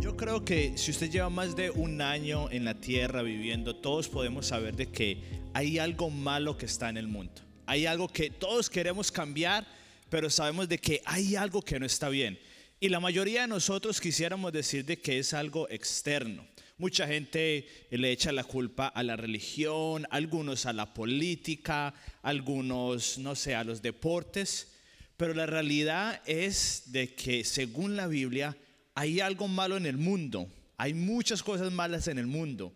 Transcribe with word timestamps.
Yo 0.00 0.16
creo 0.16 0.46
que 0.46 0.78
si 0.78 0.92
usted 0.92 1.10
lleva 1.10 1.28
más 1.28 1.54
de 1.54 1.70
un 1.70 2.00
año 2.00 2.50
en 2.50 2.64
la 2.64 2.80
tierra 2.80 3.20
viviendo, 3.20 3.76
todos 3.76 4.08
podemos 4.08 4.46
saber 4.46 4.74
de 4.74 4.90
que 4.90 5.22
hay 5.52 5.78
algo 5.78 6.08
malo 6.08 6.56
que 6.56 6.64
está 6.64 6.88
en 6.88 6.96
el 6.96 7.06
mundo. 7.06 7.42
Hay 7.66 7.84
algo 7.84 8.08
que 8.08 8.30
todos 8.30 8.70
queremos 8.70 9.12
cambiar, 9.12 9.66
pero 10.08 10.30
sabemos 10.30 10.70
de 10.70 10.78
que 10.78 11.02
hay 11.04 11.36
algo 11.36 11.60
que 11.60 11.78
no 11.78 11.84
está 11.84 12.08
bien. 12.08 12.40
Y 12.80 12.88
la 12.88 12.98
mayoría 12.98 13.42
de 13.42 13.48
nosotros 13.48 14.00
quisiéramos 14.00 14.52
decir 14.52 14.86
de 14.86 14.98
que 14.98 15.18
es 15.18 15.34
algo 15.34 15.68
externo. 15.68 16.46
Mucha 16.78 17.06
gente 17.06 17.68
le 17.90 18.10
echa 18.10 18.32
la 18.32 18.44
culpa 18.44 18.88
a 18.88 19.02
la 19.02 19.16
religión, 19.16 20.06
algunos 20.10 20.64
a 20.64 20.72
la 20.72 20.94
política, 20.94 21.92
algunos, 22.22 23.18
no 23.18 23.34
sé, 23.34 23.54
a 23.54 23.64
los 23.64 23.82
deportes. 23.82 24.72
Pero 25.18 25.34
la 25.34 25.44
realidad 25.44 26.22
es 26.24 26.84
de 26.86 27.14
que 27.14 27.44
según 27.44 27.96
la 27.96 28.06
Biblia 28.06 28.56
hay 29.00 29.18
algo 29.20 29.48
malo 29.48 29.78
en 29.78 29.86
el 29.86 29.96
mundo. 29.96 30.46
Hay 30.76 30.92
muchas 30.92 31.42
cosas 31.42 31.72
malas 31.72 32.06
en 32.06 32.18
el 32.18 32.26
mundo, 32.26 32.74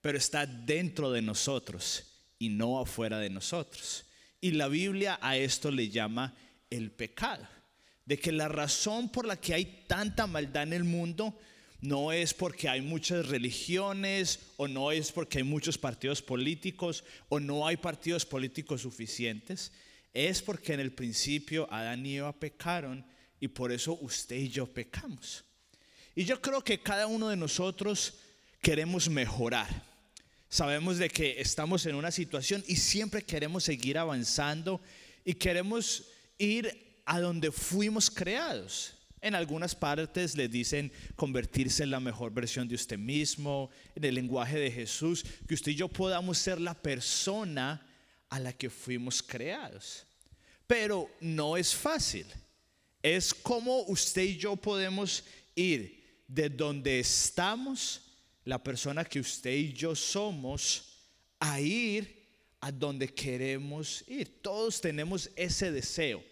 pero 0.00 0.16
está 0.16 0.46
dentro 0.46 1.10
de 1.10 1.22
nosotros 1.22 2.04
y 2.38 2.50
no 2.50 2.78
afuera 2.78 3.18
de 3.18 3.30
nosotros. 3.30 4.04
Y 4.40 4.52
la 4.52 4.68
Biblia 4.68 5.18
a 5.20 5.36
esto 5.36 5.72
le 5.72 5.88
llama 5.88 6.36
el 6.70 6.92
pecado. 6.92 7.48
De 8.04 8.16
que 8.16 8.30
la 8.30 8.46
razón 8.46 9.08
por 9.08 9.26
la 9.26 9.40
que 9.40 9.54
hay 9.54 9.84
tanta 9.88 10.28
maldad 10.28 10.62
en 10.62 10.72
el 10.72 10.84
mundo 10.84 11.36
no 11.80 12.12
es 12.12 12.32
porque 12.32 12.68
hay 12.68 12.80
muchas 12.80 13.26
religiones 13.26 14.38
o 14.58 14.68
no 14.68 14.92
es 14.92 15.10
porque 15.10 15.38
hay 15.38 15.44
muchos 15.44 15.76
partidos 15.76 16.22
políticos 16.22 17.02
o 17.28 17.40
no 17.40 17.66
hay 17.66 17.76
partidos 17.76 18.24
políticos 18.24 18.82
suficientes. 18.82 19.72
Es 20.14 20.42
porque 20.42 20.74
en 20.74 20.80
el 20.80 20.92
principio 20.92 21.66
Adán 21.72 22.06
y 22.06 22.18
Eva 22.18 22.32
pecaron 22.38 23.04
y 23.40 23.48
por 23.48 23.72
eso 23.72 23.98
usted 24.00 24.36
y 24.36 24.48
yo 24.48 24.72
pecamos. 24.72 25.42
Y 26.16 26.24
yo 26.24 26.40
creo 26.40 26.64
que 26.64 26.80
cada 26.80 27.06
uno 27.06 27.28
de 27.28 27.36
nosotros 27.36 28.14
queremos 28.62 29.08
mejorar. 29.10 29.68
Sabemos 30.48 30.96
de 30.96 31.10
que 31.10 31.38
estamos 31.38 31.84
en 31.84 31.94
una 31.94 32.10
situación 32.10 32.64
y 32.66 32.76
siempre 32.76 33.22
queremos 33.22 33.64
seguir 33.64 33.98
avanzando 33.98 34.80
y 35.26 35.34
queremos 35.34 36.04
ir 36.38 37.02
a 37.04 37.20
donde 37.20 37.52
fuimos 37.52 38.10
creados. 38.10 38.94
En 39.20 39.34
algunas 39.34 39.74
partes 39.74 40.34
le 40.36 40.48
dicen 40.48 40.90
convertirse 41.16 41.82
en 41.82 41.90
la 41.90 42.00
mejor 42.00 42.32
versión 42.32 42.66
de 42.66 42.76
usted 42.76 42.96
mismo, 42.96 43.68
en 43.94 44.04
el 44.04 44.14
lenguaje 44.14 44.58
de 44.58 44.70
Jesús, 44.70 45.22
que 45.46 45.52
usted 45.52 45.72
y 45.72 45.74
yo 45.74 45.88
podamos 45.88 46.38
ser 46.38 46.58
la 46.58 46.74
persona 46.74 47.86
a 48.30 48.40
la 48.40 48.54
que 48.54 48.70
fuimos 48.70 49.22
creados. 49.22 50.06
Pero 50.66 51.10
no 51.20 51.58
es 51.58 51.74
fácil. 51.74 52.24
Es 53.02 53.34
como 53.34 53.82
usted 53.82 54.22
y 54.22 54.38
yo 54.38 54.56
podemos 54.56 55.22
ir 55.54 55.95
de 56.28 56.48
donde 56.48 57.00
estamos, 57.00 58.02
la 58.44 58.62
persona 58.62 59.04
que 59.04 59.20
usted 59.20 59.54
y 59.54 59.72
yo 59.72 59.94
somos, 59.94 60.96
a 61.38 61.60
ir 61.60 62.24
a 62.60 62.72
donde 62.72 63.12
queremos 63.12 64.04
ir. 64.06 64.42
Todos 64.42 64.80
tenemos 64.80 65.30
ese 65.36 65.70
deseo 65.70 66.22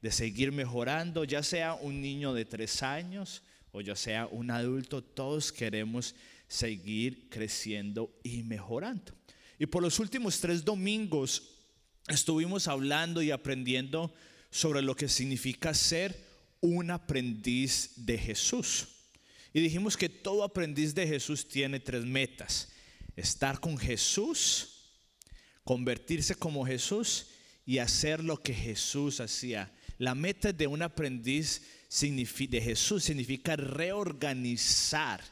de 0.00 0.12
seguir 0.12 0.52
mejorando, 0.52 1.24
ya 1.24 1.42
sea 1.42 1.74
un 1.74 2.00
niño 2.00 2.34
de 2.34 2.44
tres 2.44 2.82
años 2.82 3.42
o 3.72 3.80
ya 3.80 3.96
sea 3.96 4.26
un 4.26 4.50
adulto, 4.50 5.02
todos 5.02 5.52
queremos 5.52 6.14
seguir 6.46 7.28
creciendo 7.28 8.10
y 8.22 8.42
mejorando. 8.42 9.12
Y 9.58 9.66
por 9.66 9.82
los 9.82 9.98
últimos 9.98 10.40
tres 10.40 10.64
domingos 10.64 11.42
estuvimos 12.08 12.68
hablando 12.68 13.22
y 13.22 13.30
aprendiendo 13.30 14.14
sobre 14.50 14.82
lo 14.82 14.96
que 14.96 15.08
significa 15.08 15.74
ser 15.74 16.16
un 16.60 16.90
aprendiz 16.90 17.92
de 17.96 18.18
Jesús. 18.18 18.88
Y 19.58 19.60
dijimos 19.60 19.96
que 19.96 20.08
todo 20.08 20.44
aprendiz 20.44 20.94
de 20.94 21.04
Jesús 21.04 21.48
tiene 21.48 21.80
tres 21.80 22.04
metas. 22.04 22.68
Estar 23.16 23.58
con 23.58 23.76
Jesús, 23.76 24.92
convertirse 25.64 26.36
como 26.36 26.64
Jesús 26.64 27.26
y 27.66 27.78
hacer 27.78 28.22
lo 28.22 28.40
que 28.40 28.54
Jesús 28.54 29.18
hacía. 29.18 29.72
La 29.98 30.14
meta 30.14 30.52
de 30.52 30.68
un 30.68 30.80
aprendiz 30.80 31.62
de 31.90 32.60
Jesús 32.60 33.02
significa 33.02 33.56
reorganizar 33.56 35.24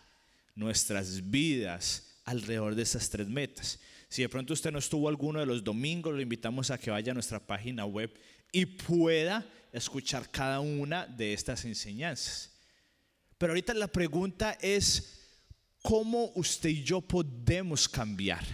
nuestras 0.56 1.30
vidas 1.30 2.16
alrededor 2.24 2.74
de 2.74 2.82
esas 2.82 3.08
tres 3.08 3.28
metas. 3.28 3.78
Si 4.08 4.22
de 4.22 4.28
pronto 4.28 4.54
usted 4.54 4.72
no 4.72 4.80
estuvo 4.80 5.08
alguno 5.08 5.38
de 5.38 5.46
los 5.46 5.62
domingos, 5.62 6.12
lo 6.12 6.20
invitamos 6.20 6.72
a 6.72 6.78
que 6.78 6.90
vaya 6.90 7.12
a 7.12 7.14
nuestra 7.14 7.38
página 7.38 7.86
web 7.86 8.12
y 8.50 8.66
pueda 8.66 9.46
escuchar 9.72 10.28
cada 10.32 10.58
una 10.58 11.06
de 11.06 11.32
estas 11.32 11.64
enseñanzas. 11.64 12.55
Pero 13.38 13.52
ahorita 13.52 13.74
la 13.74 13.88
pregunta 13.88 14.56
es, 14.60 15.20
¿cómo 15.82 16.32
usted 16.34 16.70
y 16.70 16.82
yo 16.82 17.00
podemos 17.00 17.88
cambiar? 17.88 18.44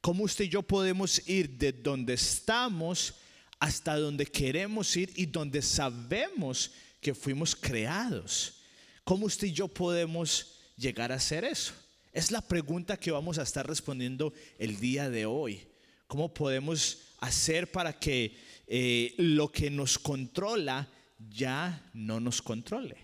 ¿Cómo 0.00 0.24
usted 0.24 0.44
y 0.44 0.48
yo 0.48 0.62
podemos 0.62 1.26
ir 1.28 1.50
de 1.56 1.72
donde 1.72 2.14
estamos 2.14 3.14
hasta 3.58 3.96
donde 3.96 4.26
queremos 4.26 4.94
ir 4.96 5.10
y 5.16 5.24
donde 5.24 5.62
sabemos 5.62 6.70
que 7.00 7.14
fuimos 7.14 7.54
creados. 7.56 8.60
¿Cómo 9.04 9.26
usted 9.26 9.46
y 9.46 9.52
yo 9.52 9.68
podemos 9.68 10.58
llegar 10.76 11.12
a 11.12 11.16
hacer 11.16 11.44
eso? 11.44 11.72
Es 12.12 12.30
la 12.30 12.40
pregunta 12.40 12.98
que 12.98 13.10
vamos 13.10 13.38
a 13.38 13.42
estar 13.42 13.66
respondiendo 13.66 14.32
el 14.58 14.78
día 14.80 15.10
de 15.10 15.26
hoy. 15.26 15.66
¿Cómo 16.06 16.32
podemos 16.32 16.98
hacer 17.20 17.72
para 17.72 17.98
que 17.98 18.36
eh, 18.66 19.14
lo 19.18 19.50
que 19.50 19.70
nos 19.70 19.98
controla 19.98 20.88
ya 21.18 21.90
no 21.92 22.20
nos 22.20 22.42
controle? 22.42 22.96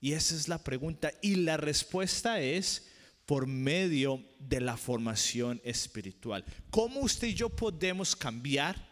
Y 0.00 0.12
esa 0.12 0.34
es 0.34 0.48
la 0.48 0.62
pregunta. 0.62 1.12
Y 1.20 1.36
la 1.36 1.56
respuesta 1.56 2.40
es 2.40 2.88
por 3.26 3.46
medio 3.46 4.24
de 4.38 4.60
la 4.60 4.76
formación 4.76 5.60
espiritual. 5.62 6.44
¿Cómo 6.70 7.00
usted 7.00 7.28
y 7.28 7.34
yo 7.34 7.48
podemos 7.48 8.16
cambiar? 8.16 8.90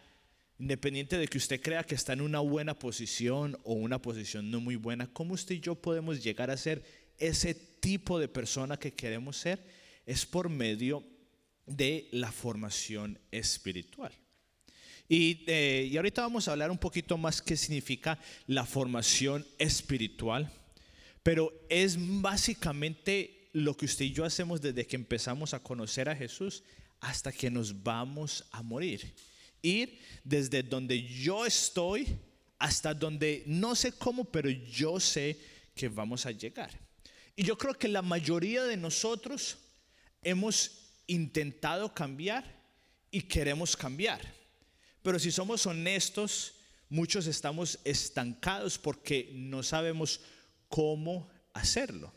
Independiente 0.60 1.16
de 1.16 1.28
que 1.28 1.38
usted 1.38 1.60
crea 1.60 1.84
que 1.84 1.94
está 1.94 2.12
en 2.12 2.20
una 2.20 2.40
buena 2.40 2.78
posición 2.78 3.58
o 3.64 3.74
una 3.74 4.02
posición 4.02 4.50
no 4.50 4.60
muy 4.60 4.76
buena, 4.76 5.06
¿cómo 5.12 5.34
usted 5.34 5.56
y 5.56 5.60
yo 5.60 5.74
podemos 5.76 6.22
llegar 6.22 6.50
a 6.50 6.56
ser 6.56 6.84
ese 7.16 7.54
tipo 7.54 8.18
de 8.18 8.28
persona 8.28 8.76
que 8.76 8.92
queremos 8.92 9.36
ser? 9.36 9.64
Es 10.04 10.26
por 10.26 10.48
medio 10.48 11.04
de 11.66 12.08
la 12.12 12.32
formación 12.32 13.18
espiritual. 13.30 14.12
Y, 15.08 15.44
eh, 15.46 15.88
y 15.90 15.96
ahorita 15.96 16.22
vamos 16.22 16.48
a 16.48 16.52
hablar 16.52 16.70
un 16.70 16.78
poquito 16.78 17.16
más 17.16 17.40
qué 17.40 17.56
significa 17.56 18.18
la 18.46 18.66
formación 18.66 19.46
espiritual, 19.58 20.50
pero 21.28 21.52
es 21.68 21.98
básicamente 22.22 23.50
lo 23.52 23.76
que 23.76 23.84
usted 23.84 24.06
y 24.06 24.12
yo 24.12 24.24
hacemos 24.24 24.62
desde 24.62 24.86
que 24.86 24.96
empezamos 24.96 25.52
a 25.52 25.62
conocer 25.62 26.08
a 26.08 26.16
Jesús 26.16 26.62
hasta 27.00 27.30
que 27.30 27.50
nos 27.50 27.82
vamos 27.82 28.46
a 28.50 28.62
morir 28.62 29.14
ir 29.60 29.98
desde 30.24 30.62
donde 30.62 31.02
yo 31.02 31.44
estoy 31.44 32.18
hasta 32.58 32.94
donde 32.94 33.42
no 33.44 33.74
sé 33.74 33.92
cómo, 33.92 34.24
pero 34.24 34.48
yo 34.48 34.98
sé 34.98 35.38
que 35.74 35.90
vamos 35.90 36.24
a 36.24 36.30
llegar. 36.30 36.70
Y 37.36 37.44
yo 37.44 37.58
creo 37.58 37.74
que 37.74 37.88
la 37.88 38.00
mayoría 38.00 38.64
de 38.64 38.78
nosotros 38.78 39.58
hemos 40.22 40.94
intentado 41.06 41.92
cambiar 41.92 42.42
y 43.10 43.20
queremos 43.20 43.76
cambiar. 43.76 44.22
Pero 45.02 45.18
si 45.18 45.30
somos 45.30 45.66
honestos, 45.66 46.54
muchos 46.88 47.26
estamos 47.26 47.78
estancados 47.84 48.78
porque 48.78 49.30
no 49.34 49.62
sabemos 49.62 50.22
cómo 50.68 51.28
hacerlo. 51.52 52.12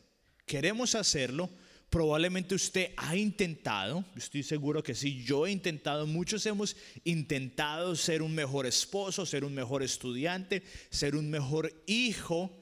Queremos 0.46 0.96
hacerlo, 0.96 1.50
Probablemente 1.92 2.56
usted 2.56 2.94
ha 2.96 3.18
intentado, 3.18 4.06
estoy 4.16 4.44
seguro 4.44 4.82
que 4.82 4.96
sí, 4.96 5.26
yo 5.26 5.46
he 5.46 5.52
intentado, 5.52 6.08
muchos 6.08 6.46
hemos 6.46 6.78
intentado 7.04 7.98
ser 7.98 8.22
un 8.22 8.34
mejor 8.34 8.66
esposo, 8.66 9.26
ser 9.26 9.44
un 9.44 9.54
mejor 9.54 9.84
estudiante, 9.84 10.64
ser 10.90 11.18
un 11.18 11.30
mejor 11.30 11.84
hijo, 11.88 12.58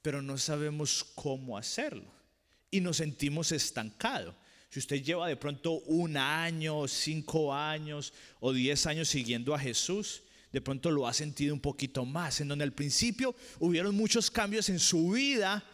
pero 0.00 0.22
no 0.22 0.38
sabemos 0.38 1.04
cómo 1.14 1.58
hacerlo 1.58 2.10
y 2.70 2.80
nos 2.80 2.96
sentimos 2.96 3.52
estancados. 3.52 4.34
Si 4.70 4.78
usted 4.78 5.02
lleva 5.02 5.28
de 5.28 5.36
pronto 5.36 5.72
un 5.80 6.16
año, 6.16 6.88
cinco 6.88 7.52
años 7.52 8.14
o 8.40 8.54
diez 8.54 8.86
años 8.86 9.06
siguiendo 9.06 9.54
a 9.54 9.58
Jesús, 9.58 10.22
de 10.52 10.60
pronto 10.60 10.90
lo 10.90 11.06
ha 11.06 11.14
sentido 11.14 11.54
un 11.54 11.60
poquito 11.60 12.04
más, 12.04 12.40
en 12.40 12.48
donde 12.48 12.64
al 12.64 12.72
principio 12.72 13.34
hubieron 13.58 13.94
muchos 13.94 14.30
cambios 14.30 14.68
en 14.68 14.78
su 14.78 15.10
vida, 15.10 15.64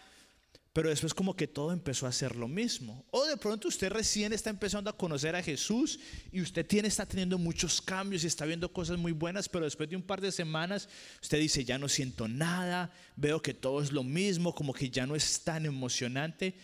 pero 0.72 0.90
después 0.90 1.12
como 1.12 1.34
que 1.34 1.48
todo 1.48 1.72
empezó 1.72 2.06
a 2.06 2.12
ser 2.12 2.36
lo 2.36 2.46
mismo. 2.46 3.04
O 3.10 3.25
de 3.25 3.36
pronto 3.36 3.66
usted 3.66 3.90
recién 3.90 4.32
está 4.32 4.50
empezando 4.50 4.88
a 4.88 4.96
conocer 4.96 5.34
a 5.34 5.42
Jesús 5.42 5.98
y 6.30 6.40
usted 6.40 6.64
tiene, 6.64 6.86
está 6.86 7.04
teniendo 7.04 7.36
muchos 7.36 7.82
cambios 7.82 8.22
y 8.22 8.28
está 8.28 8.46
viendo 8.46 8.72
cosas 8.72 8.96
muy 8.96 9.10
buenas, 9.10 9.48
pero 9.48 9.64
después 9.64 9.88
de 9.88 9.96
un 9.96 10.02
par 10.02 10.20
de 10.20 10.30
semanas 10.30 10.88
usted 11.20 11.40
dice, 11.40 11.64
ya 11.64 11.78
no 11.78 11.88
siento 11.88 12.28
nada, 12.28 12.92
veo 13.16 13.42
que 13.42 13.54
todo 13.54 13.82
es 13.82 13.90
lo 13.90 14.04
mismo, 14.04 14.54
como 14.54 14.72
que 14.72 14.88
ya 14.88 15.04
no 15.04 15.16
es 15.16 15.42
tan 15.42 15.66
emocionante. 15.66 16.54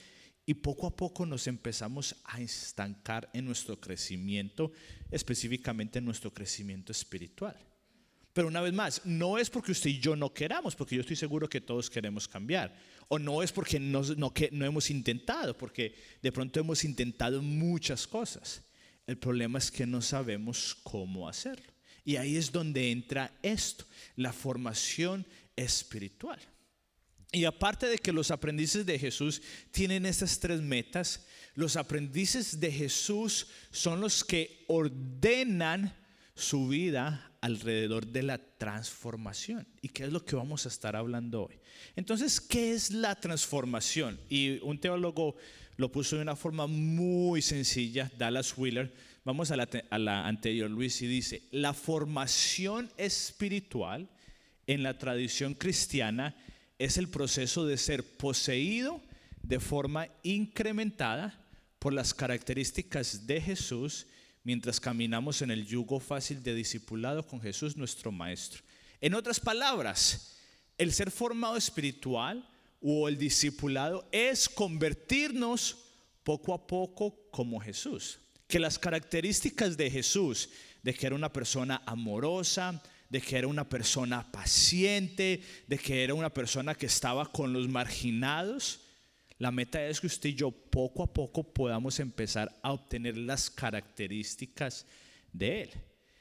Y 0.47 0.55
poco 0.55 0.87
a 0.87 0.95
poco 0.95 1.27
nos 1.27 1.49
empezamos 1.49 2.15
a 2.25 2.41
estancar 2.41 3.31
en 3.33 3.47
nuestro 3.47 3.81
crecimiento, 3.81 4.71
específicamente 5.11 5.99
en 5.99 6.05
nuestro 6.05 6.33
crecimiento 6.33 6.93
espiritual. 6.93 7.57
Pero 8.35 8.49
una 8.49 8.61
vez 8.61 8.73
más, 8.73 9.01
no 9.05 9.39
es 9.39 9.49
porque 9.49 9.71
usted 9.71 9.91
y 9.91 10.01
yo 10.01 10.17
no 10.17 10.35
queramos, 10.35 10.75
porque 10.75 10.97
yo 10.97 11.03
estoy 11.03 11.15
seguro 11.15 11.49
que 11.49 11.61
todos 11.61 11.89
queremos 11.89 12.27
cambiar. 12.27 12.77
O 13.07 13.17
no 13.17 13.45
es 13.45 13.53
porque 13.53 13.79
no, 13.79 14.03
no, 14.17 14.35
que, 14.35 14.51
no 14.51 14.67
hemos 14.67 14.91
intentado, 14.91 15.57
porque 15.57 15.95
de 16.21 16.33
pronto 16.33 16.59
hemos 16.59 16.83
intentado 16.83 17.41
muchas 17.41 18.09
cosas. 18.09 18.63
El 19.07 19.19
problema 19.19 19.61
es 19.61 19.71
que 19.71 19.87
no 19.87 20.03
sabemos 20.03 20.75
cómo 20.83 21.29
hacerlo. 21.29 21.73
Y 22.05 22.17
ahí 22.17 22.37
es 22.37 22.51
donde 22.51 22.91
entra 22.91 23.33
esto, 23.41 23.87
la 24.17 24.33
formación 24.33 25.25
espiritual. 25.55 26.41
Y 27.31 27.45
aparte 27.45 27.87
de 27.87 27.99
que 27.99 28.13
los 28.13 28.33
aprendices 28.33 28.85
de 28.85 28.99
Jesús 28.99 29.43
tienen 29.71 30.07
estas 30.07 30.41
tres 30.41 30.61
metas, 30.61 31.25
los 31.55 31.77
aprendices 31.77 32.59
de 32.59 32.73
Jesús 32.73 33.47
son 33.71 34.01
los 34.01 34.25
que 34.25 34.65
ordenan 34.67 35.95
su 36.35 36.67
vida 36.67 37.31
alrededor 37.45 38.07
de 38.07 38.23
la 38.23 38.39
transformación. 38.39 39.67
¿Y 39.83 39.91
qué 39.91 40.05
es 40.05 40.13
lo 40.13 40.25
que 40.25 40.35
vamos 40.35 40.65
a 40.65 40.71
estar 40.71 40.97
hablando 40.97 41.43
hoy? 41.45 41.61
Entonces, 41.95 42.41
¿qué 42.41 42.73
es 42.73 42.91
la 42.91 43.15
transformación? 43.17 44.19
Y 44.31 44.61
un 44.63 44.81
teólogo 44.81 45.37
lo 45.77 45.93
puso 45.93 46.17
de 46.17 46.23
una 46.23 46.37
forma 46.37 46.67
muy 46.67 47.43
sencilla, 47.43 48.11
Dallas 48.17 48.57
Wheeler. 48.57 48.95
Vamos 49.25 49.51
a 49.51 49.57
la, 49.57 50.27
anterior, 50.27 50.71
Luis, 50.71 51.03
y 51.03 51.07
dice, 51.07 51.43
la 51.51 51.75
formación 51.75 52.91
espiritual 52.97 54.09
en 54.67 54.83
la 54.83 54.97
tradición 54.97 55.53
cristiana 55.53 56.35
es 56.79 56.97
el 56.97 57.09
proceso 57.11 57.67
de 57.67 57.77
ser 57.77 58.17
poseído 58.17 59.03
de 59.43 59.61
forma 59.61 60.09
incrementada 60.23 61.45
por 61.79 61.93
las 61.93 62.15
características 62.15 63.27
de 63.27 63.43
Jesús 63.43 64.07
mientras 64.45 64.79
caminamos 64.79 65.43
en 65.43 65.51
el 65.51 65.67
yugo 65.67 65.99
fácil 65.99 66.43
de 66.43 66.55
discipulado 66.55 67.27
con 67.27 67.41
Jesús 67.41 67.77
nuestro 67.77 68.13
Maestro. 68.13 68.63
En 69.01 69.15
otras 69.15 69.41
palabras, 69.41 70.37
el 70.79 70.93
ser 70.93 71.11
formado 71.11 71.57
espiritual 71.57 72.49
o 72.81 73.09
el 73.09 73.19
discipulado 73.19 74.07
es 74.13 74.49
convertirnos 74.49 75.79
poco 76.23 76.53
a 76.53 76.67
poco 76.67 77.29
como 77.31 77.59
Jesús. 77.59 78.19
Que 78.47 78.61
las 78.61 78.79
características 78.79 79.77
de 79.77 79.91
Jesús, 79.91 80.51
de 80.83 80.93
que 80.93 81.07
era 81.07 81.17
una 81.17 81.33
persona 81.33 81.83
amorosa, 81.87 82.83
de 83.09 83.21
que 83.21 83.39
era 83.39 83.47
una 83.47 83.69
persona 83.69 84.31
paciente, 84.31 85.43
de 85.67 85.79
que 85.79 86.05
era 86.05 86.15
una 86.15 86.33
persona 86.33 86.75
que 86.75 86.87
estaba 86.87 87.31
con 87.31 87.53
los 87.53 87.69
marginados, 87.69 88.81
la 89.39 89.51
meta 89.51 89.85
es 89.85 90.01
que 90.01 90.07
usted 90.07 90.31
y 90.31 90.35
yo 90.35 90.51
poco 90.51 91.03
a 91.03 91.13
poco 91.13 91.43
podamos 91.43 91.99
empezar 92.01 92.55
a 92.63 92.73
obtener 92.73 93.17
las 93.17 93.51
características 93.51 94.87
de 95.33 95.63
Él. 95.63 95.71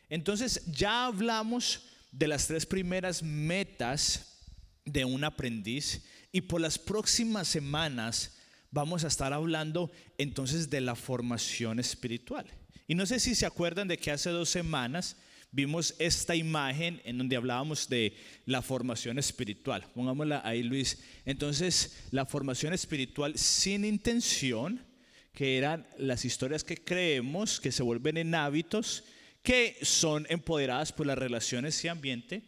Entonces 0.10 0.66
ya 0.66 1.06
hablamos 1.06 1.88
de 2.12 2.28
las 2.28 2.48
tres 2.48 2.66
primeras 2.66 3.24
metas 3.24 4.40
de 4.86 5.06
un 5.06 5.24
aprendiz 5.24 6.04
y 6.32 6.42
por 6.42 6.62
las 6.62 6.78
próximas 6.78 7.48
semanas 7.48 8.38
vamos 8.72 9.04
a 9.04 9.08
estar 9.08 9.34
hablando 9.34 9.92
entonces 10.18 10.70
de 10.70 10.82
la 10.82 10.96
formación 10.96 11.80
espiritual. 11.80 12.46
Y 12.88 12.96
no 12.96 13.06
sé 13.06 13.20
si 13.20 13.36
se 13.36 13.46
acuerdan 13.46 13.88
de 13.88 13.98
que 13.98 14.12
hace 14.12 14.30
dos 14.30 14.50
semanas 14.50 15.16
vimos 15.54 15.96
esta 16.00 16.36
imagen 16.36 17.00
en 17.06 17.20
donde 17.20 17.38
hablábamos 17.38 17.88
de 17.88 18.14
la 18.46 18.62
formación 18.62 19.20
espiritual. 19.20 19.86
Pongámosla 19.94 20.42
ahí, 20.44 20.64
Luis. 20.64 21.02
Entonces, 21.26 22.08
la 22.12 22.26
formación 22.26 22.74
espiritual 22.74 23.38
sin 23.38 23.86
intención, 23.86 24.84
que 25.32 25.58
eran 25.58 25.88
las 25.98 26.26
historias 26.26 26.64
que 26.64 26.84
creemos, 26.84 27.62
que 27.62 27.72
se 27.72 27.84
vuelven 27.84 28.18
en 28.18 28.36
hábitos, 28.36 29.04
que 29.44 29.78
son 29.84 30.26
empoderadas 30.30 30.92
por 30.92 31.06
las 31.06 31.18
relaciones 31.18 31.84
y 31.86 31.88
ambiente 31.88 32.44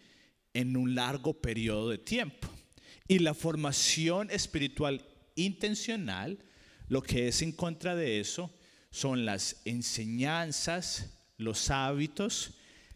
en 0.54 0.75
un 0.75 0.96
largo 0.96 1.34
periodo 1.34 1.90
de 1.90 2.00
tiempo. 2.00 2.50
Y 3.07 3.19
la 3.19 3.36
formación 3.36 4.31
espiritual 4.31 5.06
intencional, 5.36 6.40
lo 6.88 7.04
que 7.04 7.28
es 7.28 7.44
en 7.44 7.52
contra 7.52 7.96
de 7.96 8.19
eso, 8.19 8.52
son 8.90 9.25
las 9.25 9.62
enseñanzas, 9.66 11.19
los 11.38 11.69
hábitos, 11.69 12.56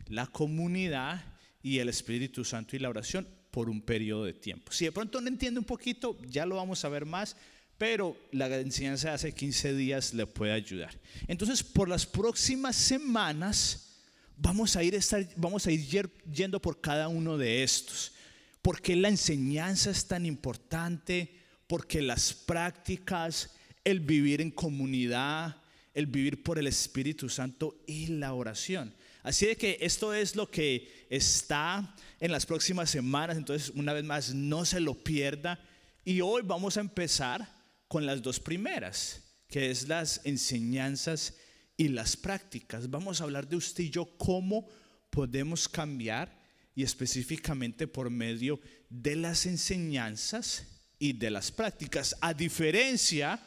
la 0.09 0.27
comunidad 0.27 1.23
y 1.61 1.79
el 1.79 1.89
Espíritu 1.89 2.43
Santo 2.43 2.75
y 2.75 2.79
la 2.79 2.89
oración 2.89 3.27
por 3.51 3.69
un 3.69 3.81
periodo 3.81 4.25
de 4.25 4.33
tiempo. 4.33 4.71
Si 4.71 4.85
de 4.85 4.91
pronto 4.91 5.21
no 5.21 5.27
entiende 5.27 5.59
un 5.59 5.65
poquito, 5.65 6.17
ya 6.27 6.45
lo 6.45 6.55
vamos 6.55 6.83
a 6.85 6.89
ver 6.89 7.05
más, 7.05 7.35
pero 7.77 8.15
la 8.31 8.47
enseñanza 8.57 9.09
de 9.09 9.15
hace 9.15 9.31
15 9.33 9.73
días 9.73 10.13
le 10.13 10.27
puede 10.27 10.51
ayudar. 10.51 10.99
Entonces, 11.27 11.63
por 11.63 11.87
las 11.87 12.05
próximas 12.05 12.75
semanas 12.75 13.89
vamos 14.37 14.75
a 14.75 14.83
ir, 14.83 14.95
estar, 14.95 15.27
vamos 15.35 15.65
a 15.67 15.71
ir 15.71 16.09
yendo 16.31 16.61
por 16.61 16.81
cada 16.81 17.07
uno 17.07 17.37
de 17.37 17.63
estos. 17.63 18.13
porque 18.61 18.95
la 18.95 19.07
enseñanza 19.07 19.89
es 19.89 20.05
tan 20.05 20.25
importante? 20.25 21.33
Porque 21.65 22.01
las 22.01 22.33
prácticas, 22.33 23.55
el 23.85 24.01
vivir 24.01 24.41
en 24.41 24.51
comunidad, 24.51 25.61
el 25.93 26.07
vivir 26.07 26.43
por 26.43 26.59
el 26.59 26.67
Espíritu 26.67 27.29
Santo 27.29 27.81
y 27.87 28.07
la 28.07 28.33
oración. 28.33 28.93
Así 29.29 29.45
de 29.45 29.55
que 29.55 29.77
esto 29.79 30.11
es 30.11 30.35
lo 30.35 30.49
que 30.49 31.05
está 31.07 31.95
en 32.19 32.31
las 32.31 32.47
próximas 32.47 32.89
semanas, 32.89 33.37
entonces 33.37 33.71
una 33.75 33.93
vez 33.93 34.03
más 34.03 34.33
no 34.33 34.65
se 34.65 34.79
lo 34.79 34.95
pierda. 34.95 35.63
Y 36.03 36.19
hoy 36.21 36.41
vamos 36.43 36.77
a 36.77 36.79
empezar 36.79 37.47
con 37.87 38.07
las 38.07 38.23
dos 38.23 38.39
primeras, 38.39 39.21
que 39.47 39.69
es 39.69 39.87
las 39.87 40.21
enseñanzas 40.23 41.35
y 41.77 41.89
las 41.89 42.17
prácticas. 42.17 42.89
Vamos 42.89 43.21
a 43.21 43.25
hablar 43.25 43.47
de 43.47 43.57
usted 43.57 43.83
y 43.83 43.91
yo 43.91 44.17
cómo 44.17 44.67
podemos 45.11 45.69
cambiar 45.69 46.35
y 46.73 46.81
específicamente 46.81 47.85
por 47.85 48.09
medio 48.09 48.59
de 48.89 49.15
las 49.15 49.45
enseñanzas 49.45 50.65
y 50.97 51.13
de 51.13 51.29
las 51.29 51.51
prácticas, 51.51 52.15
a 52.19 52.33
diferencia 52.33 53.39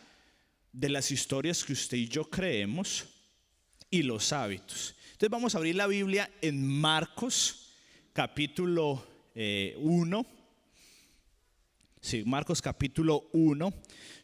de 0.70 0.90
las 0.90 1.11
historias 1.11 1.64
que 1.64 1.73
usted 1.73 1.96
y 1.96 2.06
yo 2.06 2.31
creemos 2.31 3.05
y 3.90 4.05
los 4.05 4.32
hábitos. 4.32 4.94
Entonces 5.23 5.39
vamos 5.39 5.55
a 5.55 5.59
abrir 5.59 5.77
la 5.77 5.87
Biblia 5.87 6.29
en 6.41 6.67
Marcos 6.67 7.77
capítulo 8.13 9.07
1. 9.37 10.27
Eh, 12.03 12.25
Marcos 12.27 12.61
capítulo 12.61 13.29
1. 13.33 13.73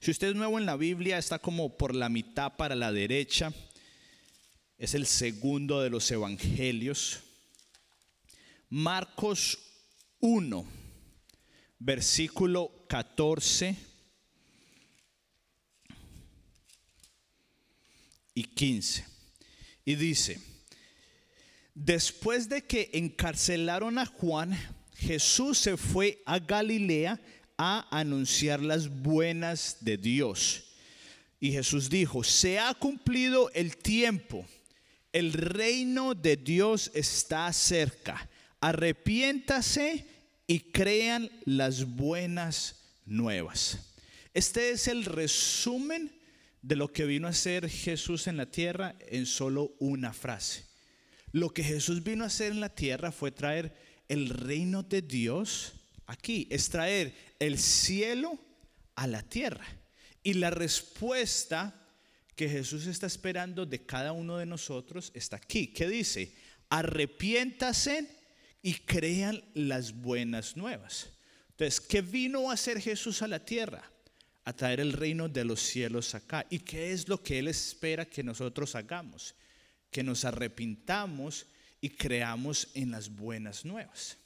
Si 0.00 0.10
usted 0.10 0.30
es 0.30 0.34
nuevo 0.34 0.58
en 0.58 0.66
la 0.66 0.74
Biblia, 0.74 1.16
está 1.16 1.38
como 1.38 1.76
por 1.78 1.94
la 1.94 2.08
mitad 2.08 2.56
para 2.56 2.74
la 2.74 2.90
derecha. 2.90 3.52
Es 4.76 4.94
el 4.94 5.06
segundo 5.06 5.80
de 5.82 5.90
los 5.90 6.10
evangelios. 6.10 7.20
Marcos 8.68 9.56
1, 10.18 10.66
versículo 11.78 12.72
14 12.88 13.76
y 18.34 18.42
15. 18.42 19.06
Y 19.84 19.94
dice, 19.94 20.57
Después 21.80 22.48
de 22.48 22.64
que 22.64 22.90
encarcelaron 22.92 23.98
a 23.98 24.06
Juan, 24.06 24.58
Jesús 24.96 25.58
se 25.58 25.76
fue 25.76 26.20
a 26.26 26.40
Galilea 26.40 27.20
a 27.56 27.86
anunciar 27.96 28.60
las 28.60 28.88
buenas 28.88 29.76
de 29.82 29.96
Dios. 29.96 30.64
Y 31.38 31.52
Jesús 31.52 31.88
dijo, 31.88 32.24
se 32.24 32.58
ha 32.58 32.74
cumplido 32.74 33.48
el 33.54 33.76
tiempo, 33.76 34.44
el 35.12 35.32
reino 35.32 36.16
de 36.16 36.36
Dios 36.36 36.90
está 36.94 37.52
cerca, 37.52 38.28
arrepiéntase 38.60 40.04
y 40.48 40.58
crean 40.58 41.30
las 41.44 41.84
buenas 41.84 42.74
nuevas. 43.06 43.94
Este 44.34 44.70
es 44.70 44.88
el 44.88 45.04
resumen 45.04 46.10
de 46.60 46.74
lo 46.74 46.92
que 46.92 47.04
vino 47.04 47.28
a 47.28 47.30
hacer 47.30 47.70
Jesús 47.70 48.26
en 48.26 48.36
la 48.36 48.50
tierra 48.50 48.96
en 49.06 49.26
solo 49.26 49.76
una 49.78 50.12
frase. 50.12 50.67
Lo 51.32 51.50
que 51.50 51.62
Jesús 51.62 52.02
vino 52.02 52.24
a 52.24 52.28
hacer 52.28 52.52
en 52.52 52.60
la 52.60 52.74
tierra 52.74 53.12
fue 53.12 53.30
traer 53.30 53.74
el 54.08 54.30
reino 54.30 54.82
de 54.82 55.02
Dios 55.02 55.74
aquí, 56.06 56.46
es 56.50 56.68
traer 56.68 57.14
el 57.38 57.58
cielo 57.58 58.38
a 58.96 59.06
la 59.06 59.22
tierra. 59.22 59.66
Y 60.22 60.34
la 60.34 60.50
respuesta 60.50 61.74
que 62.34 62.48
Jesús 62.48 62.86
está 62.86 63.06
esperando 63.06 63.66
de 63.66 63.84
cada 63.84 64.12
uno 64.12 64.38
de 64.38 64.46
nosotros 64.46 65.10
está 65.14 65.36
aquí. 65.36 65.68
¿Qué 65.68 65.88
dice? 65.88 66.34
Arrepiéntase 66.70 68.08
y 68.62 68.74
crean 68.74 69.42
las 69.54 69.92
buenas 69.92 70.56
nuevas. 70.56 71.08
Entonces, 71.50 71.80
¿qué 71.80 72.00
vino 72.00 72.50
a 72.50 72.54
hacer 72.54 72.80
Jesús 72.80 73.22
a 73.22 73.28
la 73.28 73.44
tierra? 73.44 73.82
A 74.44 74.52
traer 74.52 74.80
el 74.80 74.92
reino 74.92 75.28
de 75.28 75.44
los 75.44 75.60
cielos 75.60 76.14
acá. 76.14 76.46
¿Y 76.48 76.60
qué 76.60 76.92
es 76.92 77.08
lo 77.08 77.22
que 77.22 77.38
Él 77.38 77.48
espera 77.48 78.04
que 78.04 78.22
nosotros 78.22 78.74
hagamos? 78.74 79.34
Que 79.90 80.02
nos 80.02 80.24
arrepintamos 80.24 81.46
y 81.80 81.90
creamos 81.90 82.68
en 82.74 82.90
las 82.90 83.08
buenas 83.08 83.64
nuevas. 83.64 84.18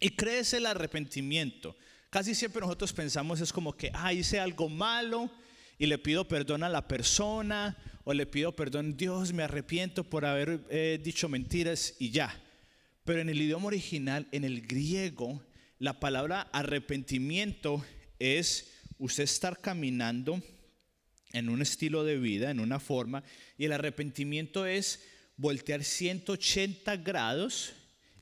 Y 0.00 0.10
crece 0.10 0.58
el 0.58 0.66
arrepentimiento. 0.66 1.76
Casi 2.10 2.34
siempre 2.34 2.60
nosotros 2.60 2.92
pensamos 2.92 3.40
es 3.40 3.52
como 3.52 3.76
que, 3.76 3.90
ah, 3.94 4.12
hice 4.12 4.38
algo 4.38 4.68
malo 4.68 5.30
y 5.78 5.86
le 5.86 5.98
pido 5.98 6.28
perdón 6.28 6.62
a 6.62 6.68
la 6.68 6.86
persona 6.86 7.76
o 8.04 8.12
le 8.12 8.26
pido 8.26 8.54
perdón, 8.54 8.96
Dios, 8.96 9.32
me 9.32 9.42
arrepiento 9.42 10.04
por 10.04 10.24
haber 10.24 10.64
eh, 10.70 11.00
dicho 11.02 11.28
mentiras 11.28 11.94
y 11.98 12.10
ya. 12.10 12.40
Pero 13.04 13.20
en 13.20 13.28
el 13.28 13.40
idioma 13.40 13.66
original, 13.66 14.28
en 14.32 14.44
el 14.44 14.66
griego, 14.66 15.42
la 15.78 15.98
palabra 16.00 16.42
arrepentimiento 16.52 17.84
es 18.18 18.70
usted 18.98 19.24
estar 19.24 19.60
caminando 19.60 20.42
en 21.34 21.48
un 21.48 21.60
estilo 21.60 22.04
de 22.04 22.16
vida, 22.16 22.50
en 22.50 22.60
una 22.60 22.80
forma, 22.80 23.22
y 23.58 23.66
el 23.66 23.72
arrepentimiento 23.72 24.64
es 24.64 25.02
voltear 25.36 25.84
180 25.84 26.96
grados 26.98 27.72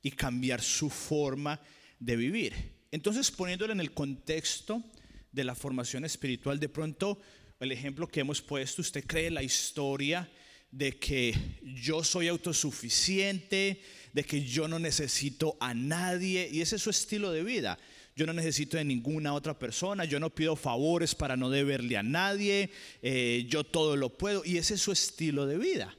y 0.03 0.11
cambiar 0.11 0.63
su 0.63 0.91
forma 0.91 1.61
de 2.01 2.17
vivir. 2.17 2.55
Entonces, 2.91 3.31
poniéndolo 3.31 3.73
en 3.73 3.81
el 3.81 3.93
contexto 3.93 4.83
de 5.31 5.45
la 5.45 5.55
formación 5.55 6.05
espiritual, 6.05 6.59
de 6.59 6.69
pronto 6.69 7.21
el 7.61 7.71
ejemplo 7.71 8.09
que 8.09 8.21
hemos 8.21 8.43
puesto, 8.43 8.83
usted 8.83 9.05
cree 9.07 9.31
la 9.31 9.43
historia 9.43 10.29
de 10.71 10.99
que 10.99 11.35
yo 11.63 12.03
soy 12.03 12.29
autosuficiente, 12.29 13.83
de 14.15 14.25
que 14.25 14.43
yo 14.43 14.67
no 14.69 14.79
necesito 14.79 15.59
a 15.61 15.75
nadie, 15.75 16.49
y 16.51 16.63
ese 16.63 16.77
es 16.77 16.83
su 16.83 16.91
estilo 16.91 17.31
de 17.31 17.45
vida. 17.45 17.79
Yo 18.15 18.27
no 18.27 18.33
necesito 18.33 18.77
de 18.77 18.85
ninguna 18.85 19.33
otra 19.33 19.59
persona, 19.59 20.05
yo 20.05 20.21
no 20.21 20.31
pido 20.31 20.55
favores 20.55 21.15
para 21.15 21.37
no 21.37 21.49
deberle 21.49 21.97
a 21.97 22.03
nadie, 22.03 22.71
eh, 23.01 23.47
yo 23.49 23.65
todo 23.65 23.97
lo 23.97 24.17
puedo, 24.17 24.43
y 24.45 24.59
ese 24.59 24.75
es 24.75 24.83
su 24.83 24.93
estilo 24.93 25.47
de 25.47 25.59
vida. 25.59 25.97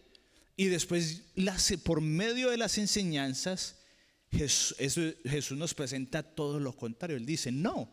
Y 0.56 0.66
después, 0.66 1.24
por 1.84 2.02
medio 2.02 2.52
de 2.52 2.58
las 2.58 2.78
enseñanzas, 2.78 3.80
Jesús, 4.32 4.76
Jesús 5.26 5.58
nos 5.58 5.74
presenta 5.74 6.24
todo 6.24 6.60
lo 6.60 6.76
contrario. 6.76 7.18
Él 7.18 7.26
dice, 7.26 7.52
no, 7.52 7.92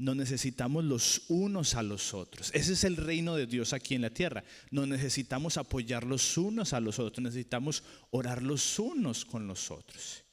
nos 0.00 0.16
necesitamos 0.16 0.82
los 0.82 1.24
unos 1.28 1.74
a 1.74 1.82
los 1.82 2.14
otros. 2.14 2.50
Ese 2.54 2.72
es 2.72 2.84
el 2.84 2.96
reino 2.96 3.36
de 3.36 3.46
Dios 3.46 3.74
aquí 3.74 3.94
en 3.94 4.02
la 4.02 4.08
tierra. 4.08 4.42
Nos 4.70 4.88
necesitamos 4.88 5.58
apoyar 5.58 6.04
los 6.04 6.38
unos 6.38 6.72
a 6.72 6.80
los 6.80 6.98
otros. 6.98 7.22
Necesitamos 7.22 7.82
orar 8.10 8.42
los 8.42 8.78
unos 8.78 9.26
con 9.26 9.46
los 9.46 9.70
otros. 9.70 10.24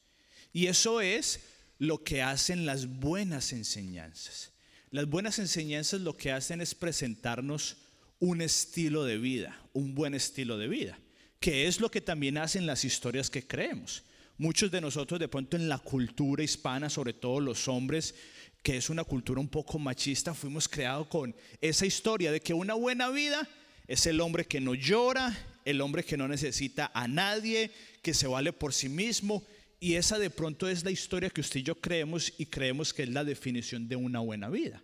Y 0.54 0.66
eso 0.66 1.02
es 1.02 1.40
lo 1.78 2.02
que 2.02 2.22
hacen 2.22 2.66
las 2.66 2.86
buenas 2.86 3.52
enseñanzas. 3.52 4.52
Las 4.90 5.06
buenas 5.06 5.38
enseñanzas 5.38 6.00
lo 6.00 6.16
que 6.16 6.32
hacen 6.32 6.60
es 6.60 6.74
presentarnos 6.74 7.76
un 8.20 8.40
estilo 8.40 9.04
de 9.04 9.18
vida, 9.18 9.60
un 9.72 9.94
buen 9.94 10.14
estilo 10.14 10.58
de 10.58 10.68
vida, 10.68 10.98
que 11.40 11.68
es 11.68 11.80
lo 11.80 11.90
que 11.90 12.00
también 12.00 12.38
hacen 12.38 12.66
las 12.66 12.84
historias 12.84 13.30
que 13.30 13.46
creemos. 13.46 14.02
Muchos 14.38 14.70
de 14.70 14.80
nosotros 14.80 15.20
de 15.20 15.28
pronto 15.28 15.56
en 15.56 15.68
la 15.68 15.78
cultura 15.78 16.42
hispana, 16.42 16.88
sobre 16.90 17.12
todo 17.12 17.40
los 17.40 17.68
hombres, 17.68 18.14
que 18.62 18.76
es 18.76 18.90
una 18.90 19.04
cultura 19.04 19.40
un 19.40 19.48
poco 19.48 19.78
machista, 19.78 20.34
fuimos 20.34 20.68
creados 20.68 21.06
con 21.08 21.34
esa 21.60 21.86
historia 21.86 22.32
de 22.32 22.40
que 22.40 22.54
una 22.54 22.74
buena 22.74 23.08
vida 23.10 23.48
es 23.86 24.06
el 24.06 24.20
hombre 24.20 24.44
que 24.44 24.60
no 24.60 24.74
llora, 24.74 25.36
el 25.64 25.80
hombre 25.80 26.04
que 26.04 26.16
no 26.16 26.28
necesita 26.28 26.90
a 26.94 27.08
nadie, 27.08 27.70
que 28.02 28.14
se 28.14 28.26
vale 28.26 28.52
por 28.52 28.72
sí 28.72 28.88
mismo. 28.88 29.44
Y 29.80 29.94
esa 29.94 30.18
de 30.18 30.30
pronto 30.30 30.68
es 30.68 30.84
la 30.84 30.90
historia 30.90 31.30
que 31.30 31.40
usted 31.40 31.60
y 31.60 31.62
yo 31.62 31.80
creemos 31.80 32.32
y 32.36 32.46
creemos 32.46 32.92
que 32.92 33.04
es 33.04 33.08
la 33.08 33.24
definición 33.24 33.88
de 33.88 33.96
una 33.96 34.18
buena 34.20 34.48
vida. 34.48 34.82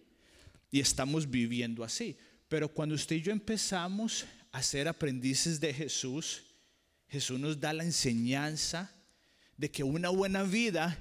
Y 0.71 0.81
estamos 0.81 1.29
viviendo 1.29 1.83
así. 1.83 2.17
Pero 2.49 2.69
cuando 2.69 2.95
usted 2.95 3.17
y 3.17 3.23
yo 3.23 3.33
empezamos 3.33 4.25
a 4.53 4.63
ser 4.63 4.87
aprendices 4.87 5.59
de 5.59 5.75
Jesús, 5.75 6.43
Jesús 7.09 7.41
nos 7.41 7.59
da 7.59 7.73
la 7.73 7.85
enseñanza 7.85 8.93
de 9.57 9.71
que 9.71 9.83
una 9.83 10.11
buena 10.11 10.45
vida 10.45 10.97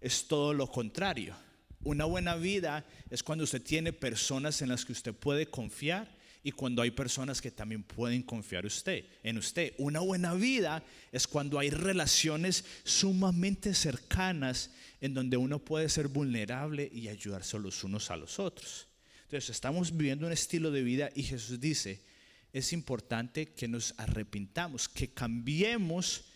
es 0.00 0.26
todo 0.26 0.52
lo 0.52 0.66
contrario. 0.68 1.36
Una 1.82 2.04
buena 2.04 2.34
vida 2.34 2.84
es 3.10 3.22
cuando 3.22 3.44
usted 3.44 3.62
tiene 3.62 3.92
personas 3.92 4.60
en 4.62 4.70
las 4.70 4.84
que 4.84 4.92
usted 4.92 5.14
puede 5.14 5.46
confiar 5.46 6.15
y 6.46 6.52
cuando 6.52 6.80
hay 6.80 6.92
personas 6.92 7.42
que 7.42 7.50
también 7.50 7.82
pueden 7.82 8.22
confiar 8.22 8.64
usted, 8.64 9.04
en 9.24 9.36
usted. 9.36 9.74
Una 9.78 9.98
buena 9.98 10.32
vida 10.34 10.80
es 11.10 11.26
cuando 11.26 11.58
hay 11.58 11.70
relaciones 11.70 12.64
sumamente 12.84 13.74
cercanas 13.74 14.70
en 15.00 15.12
donde 15.12 15.36
uno 15.36 15.58
puede 15.58 15.88
ser 15.88 16.06
vulnerable 16.06 16.88
y 16.92 17.08
ayudarse 17.08 17.58
los 17.58 17.82
unos 17.82 18.12
a 18.12 18.16
los 18.16 18.38
otros. 18.38 18.86
Entonces 19.24 19.50
estamos 19.50 19.96
viviendo 19.96 20.28
un 20.28 20.32
estilo 20.32 20.70
de 20.70 20.84
vida 20.84 21.10
y 21.16 21.24
Jesús 21.24 21.58
dice, 21.58 22.04
es 22.52 22.72
importante 22.72 23.46
que 23.46 23.66
nos 23.66 23.92
arrepintamos, 23.96 24.88
que 24.88 25.08
cambiemos 25.08 26.26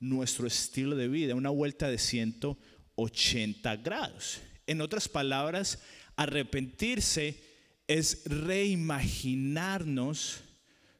nuestro 0.00 0.48
estilo 0.48 0.96
de 0.96 1.06
vida, 1.06 1.36
una 1.36 1.50
vuelta 1.50 1.88
de 1.88 1.98
180 1.98 3.76
grados. 3.76 4.40
En 4.66 4.80
otras 4.80 5.08
palabras, 5.08 5.78
arrepentirse 6.16 7.51
es 7.92 8.22
reimaginarnos 8.24 10.40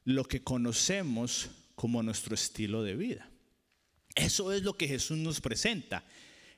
lo 0.04 0.24
que 0.24 0.42
conocemos 0.42 1.50
como 1.74 2.02
nuestro 2.02 2.34
estilo 2.34 2.82
de 2.82 2.96
vida. 2.96 3.30
Eso 4.14 4.52
es 4.52 4.62
lo 4.62 4.76
que 4.76 4.88
Jesús 4.88 5.16
nos 5.16 5.40
presenta. 5.40 6.04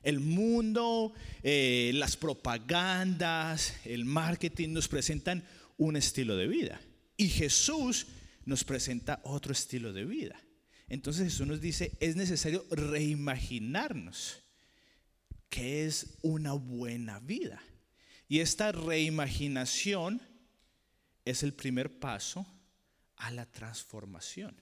El 0.03 0.19
mundo, 0.19 1.13
eh, 1.41 1.91
las 1.95 2.17
propagandas, 2.17 3.75
el 3.85 4.05
marketing 4.05 4.73
nos 4.73 4.87
presentan 4.87 5.43
un 5.77 5.95
estilo 5.95 6.35
de 6.35 6.47
vida. 6.47 6.79
Y 7.17 7.29
Jesús 7.29 8.07
nos 8.45 8.63
presenta 8.63 9.21
otro 9.23 9.53
estilo 9.53 9.93
de 9.93 10.05
vida. 10.05 10.39
Entonces 10.87 11.23
Jesús 11.23 11.47
nos 11.47 11.61
dice, 11.61 11.93
es 11.99 12.15
necesario 12.15 12.63
reimaginarnos 12.69 14.43
que 15.49 15.85
es 15.85 16.17
una 16.21 16.53
buena 16.53 17.19
vida. 17.19 17.59
Y 18.27 18.39
esta 18.39 18.71
reimaginación 18.71 20.21
es 21.25 21.43
el 21.43 21.53
primer 21.53 21.99
paso 21.99 22.45
a 23.17 23.31
la 23.31 23.45
transformación. 23.45 24.55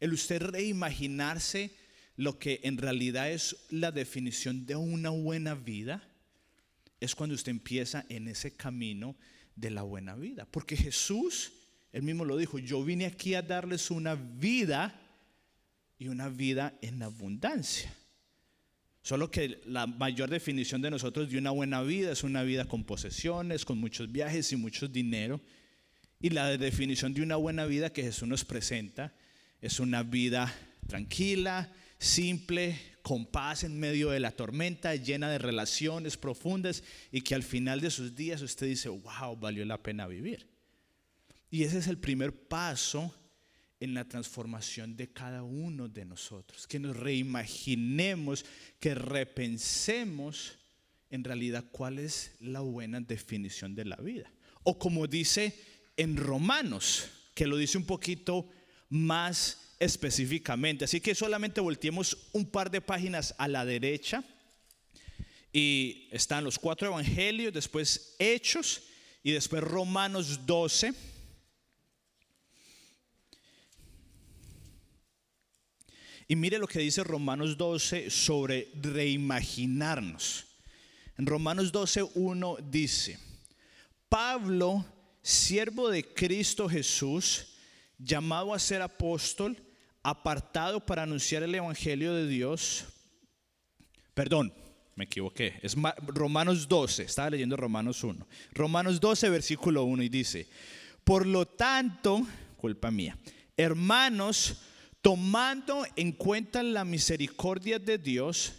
El 0.00 0.12
usted 0.12 0.42
reimaginarse 0.42 1.74
lo 2.16 2.38
que 2.38 2.60
en 2.64 2.76
realidad 2.78 3.30
es 3.30 3.56
la 3.70 3.92
definición 3.92 4.66
de 4.66 4.76
una 4.76 5.10
buena 5.10 5.54
vida, 5.54 6.06
es 7.00 7.14
cuando 7.14 7.34
usted 7.34 7.50
empieza 7.50 8.04
en 8.08 8.28
ese 8.28 8.54
camino 8.54 9.16
de 9.56 9.70
la 9.70 9.82
buena 9.82 10.14
vida. 10.14 10.46
Porque 10.50 10.76
Jesús, 10.76 11.52
él 11.92 12.02
mismo 12.02 12.24
lo 12.24 12.36
dijo, 12.36 12.58
yo 12.58 12.84
vine 12.84 13.06
aquí 13.06 13.34
a 13.34 13.42
darles 13.42 13.90
una 13.90 14.14
vida 14.14 15.00
y 15.98 16.08
una 16.08 16.28
vida 16.28 16.74
en 16.82 17.02
abundancia. 17.02 17.94
Solo 19.02 19.30
que 19.30 19.60
la 19.64 19.86
mayor 19.86 20.28
definición 20.28 20.82
de 20.82 20.90
nosotros 20.90 21.30
de 21.30 21.38
una 21.38 21.50
buena 21.50 21.82
vida 21.82 22.12
es 22.12 22.22
una 22.22 22.42
vida 22.42 22.66
con 22.66 22.84
posesiones, 22.84 23.64
con 23.64 23.78
muchos 23.78 24.12
viajes 24.12 24.52
y 24.52 24.56
mucho 24.56 24.88
dinero. 24.88 25.40
Y 26.20 26.30
la 26.30 26.56
definición 26.58 27.14
de 27.14 27.22
una 27.22 27.36
buena 27.36 27.64
vida 27.64 27.92
que 27.92 28.02
Jesús 28.02 28.28
nos 28.28 28.44
presenta 28.44 29.14
es 29.60 29.80
una 29.80 30.02
vida 30.02 30.54
tranquila, 30.86 31.72
simple, 31.98 32.78
con 33.02 33.26
paz 33.26 33.64
en 33.64 33.78
medio 33.78 34.10
de 34.10 34.20
la 34.20 34.32
tormenta, 34.32 34.94
llena 34.94 35.30
de 35.30 35.38
relaciones 35.38 36.16
profundas 36.16 36.82
y 37.10 37.22
que 37.22 37.34
al 37.34 37.42
final 37.42 37.80
de 37.80 37.90
sus 37.90 38.14
días 38.14 38.42
usted 38.42 38.66
dice, 38.66 38.90
wow, 38.90 39.36
valió 39.36 39.64
la 39.64 39.82
pena 39.82 40.06
vivir. 40.06 40.46
Y 41.50 41.64
ese 41.64 41.78
es 41.78 41.88
el 41.88 41.98
primer 41.98 42.32
paso 42.48 43.14
en 43.80 43.94
la 43.94 44.04
transformación 44.04 44.96
de 44.96 45.08
cada 45.08 45.42
uno 45.42 45.88
de 45.88 46.04
nosotros, 46.04 46.66
que 46.66 46.78
nos 46.78 46.96
reimaginemos, 46.96 48.44
que 48.78 48.94
repensemos 48.94 50.58
en 51.08 51.24
realidad 51.24 51.64
cuál 51.72 51.98
es 51.98 52.32
la 52.40 52.60
buena 52.60 53.00
definición 53.00 53.74
de 53.74 53.86
la 53.86 53.96
vida. 53.96 54.30
O 54.62 54.78
como 54.78 55.06
dice 55.06 55.58
en 55.96 56.16
Romanos, 56.16 57.08
que 57.34 57.46
lo 57.46 57.56
dice 57.56 57.78
un 57.78 57.86
poquito 57.86 58.48
más 58.90 59.76
específicamente. 59.78 60.84
Así 60.84 61.00
que 61.00 61.14
solamente 61.14 61.60
volteemos 61.60 62.16
un 62.32 62.44
par 62.44 62.70
de 62.70 62.82
páginas 62.82 63.34
a 63.38 63.48
la 63.48 63.64
derecha 63.64 64.22
y 65.52 66.06
están 66.10 66.44
los 66.44 66.58
cuatro 66.58 66.88
evangelios, 66.88 67.52
después 67.52 68.14
Hechos 68.18 68.82
y 69.22 69.32
después 69.32 69.64
Romanos 69.64 70.46
12 70.46 70.92
Y 76.30 76.36
mire 76.36 76.60
lo 76.60 76.68
que 76.68 76.78
dice 76.78 77.02
Romanos 77.02 77.58
12 77.58 78.08
sobre 78.08 78.70
reimaginarnos. 78.80 80.46
En 81.18 81.26
Romanos 81.26 81.72
12, 81.72 82.04
1 82.14 82.56
dice, 82.70 83.18
Pablo, 84.08 84.86
siervo 85.22 85.88
de 85.88 86.04
Cristo 86.04 86.68
Jesús, 86.68 87.48
llamado 87.98 88.54
a 88.54 88.60
ser 88.60 88.80
apóstol, 88.80 89.56
apartado 90.04 90.86
para 90.86 91.02
anunciar 91.02 91.42
el 91.42 91.52
Evangelio 91.52 92.14
de 92.14 92.28
Dios. 92.28 92.84
Perdón, 94.14 94.54
me 94.94 95.06
equivoqué. 95.06 95.58
Es 95.62 95.74
Romanos 96.06 96.68
12, 96.68 97.02
estaba 97.02 97.30
leyendo 97.30 97.56
Romanos 97.56 98.04
1. 98.04 98.24
Romanos 98.52 99.00
12, 99.00 99.30
versículo 99.30 99.82
1 99.82 100.04
y 100.04 100.08
dice, 100.08 100.46
por 101.02 101.26
lo 101.26 101.44
tanto, 101.44 102.24
culpa 102.56 102.92
mía, 102.92 103.18
hermanos, 103.56 104.62
Tomando 105.02 105.86
en 105.96 106.12
cuenta 106.12 106.62
la 106.62 106.84
misericordia 106.84 107.78
de 107.78 107.96
Dios, 107.96 108.52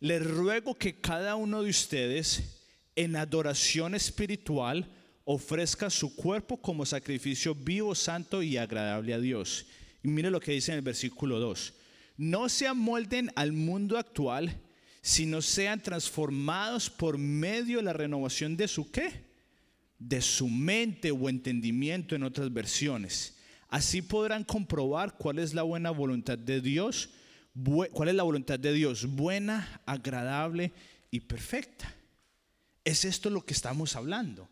les 0.00 0.24
ruego 0.24 0.74
que 0.74 1.00
cada 1.00 1.34
uno 1.34 1.62
de 1.62 1.70
ustedes 1.70 2.58
en 2.94 3.16
adoración 3.16 3.94
espiritual 3.94 4.88
ofrezca 5.24 5.90
su 5.90 6.14
cuerpo 6.14 6.56
como 6.56 6.86
sacrificio 6.86 7.54
vivo, 7.54 7.94
santo 7.94 8.42
y 8.42 8.56
agradable 8.56 9.12
a 9.12 9.18
Dios. 9.18 9.66
Y 10.02 10.08
mire 10.08 10.30
lo 10.30 10.40
que 10.40 10.52
dice 10.52 10.72
en 10.72 10.78
el 10.78 10.84
versículo 10.84 11.40
2. 11.40 11.74
No 12.16 12.48
se 12.48 12.66
amolden 12.66 13.30
al 13.34 13.52
mundo 13.52 13.98
actual, 13.98 14.60
sino 15.02 15.42
sean 15.42 15.82
transformados 15.82 16.90
por 16.90 17.18
medio 17.18 17.78
de 17.78 17.84
la 17.84 17.92
renovación 17.92 18.56
de 18.56 18.68
su 18.68 18.90
qué? 18.90 19.24
De 19.98 20.20
su 20.20 20.48
mente 20.48 21.10
o 21.10 21.28
entendimiento 21.28 22.14
en 22.14 22.22
otras 22.22 22.52
versiones. 22.52 23.37
Así 23.68 24.02
podrán 24.02 24.44
comprobar 24.44 25.16
cuál 25.16 25.38
es 25.38 25.54
la 25.54 25.62
buena 25.62 25.90
voluntad 25.90 26.38
de 26.38 26.60
Dios, 26.60 27.10
cuál 27.92 28.08
es 28.08 28.14
la 28.14 28.22
voluntad 28.22 28.58
de 28.58 28.72
Dios, 28.72 29.06
buena, 29.06 29.82
agradable 29.84 30.72
y 31.10 31.20
perfecta. 31.20 31.94
Es 32.84 33.04
esto 33.04 33.28
lo 33.28 33.44
que 33.44 33.52
estamos 33.52 33.94
hablando. 33.96 34.48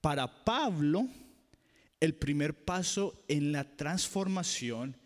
Para 0.00 0.44
Pablo, 0.44 1.08
el 2.00 2.14
primer 2.14 2.64
paso 2.64 3.24
en 3.28 3.52
la 3.52 3.76
transformación 3.76 4.96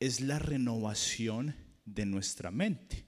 es 0.00 0.20
la 0.20 0.38
renovación 0.38 1.54
de 1.84 2.06
nuestra 2.06 2.50
mente. 2.50 3.06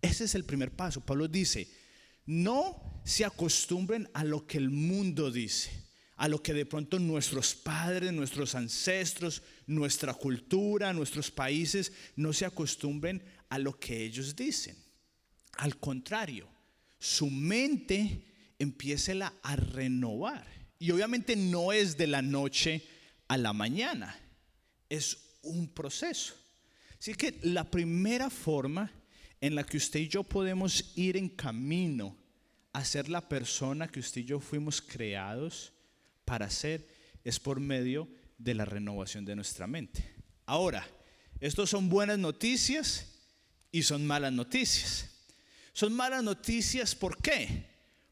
Ese 0.00 0.24
es 0.24 0.34
el 0.34 0.44
primer 0.44 0.70
paso. 0.70 1.00
Pablo 1.00 1.28
dice, 1.28 1.68
no 2.26 3.02
se 3.04 3.24
acostumbren 3.24 4.08
a 4.14 4.24
lo 4.24 4.46
que 4.46 4.58
el 4.58 4.70
mundo 4.70 5.30
dice, 5.30 5.70
a 6.22 6.28
lo 6.28 6.40
que 6.40 6.54
de 6.54 6.64
pronto 6.64 7.00
nuestros 7.00 7.52
padres, 7.52 8.12
nuestros 8.12 8.54
ancestros, 8.54 9.42
nuestra 9.66 10.14
cultura, 10.14 10.92
nuestros 10.92 11.32
países 11.32 11.90
no 12.14 12.32
se 12.32 12.44
acostumbren 12.44 13.20
a 13.48 13.58
lo 13.58 13.76
que 13.76 14.04
ellos 14.04 14.36
dicen. 14.36 14.76
Al 15.54 15.78
contrario, 15.78 16.48
su 16.96 17.28
mente 17.28 18.24
empiece 18.60 19.20
a 19.20 19.56
renovar. 19.56 20.46
Y 20.78 20.92
obviamente 20.92 21.34
no 21.34 21.72
es 21.72 21.96
de 21.96 22.06
la 22.06 22.22
noche 22.22 22.86
a 23.26 23.36
la 23.36 23.52
mañana, 23.52 24.16
es 24.88 25.18
un 25.42 25.66
proceso. 25.74 26.34
Así 27.00 27.14
que 27.14 27.40
la 27.42 27.68
primera 27.68 28.30
forma 28.30 28.92
en 29.40 29.56
la 29.56 29.64
que 29.64 29.76
usted 29.76 29.98
y 29.98 30.06
yo 30.06 30.22
podemos 30.22 30.92
ir 30.94 31.16
en 31.16 31.28
camino 31.28 32.16
a 32.72 32.84
ser 32.84 33.08
la 33.08 33.28
persona 33.28 33.88
que 33.88 33.98
usted 33.98 34.20
y 34.20 34.26
yo 34.26 34.38
fuimos 34.38 34.80
creados 34.80 35.72
para 36.32 36.48
ser 36.48 36.88
es 37.24 37.38
por 37.38 37.60
medio 37.60 38.08
de 38.38 38.54
la 38.54 38.64
renovación 38.64 39.26
de 39.26 39.36
nuestra 39.36 39.66
mente. 39.66 40.14
Ahora, 40.46 40.88
estos 41.40 41.68
son 41.68 41.90
buenas 41.90 42.18
noticias 42.18 43.20
y 43.70 43.82
son 43.82 44.06
malas 44.06 44.32
noticias. 44.32 45.10
Son 45.74 45.92
malas 45.92 46.24
noticias, 46.24 46.94
¿por 46.94 47.20
qué? 47.20 47.66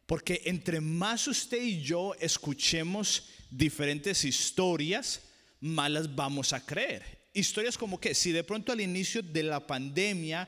Porque 0.05 0.43
entre 0.45 0.83
más 0.83 1.29
usted 1.29 1.63
y 1.63 1.81
yo 1.81 2.13
escuchemos 2.21 3.31
diferentes 3.51 4.23
historias, 4.27 5.23
malas 5.59 6.15
vamos 6.15 6.53
a 6.53 6.63
creer. 6.63 7.31
Historias 7.33 7.79
como 7.79 7.99
que 7.99 8.15
si 8.15 8.33
de 8.33 8.45
pronto 8.45 8.71
al 8.71 8.83
inicio 8.83 9.23
de 9.23 9.45
la 9.45 9.67
pandemia 9.67 10.47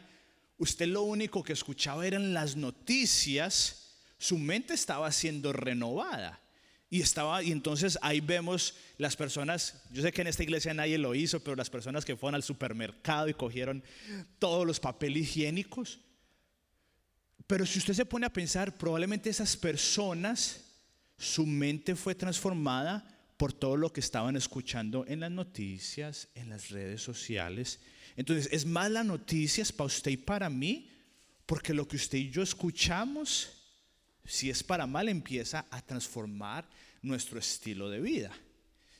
usted 0.58 0.88
lo 0.88 1.04
único 1.04 1.42
que 1.42 1.54
escuchaba 1.54 2.06
eran 2.06 2.34
las 2.34 2.54
noticias, 2.54 3.94
su 4.18 4.36
mente 4.36 4.74
estaba 4.74 5.10
siendo 5.10 5.54
renovada. 5.54 6.41
Y 6.92 7.00
estaba, 7.00 7.42
y 7.42 7.52
entonces 7.52 7.98
ahí 8.02 8.20
vemos 8.20 8.74
las 8.98 9.16
personas, 9.16 9.82
yo 9.92 10.02
sé 10.02 10.12
que 10.12 10.20
en 10.20 10.26
esta 10.26 10.42
iglesia 10.42 10.74
nadie 10.74 10.98
lo 10.98 11.14
hizo, 11.14 11.40
pero 11.40 11.56
las 11.56 11.70
personas 11.70 12.04
que 12.04 12.18
fueron 12.18 12.34
al 12.34 12.42
supermercado 12.42 13.30
y 13.30 13.32
cogieron 13.32 13.82
todos 14.38 14.66
los 14.66 14.78
papeles 14.78 15.22
higiénicos. 15.22 16.00
Pero 17.46 17.64
si 17.64 17.78
usted 17.78 17.94
se 17.94 18.04
pone 18.04 18.26
a 18.26 18.32
pensar, 18.34 18.76
probablemente 18.76 19.30
esas 19.30 19.56
personas, 19.56 20.66
su 21.16 21.46
mente 21.46 21.96
fue 21.96 22.14
transformada 22.14 23.02
por 23.38 23.54
todo 23.54 23.78
lo 23.78 23.90
que 23.90 24.00
estaban 24.00 24.36
escuchando 24.36 25.06
en 25.08 25.20
las 25.20 25.30
noticias, 25.30 26.28
en 26.34 26.50
las 26.50 26.68
redes 26.68 27.00
sociales. 27.00 27.80
Entonces, 28.16 28.52
es 28.52 28.66
más 28.66 28.90
las 28.90 29.06
noticias 29.06 29.72
para 29.72 29.86
usted 29.86 30.10
y 30.10 30.18
para 30.18 30.50
mí, 30.50 30.90
porque 31.46 31.72
lo 31.72 31.88
que 31.88 31.96
usted 31.96 32.18
y 32.18 32.28
yo 32.28 32.42
escuchamos, 32.42 33.48
si 34.26 34.50
es 34.50 34.62
para 34.62 34.86
mal, 34.86 35.08
empieza 35.08 35.64
a 35.70 35.80
transformar 35.80 36.68
nuestro 37.02 37.38
estilo 37.38 37.90
de 37.90 38.00
vida. 38.00 38.32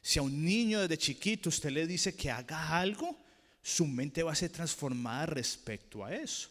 Si 0.03 0.19
a 0.19 0.23
un 0.23 0.45
niño 0.45 0.81
desde 0.81 0.99
chiquito 0.99 1.49
usted 1.49 1.71
le 1.71 1.87
dice 1.87 2.15
que 2.15 2.31
haga 2.31 2.77
algo, 2.77 3.17
su 3.63 3.87
mente 3.87 4.23
va 4.23 4.33
a 4.33 4.37
ser 4.37 4.51
transformada 4.51 5.27
respecto 5.27 6.05
a 6.05 6.15
eso. 6.15 6.49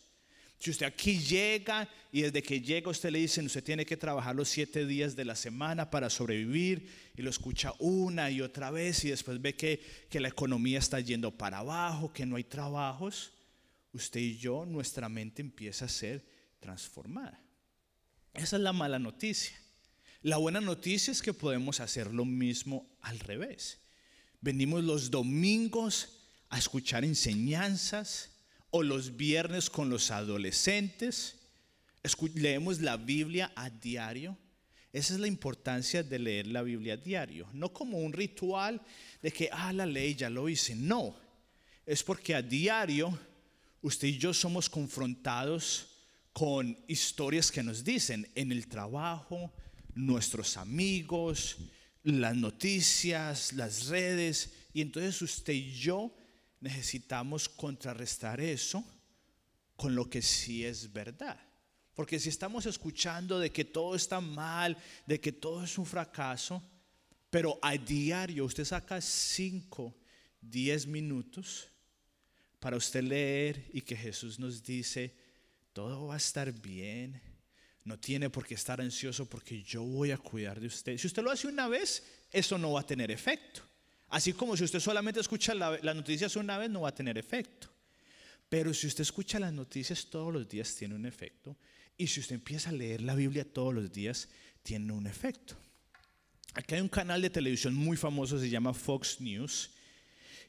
Si 0.57 0.69
usted 0.69 0.85
aquí 0.85 1.19
llega 1.19 1.89
y 2.11 2.21
desde 2.21 2.43
que 2.43 2.61
llega 2.61 2.91
usted 2.91 3.09
le 3.09 3.19
dicen, 3.19 3.47
usted 3.47 3.63
tiene 3.63 3.85
que 3.85 3.97
trabajar 3.97 4.35
los 4.35 4.47
siete 4.47 4.85
días 4.85 5.15
de 5.15 5.25
la 5.25 5.35
semana 5.35 5.89
para 5.89 6.09
sobrevivir 6.09 6.87
y 7.17 7.23
lo 7.23 7.31
escucha 7.31 7.73
una 7.79 8.29
y 8.29 8.41
otra 8.41 8.69
vez 8.69 9.03
y 9.03 9.09
después 9.09 9.41
ve 9.41 9.55
que, 9.55 9.81
que 10.09 10.19
la 10.19 10.27
economía 10.27 10.77
está 10.77 10.99
yendo 10.99 11.35
para 11.35 11.57
abajo, 11.57 12.13
que 12.13 12.27
no 12.27 12.35
hay 12.35 12.43
trabajos, 12.43 13.31
usted 13.91 14.19
y 14.19 14.37
yo, 14.37 14.65
nuestra 14.65 15.09
mente 15.09 15.41
empieza 15.41 15.85
a 15.85 15.89
ser 15.89 16.23
transformada. 16.59 17.41
Esa 18.33 18.55
es 18.55 18.61
la 18.61 18.71
mala 18.71 18.99
noticia. 18.99 19.57
La 20.23 20.37
buena 20.37 20.61
noticia 20.61 21.11
es 21.11 21.21
que 21.21 21.33
podemos 21.33 21.79
hacer 21.79 22.13
lo 22.13 22.25
mismo 22.25 22.87
al 23.01 23.19
revés. 23.19 23.79
Venimos 24.39 24.83
los 24.83 25.09
domingos 25.09 26.09
a 26.49 26.59
escuchar 26.59 27.03
enseñanzas 27.03 28.29
o 28.69 28.83
los 28.83 29.17
viernes 29.17 29.69
con 29.69 29.89
los 29.89 30.11
adolescentes. 30.11 31.39
Leemos 32.35 32.81
la 32.81 32.97
Biblia 32.97 33.51
a 33.55 33.71
diario. 33.71 34.37
Esa 34.93 35.15
es 35.15 35.19
la 35.19 35.27
importancia 35.27 36.03
de 36.03 36.19
leer 36.19 36.47
la 36.47 36.61
Biblia 36.61 36.93
a 36.93 36.97
diario. 36.97 37.47
No 37.53 37.73
como 37.73 37.97
un 37.97 38.13
ritual 38.13 38.79
de 39.23 39.31
que, 39.31 39.49
ah, 39.51 39.73
la 39.73 39.87
ley 39.87 40.13
ya 40.13 40.29
lo 40.29 40.47
hice. 40.47 40.75
No. 40.75 41.15
Es 41.83 42.03
porque 42.03 42.35
a 42.35 42.43
diario 42.43 43.17
usted 43.81 44.09
y 44.09 44.19
yo 44.19 44.35
somos 44.35 44.69
confrontados 44.69 45.87
con 46.31 46.77
historias 46.87 47.51
que 47.51 47.63
nos 47.63 47.83
dicen 47.83 48.29
en 48.35 48.51
el 48.51 48.67
trabajo, 48.67 49.51
nuestros 49.95 50.57
amigos, 50.57 51.57
las 52.03 52.35
noticias, 52.35 53.53
las 53.53 53.87
redes. 53.87 54.51
Y 54.73 54.81
entonces 54.81 55.21
usted 55.21 55.53
y 55.53 55.71
yo 55.71 56.15
necesitamos 56.59 57.49
contrarrestar 57.49 58.39
eso 58.39 58.83
con 59.75 59.95
lo 59.95 60.09
que 60.09 60.21
sí 60.21 60.65
es 60.65 60.91
verdad. 60.91 61.39
Porque 61.93 62.19
si 62.19 62.29
estamos 62.29 62.65
escuchando 62.65 63.39
de 63.39 63.51
que 63.51 63.65
todo 63.65 63.95
está 63.95 64.21
mal, 64.21 64.77
de 65.05 65.19
que 65.19 65.31
todo 65.31 65.63
es 65.63 65.77
un 65.77 65.85
fracaso, 65.85 66.63
pero 67.29 67.59
a 67.61 67.77
diario 67.77 68.45
usted 68.45 68.65
saca 68.65 69.01
5, 69.01 69.95
10 70.41 70.87
minutos 70.87 71.67
para 72.59 72.77
usted 72.77 73.03
leer 73.03 73.69
y 73.73 73.81
que 73.81 73.95
Jesús 73.95 74.39
nos 74.39 74.63
dice, 74.63 75.15
todo 75.73 76.07
va 76.07 76.13
a 76.13 76.17
estar 76.17 76.51
bien, 76.51 77.19
no 77.83 77.99
tiene 77.99 78.29
por 78.29 78.45
qué 78.45 78.53
estar 78.53 78.79
ansioso 78.79 79.27
porque 79.27 79.63
yo 79.63 79.83
voy 79.83 80.11
a 80.11 80.17
cuidar 80.17 80.59
de 80.59 80.67
usted. 80.67 80.97
Si 80.97 81.07
usted 81.07 81.23
lo 81.23 81.31
hace 81.31 81.47
una 81.47 81.67
vez, 81.67 82.03
eso 82.31 82.57
no 82.57 82.73
va 82.73 82.81
a 82.81 82.85
tener 82.85 83.11
efecto. 83.11 83.61
Así 84.09 84.33
como 84.33 84.55
si 84.57 84.63
usted 84.63 84.79
solamente 84.79 85.19
escucha 85.19 85.55
las 85.55 85.95
noticias 85.95 86.35
una 86.35 86.57
vez, 86.57 86.69
no 86.69 86.81
va 86.81 86.89
a 86.89 86.95
tener 86.95 87.17
efecto. 87.17 87.69
Pero 88.49 88.73
si 88.73 88.87
usted 88.87 89.03
escucha 89.03 89.39
las 89.39 89.53
noticias 89.53 90.07
todos 90.07 90.33
los 90.33 90.47
días, 90.47 90.75
tiene 90.75 90.95
un 90.95 91.05
efecto. 91.05 91.55
Y 91.97 92.07
si 92.07 92.19
usted 92.19 92.35
empieza 92.35 92.69
a 92.69 92.73
leer 92.73 93.01
la 93.01 93.15
Biblia 93.15 93.45
todos 93.45 93.73
los 93.73 93.91
días, 93.91 94.27
tiene 94.63 94.91
un 94.91 95.07
efecto. 95.07 95.55
Aquí 96.53 96.75
hay 96.75 96.81
un 96.81 96.89
canal 96.89 97.21
de 97.21 97.29
televisión 97.29 97.73
muy 97.73 97.95
famoso, 97.95 98.37
se 98.37 98.49
llama 98.49 98.73
Fox 98.73 99.21
News. 99.21 99.71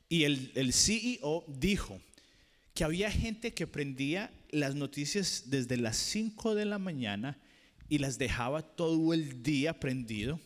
Y 0.09 0.25
el, 0.25 0.51
el 0.57 0.73
CEO 0.73 1.45
dijo 1.47 2.01
que 2.74 2.85
había 2.85 3.11
gente 3.11 3.52
que 3.54 3.66
prendía 3.66 4.32
las 4.50 4.74
noticias 4.74 5.44
desde 5.46 5.76
las 5.76 5.96
5 5.96 6.54
de 6.54 6.64
la 6.64 6.78
mañana 6.78 7.38
y 7.88 7.98
las 7.98 8.18
dejaba 8.18 8.62
todo 8.62 9.12
el 9.12 9.42
día 9.42 9.78
prendido. 9.78 10.40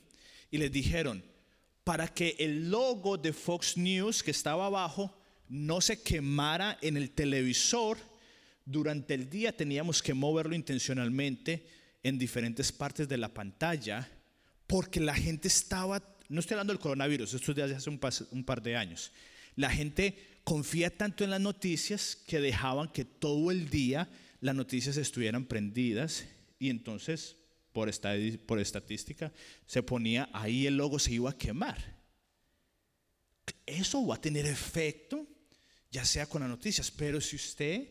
Y 0.50 0.58
les 0.58 0.72
dijeron, 0.72 1.24
para 1.84 2.08
que 2.08 2.34
el 2.38 2.70
logo 2.70 3.16
de 3.16 3.32
Fox 3.32 3.76
News 3.76 4.22
que 4.22 4.32
estaba 4.32 4.66
abajo 4.66 5.16
no 5.48 5.80
se 5.80 6.02
quemara 6.02 6.78
en 6.82 6.96
el 6.96 7.10
televisor. 7.10 7.98
Durante 8.64 9.14
el 9.14 9.30
día 9.30 9.56
teníamos 9.56 10.02
que 10.02 10.14
moverlo 10.14 10.56
intencionalmente 10.56 11.66
en 12.02 12.18
diferentes 12.18 12.72
partes 12.72 13.08
de 13.08 13.16
la 13.16 13.32
pantalla 13.32 14.10
porque 14.66 15.00
la 15.00 15.14
gente 15.14 15.48
estaba, 15.48 16.02
no 16.28 16.40
estoy 16.40 16.54
hablando 16.54 16.72
del 16.72 16.80
coronavirus, 16.80 17.34
esto 17.34 17.52
es 17.52 17.56
de 17.56 17.74
hace 17.76 17.90
un, 17.90 18.00
un 18.32 18.44
par 18.44 18.62
de 18.62 18.76
años, 18.76 19.12
la 19.54 19.70
gente 19.70 20.35
confía 20.46 20.96
tanto 20.96 21.24
en 21.24 21.30
las 21.30 21.40
noticias 21.40 22.14
que 22.14 22.38
dejaban 22.38 22.86
que 22.92 23.04
todo 23.04 23.50
el 23.50 23.68
día 23.68 24.08
las 24.40 24.54
noticias 24.54 24.96
estuvieran 24.96 25.44
prendidas 25.44 26.24
y 26.60 26.70
entonces 26.70 27.34
por, 27.72 27.90
por 28.46 28.60
estadística, 28.60 29.32
se 29.66 29.82
ponía 29.82 30.30
ahí 30.32 30.68
el 30.68 30.76
logo 30.76 31.00
se 31.00 31.14
iba 31.14 31.30
a 31.30 31.36
quemar. 31.36 31.96
Eso 33.66 34.06
va 34.06 34.14
a 34.14 34.20
tener 34.20 34.46
efecto, 34.46 35.26
ya 35.90 36.04
sea 36.04 36.26
con 36.26 36.42
las 36.42 36.48
noticias, 36.48 36.92
pero 36.92 37.20
si 37.20 37.34
usted 37.34 37.90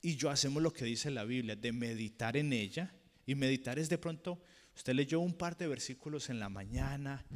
y 0.00 0.16
yo 0.16 0.30
hacemos 0.30 0.62
lo 0.62 0.72
que 0.72 0.86
dice 0.86 1.10
la 1.10 1.24
Biblia, 1.24 1.54
de 1.54 1.70
meditar 1.70 2.38
en 2.38 2.54
ella, 2.54 2.94
y 3.26 3.34
meditar 3.34 3.78
es 3.78 3.90
de 3.90 3.98
pronto, 3.98 4.42
usted 4.74 4.94
leyó 4.94 5.20
un 5.20 5.34
par 5.34 5.58
de 5.58 5.66
versículos 5.66 6.30
en 6.30 6.38
la 6.38 6.48
mañana, 6.48 7.26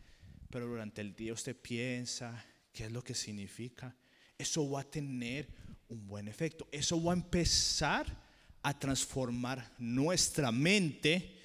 pero 0.49 0.67
durante 0.67 1.03
el 1.03 1.15
día 1.15 1.35
usted 1.35 1.55
piensa 1.55 2.43
qué 2.73 2.87
es 2.87 2.93
lo 2.93 3.05
que 3.05 3.15
significa, 3.15 3.95
eso 4.39 4.69
va 4.69 4.81
a 4.81 4.91
tener 4.91 5.49
un 5.89 6.07
buen 6.07 6.29
efecto, 6.29 6.69
eso 6.73 7.03
va 7.03 7.13
a 7.13 7.17
empezar 7.17 8.25
a 8.63 8.79
transformar 8.79 9.73
nuestra 9.79 10.51
mente, 10.51 11.37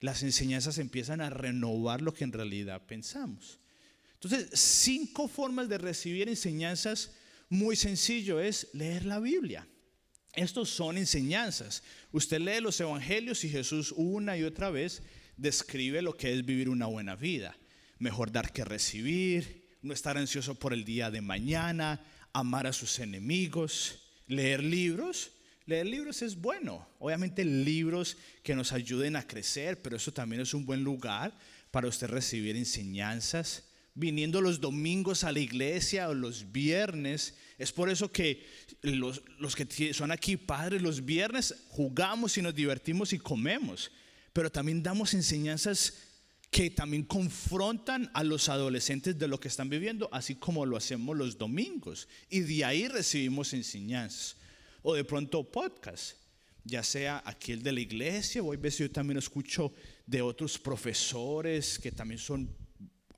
las 0.00 0.22
enseñanzas 0.22 0.78
empiezan 0.78 1.20
a 1.20 1.28
renovar 1.28 2.00
lo 2.00 2.14
que 2.14 2.24
en 2.24 2.32
realidad 2.32 2.86
pensamos. 2.86 3.60
Entonces, 4.14 4.48
cinco 4.58 5.28
formas 5.28 5.68
de 5.68 5.78
recibir 5.78 6.28
enseñanzas 6.28 7.12
muy 7.48 7.76
sencillo 7.76 8.40
es 8.40 8.68
leer 8.72 9.04
la 9.04 9.18
Biblia. 9.18 9.66
Estos 10.34 10.70
son 10.70 10.96
enseñanzas. 10.96 11.82
Usted 12.12 12.40
lee 12.40 12.60
los 12.60 12.80
evangelios 12.80 13.44
y 13.44 13.48
Jesús 13.48 13.92
una 13.96 14.36
y 14.36 14.44
otra 14.44 14.70
vez 14.70 15.02
describe 15.36 16.02
lo 16.02 16.16
que 16.16 16.32
es 16.32 16.44
vivir 16.44 16.68
una 16.68 16.86
buena 16.86 17.16
vida. 17.16 17.56
Mejor 17.98 18.30
dar 18.30 18.52
que 18.52 18.64
recibir, 18.64 19.68
no 19.82 19.92
estar 19.92 20.16
ansioso 20.16 20.54
por 20.54 20.72
el 20.72 20.84
día 20.84 21.10
de 21.10 21.20
mañana, 21.20 22.00
amar 22.32 22.66
a 22.66 22.72
sus 22.72 22.98
enemigos, 22.98 23.98
leer 24.26 24.62
libros. 24.62 25.32
Leer 25.66 25.86
libros 25.86 26.22
es 26.22 26.34
bueno. 26.36 26.88
Obviamente 26.98 27.44
libros 27.44 28.16
que 28.42 28.56
nos 28.56 28.72
ayuden 28.72 29.14
a 29.14 29.26
crecer, 29.26 29.80
pero 29.80 29.96
eso 29.96 30.12
también 30.12 30.42
es 30.42 30.52
un 30.52 30.66
buen 30.66 30.82
lugar 30.82 31.36
para 31.70 31.86
usted 31.86 32.08
recibir 32.08 32.56
enseñanzas. 32.56 33.64
Viniendo 33.94 34.40
los 34.40 34.60
domingos 34.60 35.22
a 35.22 35.32
la 35.32 35.40
iglesia 35.40 36.08
o 36.08 36.14
los 36.14 36.50
viernes. 36.50 37.36
Es 37.58 37.70
por 37.70 37.88
eso 37.88 38.10
que 38.10 38.46
los, 38.82 39.22
los 39.38 39.54
que 39.54 39.92
son 39.94 40.10
aquí 40.10 40.36
padres, 40.36 40.82
los 40.82 41.04
viernes 41.04 41.54
jugamos 41.68 42.36
y 42.36 42.42
nos 42.42 42.54
divertimos 42.54 43.12
y 43.12 43.18
comemos. 43.18 43.92
Pero 44.32 44.50
también 44.50 44.82
damos 44.82 45.14
enseñanzas 45.14 46.09
que 46.50 46.68
también 46.68 47.04
confrontan 47.04 48.10
a 48.12 48.24
los 48.24 48.48
adolescentes 48.48 49.16
de 49.16 49.28
lo 49.28 49.38
que 49.38 49.46
están 49.46 49.68
viviendo, 49.70 50.08
así 50.12 50.34
como 50.34 50.66
lo 50.66 50.76
hacemos 50.76 51.16
los 51.16 51.38
domingos. 51.38 52.08
Y 52.28 52.40
de 52.40 52.64
ahí 52.64 52.88
recibimos 52.88 53.52
enseñanzas. 53.52 54.36
O 54.82 54.94
de 54.94 55.04
pronto 55.04 55.44
podcast, 55.44 56.16
ya 56.64 56.82
sea 56.82 57.22
aquí 57.24 57.52
el 57.52 57.62
de 57.62 57.72
la 57.72 57.80
iglesia, 57.80 58.42
o 58.42 58.52
a 58.52 58.56
veces 58.56 58.80
yo 58.80 58.90
también 58.90 59.18
escucho 59.18 59.72
de 60.06 60.22
otros 60.22 60.58
profesores 60.58 61.78
que 61.78 61.92
también 61.92 62.18
son 62.18 62.50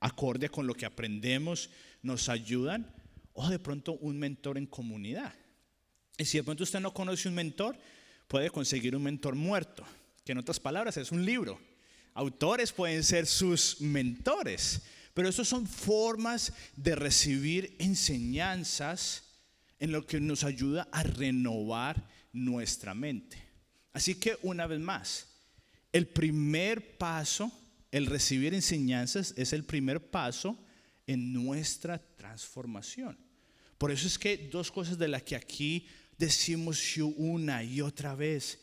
acorde 0.00 0.50
con 0.50 0.66
lo 0.66 0.74
que 0.74 0.84
aprendemos, 0.84 1.70
nos 2.02 2.28
ayudan. 2.28 2.94
O 3.32 3.48
de 3.48 3.58
pronto 3.58 3.94
un 3.94 4.18
mentor 4.18 4.58
en 4.58 4.66
comunidad. 4.66 5.34
Y 6.18 6.26
si 6.26 6.36
de 6.36 6.44
pronto 6.44 6.64
usted 6.64 6.80
no 6.80 6.92
conoce 6.92 7.28
un 7.28 7.34
mentor, 7.34 7.78
puede 8.28 8.50
conseguir 8.50 8.94
un 8.94 9.04
mentor 9.04 9.34
muerto, 9.34 9.84
que 10.22 10.32
en 10.32 10.38
otras 10.38 10.60
palabras 10.60 10.98
es 10.98 11.10
un 11.12 11.24
libro 11.24 11.58
Autores 12.14 12.72
pueden 12.72 13.02
ser 13.04 13.26
sus 13.26 13.80
mentores, 13.80 14.82
pero 15.14 15.28
eso 15.28 15.44
son 15.44 15.66
formas 15.66 16.52
de 16.76 16.94
recibir 16.94 17.76
enseñanzas 17.78 19.24
en 19.78 19.92
lo 19.92 20.06
que 20.06 20.20
nos 20.20 20.44
ayuda 20.44 20.88
a 20.92 21.02
renovar 21.02 22.08
nuestra 22.32 22.94
mente. 22.94 23.36
Así 23.92 24.14
que 24.14 24.38
una 24.42 24.66
vez 24.66 24.80
más, 24.80 25.26
el 25.92 26.06
primer 26.06 26.96
paso, 26.96 27.52
el 27.90 28.06
recibir 28.06 28.54
enseñanzas, 28.54 29.34
es 29.36 29.52
el 29.52 29.64
primer 29.64 30.10
paso 30.10 30.58
en 31.06 31.32
nuestra 31.32 31.98
transformación. 31.98 33.18
Por 33.76 33.90
eso 33.90 34.06
es 34.06 34.18
que 34.18 34.48
dos 34.50 34.70
cosas 34.70 34.98
de 34.98 35.08
las 35.08 35.22
que 35.24 35.36
aquí 35.36 35.86
decimos 36.16 36.96
una 37.16 37.64
y 37.64 37.80
otra 37.80 38.14
vez 38.14 38.60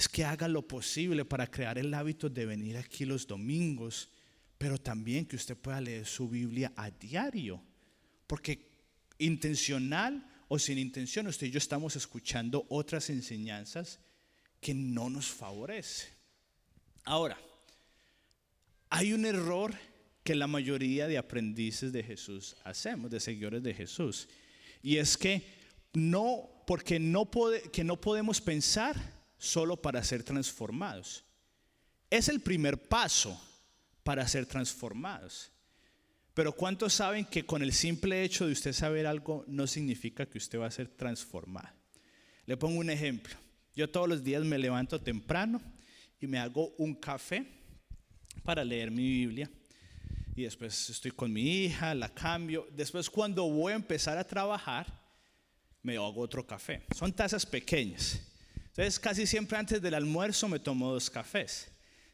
es 0.00 0.08
que 0.08 0.24
haga 0.24 0.48
lo 0.48 0.66
posible 0.66 1.26
para 1.26 1.46
crear 1.46 1.76
el 1.76 1.92
hábito 1.92 2.30
de 2.30 2.46
venir 2.46 2.78
aquí 2.78 3.04
los 3.04 3.26
domingos, 3.26 4.08
pero 4.56 4.78
también 4.78 5.26
que 5.26 5.36
usted 5.36 5.58
pueda 5.58 5.78
leer 5.78 6.06
su 6.06 6.26
Biblia 6.26 6.72
a 6.74 6.90
diario, 6.90 7.62
porque 8.26 8.66
intencional 9.18 10.26
o 10.48 10.58
sin 10.58 10.78
intención, 10.78 11.26
usted 11.26 11.48
y 11.48 11.50
yo 11.50 11.58
estamos 11.58 11.96
escuchando 11.96 12.64
otras 12.70 13.10
enseñanzas 13.10 14.00
que 14.58 14.72
no 14.72 15.10
nos 15.10 15.26
favorece. 15.26 16.08
Ahora, 17.04 17.38
hay 18.88 19.12
un 19.12 19.26
error 19.26 19.74
que 20.24 20.34
la 20.34 20.46
mayoría 20.46 21.08
de 21.08 21.18
aprendices 21.18 21.92
de 21.92 22.02
Jesús 22.02 22.56
hacemos, 22.64 23.10
de 23.10 23.20
seguidores 23.20 23.62
de 23.62 23.74
Jesús, 23.74 24.30
y 24.82 24.96
es 24.96 25.18
que 25.18 25.42
no, 25.92 26.48
porque 26.66 26.98
no, 26.98 27.30
que 27.70 27.84
no 27.84 28.00
podemos 28.00 28.40
pensar 28.40 29.19
solo 29.40 29.80
para 29.80 30.04
ser 30.04 30.22
transformados. 30.22 31.24
Es 32.10 32.28
el 32.28 32.40
primer 32.40 32.88
paso 32.88 33.40
para 34.04 34.28
ser 34.28 34.46
transformados. 34.46 35.50
Pero 36.34 36.52
¿cuántos 36.52 36.92
saben 36.92 37.24
que 37.24 37.44
con 37.44 37.62
el 37.62 37.72
simple 37.72 38.22
hecho 38.22 38.46
de 38.46 38.52
usted 38.52 38.72
saber 38.72 39.06
algo 39.06 39.44
no 39.48 39.66
significa 39.66 40.26
que 40.26 40.38
usted 40.38 40.60
va 40.60 40.66
a 40.66 40.70
ser 40.70 40.88
transformado? 40.88 41.70
Le 42.46 42.56
pongo 42.56 42.78
un 42.78 42.90
ejemplo. 42.90 43.34
Yo 43.74 43.88
todos 43.90 44.08
los 44.08 44.22
días 44.22 44.44
me 44.44 44.58
levanto 44.58 45.00
temprano 45.00 45.60
y 46.20 46.26
me 46.26 46.38
hago 46.38 46.74
un 46.76 46.94
café 46.94 47.46
para 48.44 48.62
leer 48.62 48.90
mi 48.90 49.08
Biblia. 49.08 49.50
Y 50.36 50.42
después 50.42 50.90
estoy 50.90 51.12
con 51.12 51.32
mi 51.32 51.64
hija, 51.64 51.94
la 51.94 52.10
cambio. 52.10 52.68
Después 52.72 53.08
cuando 53.08 53.48
voy 53.48 53.72
a 53.72 53.76
empezar 53.76 54.18
a 54.18 54.24
trabajar, 54.24 54.86
me 55.82 55.96
hago 55.96 56.20
otro 56.20 56.46
café. 56.46 56.82
Son 56.94 57.12
tazas 57.12 57.46
pequeñas. 57.46 58.29
Entonces 58.70 59.00
casi 59.00 59.26
siempre 59.26 59.58
antes 59.58 59.82
del 59.82 59.94
almuerzo 59.94 60.48
me 60.48 60.60
tomo 60.60 60.92
dos 60.92 61.10
cafés. 61.10 61.68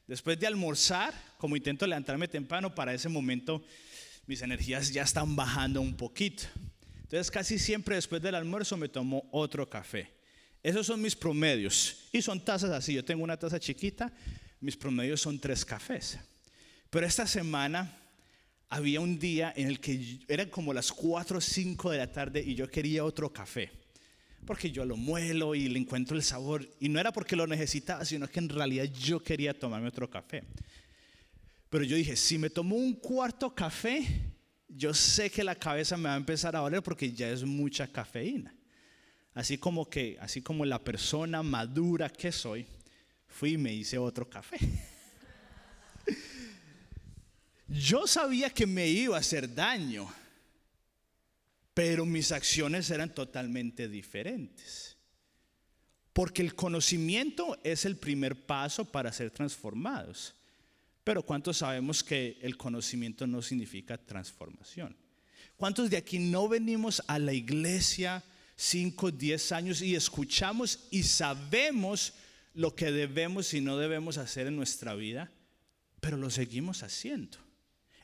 Después 0.07 0.39
de 0.39 0.47
almorzar, 0.47 1.13
como 1.37 1.57
intento 1.57 1.87
levantarme 1.87 2.29
temprano, 2.29 2.75
para 2.75 2.95
ese 2.95 3.09
momento 3.09 3.63
mis 4.27 4.41
energías 4.41 4.93
ya 4.93 5.03
están 5.03 5.37
bajando 5.37 5.81
un 5.81 5.95
poquito. 5.95 6.45
Entonces 7.03 7.31
casi 7.31 7.59
siempre 7.59 7.97
después 7.97 8.23
del 8.23 8.35
almuerzo 8.35 8.77
me 8.77 8.89
tomo 8.89 9.29
otro 9.33 9.69
café. 9.69 10.11
Esos 10.63 10.87
son 10.87 11.03
mis 11.03 11.15
promedios. 11.15 12.09
Y 12.11 12.23
son 12.23 12.43
tazas 12.43 12.71
así. 12.71 12.95
Yo 12.95 13.05
tengo 13.05 13.23
una 13.23 13.37
taza 13.37 13.61
chiquita, 13.61 14.11
mis 14.61 14.77
promedios 14.77 15.21
son 15.21 15.39
tres 15.39 15.65
cafés. 15.65 16.19
Pero 16.89 17.07
esta 17.07 17.27
semana 17.27 17.97
había 18.71 19.01
un 19.01 19.19
día 19.19 19.53
en 19.55 19.69
el 19.69 19.79
que 19.79 20.21
eran 20.27 20.49
como 20.49 20.73
las 20.73 20.91
4 20.91 21.39
o 21.39 21.41
5 21.41 21.91
de 21.91 21.99
la 21.99 22.11
tarde 22.11 22.43
y 22.43 22.55
yo 22.55 22.69
quería 22.71 23.05
otro 23.05 23.33
café 23.33 23.86
porque 24.47 24.71
yo 24.71 24.85
lo 24.85 24.97
muelo 24.97 25.55
y 25.55 25.69
le 25.69 25.79
encuentro 25.79 26.17
el 26.17 26.23
sabor. 26.23 26.67
Y 26.81 26.89
no 26.89 26.99
era 26.99 27.13
porque 27.13 27.37
lo 27.37 27.47
necesitaba, 27.47 28.05
sino 28.05 28.29
que 28.29 28.39
en 28.39 28.49
realidad 28.49 28.85
yo 28.85 29.21
quería 29.21 29.59
tomarme 29.59 29.89
otro 29.89 30.09
café. 30.09 30.45
Pero 31.69 31.85
yo 31.85 31.97
dije, 31.97 32.17
si 32.17 32.39
me 32.39 32.49
tomo 32.49 32.77
un 32.77 32.95
cuarto 32.95 33.55
café, 33.55 34.07
yo 34.69 34.95
sé 34.95 35.31
que 35.31 35.45
la 35.45 35.55
cabeza 35.55 35.97
me 35.97 36.09
va 36.09 36.15
a 36.15 36.19
empezar 36.19 36.57
a 36.57 36.61
doler 36.61 36.83
porque 36.83 37.13
ya 37.13 37.29
es 37.29 37.45
mucha 37.45 37.87
cafeína. 37.87 38.55
Así 39.35 39.59
como 39.59 39.91
que, 39.91 40.17
así 40.21 40.41
como 40.41 40.65
la 40.65 40.83
persona 40.83 41.43
madura 41.43 42.09
que 42.09 42.33
soy, 42.33 42.67
fui 43.27 43.53
y 43.53 43.59
me 43.59 43.75
hice 43.75 43.99
otro 43.99 44.31
café. 44.31 44.57
Yo 47.69 48.07
sabía 48.07 48.49
que 48.49 48.67
me 48.67 48.87
iba 48.87 49.17
a 49.17 49.21
hacer 49.21 49.53
daño 49.53 50.09
pero 51.77 52.07
mis 52.07 52.33
acciones 52.33 52.89
eran 52.89 53.15
totalmente 53.15 53.87
diferentes. 53.87 54.97
Porque 56.15 56.41
el 56.41 56.55
conocimiento 56.55 57.59
es 57.63 57.85
el 57.85 57.99
primer 57.99 58.47
paso 58.47 58.87
para 58.87 59.13
ser 59.13 59.31
transformados. 59.31 60.35
Pero 61.05 61.23
¿cuántos 61.23 61.59
sabemos 61.59 62.03
que 62.03 62.39
el 62.41 62.57
conocimiento 62.57 63.27
no 63.27 63.43
significa 63.43 63.99
transformación? 63.99 64.97
¿Cuántos 65.59 65.91
de 65.91 65.99
aquí 65.99 66.19
no 66.19 66.49
venimos 66.49 67.03
a 67.09 67.19
la 67.19 67.35
iglesia 67.35 68.25
5, 68.57 69.11
10 69.11 69.53
años 69.53 69.83
y 69.83 69.95
escuchamos 69.95 70.89
y 70.91 71.03
sabemos 71.03 72.15
lo 72.55 72.75
que 72.75 72.91
debemos 72.91 73.53
y 73.53 73.61
no 73.61 73.77
debemos 73.77 74.17
hacer 74.17 74.47
en 74.47 74.57
nuestra 74.57 74.95
vida, 74.95 75.31
pero 76.01 76.17
lo 76.17 76.31
seguimos 76.31 76.83
haciendo? 76.83 77.37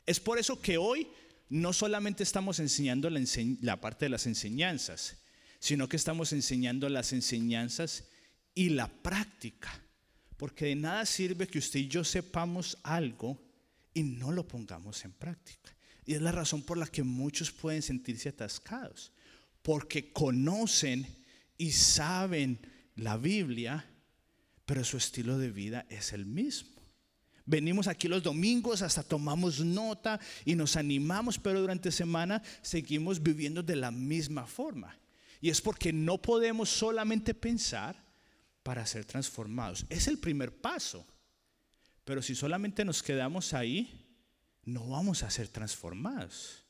Es 0.05 0.19
por 0.19 0.37
eso 0.37 0.61
que 0.61 0.77
hoy 0.77 1.07
no 1.53 1.71
solamente 1.71 2.23
estamos 2.23 2.57
enseñando 2.57 3.11
la, 3.11 3.79
parte 3.79 4.05
de 4.05 4.09
las 4.09 4.25
enseñanzas, 4.25 5.17
sino 5.59 5.87
que 5.87 5.97
estamos 5.97 6.33
enseñando 6.33 6.89
las 6.89 7.13
enseñanzas 7.13 8.05
y 8.55 8.69
la 8.69 8.87
práctica. 8.87 9.79
Porque 10.35 10.65
de 10.65 10.75
nada 10.75 11.05
sirve 11.05 11.45
que 11.45 11.59
usted 11.59 11.81
y 11.81 11.87
yo 11.87 12.03
sepamos 12.03 12.79
algo 12.81 13.39
y 13.93 14.01
no 14.01 14.31
lo 14.31 14.47
pongamos 14.47 15.05
en 15.05 15.11
práctica. 15.11 15.77
Y 16.07 16.15
es 16.15 16.23
la 16.23 16.31
razón 16.31 16.63
por 16.63 16.79
la 16.79 16.87
que 16.87 17.03
muchos 17.03 17.51
pueden 17.51 17.83
sentirse 17.83 18.29
atascados. 18.29 19.11
Porque 19.61 20.11
conocen 20.11 21.05
y 21.59 21.71
saben 21.71 22.59
la 22.95 23.15
Biblia, 23.15 23.85
pero 24.65 24.83
su 24.83 24.97
estilo 24.97 25.37
de 25.37 25.51
vida 25.51 25.85
es 25.87 26.13
el 26.13 26.25
mismo. 26.25 26.72
Venimos 27.45 27.87
aquí 27.87 28.07
los 28.07 28.23
domingos, 28.23 28.81
hasta 28.81 29.03
tomamos 29.03 29.59
nota 29.59 30.19
y 30.45 30.55
nos 30.55 30.77
animamos, 30.77 31.37
pero 31.37 31.59
durante 31.59 31.91
semana 31.91 32.41
seguimos 32.61 33.21
viviendo 33.21 33.61
de 33.61 33.75
la 33.75 33.91
misma 33.91 34.45
forma. 34.45 34.97
Y 35.41 35.49
es 35.49 35.59
porque 35.59 35.91
no 35.91 36.21
podemos 36.21 36.69
solamente 36.69 37.33
pensar 37.33 38.01
para 38.63 38.85
ser 38.85 39.03
transformados. 39.03 39.85
Es 39.89 40.07
el 40.07 40.17
primer 40.17 40.55
paso. 40.55 41.05
Pero 42.05 42.21
si 42.21 42.33
solamente 42.33 42.85
nos 42.85 43.03
quedamos 43.03 43.53
ahí, 43.53 44.05
no 44.63 44.87
vamos 44.89 45.23
a 45.23 45.29
ser 45.29 45.49
transformados. 45.49 46.63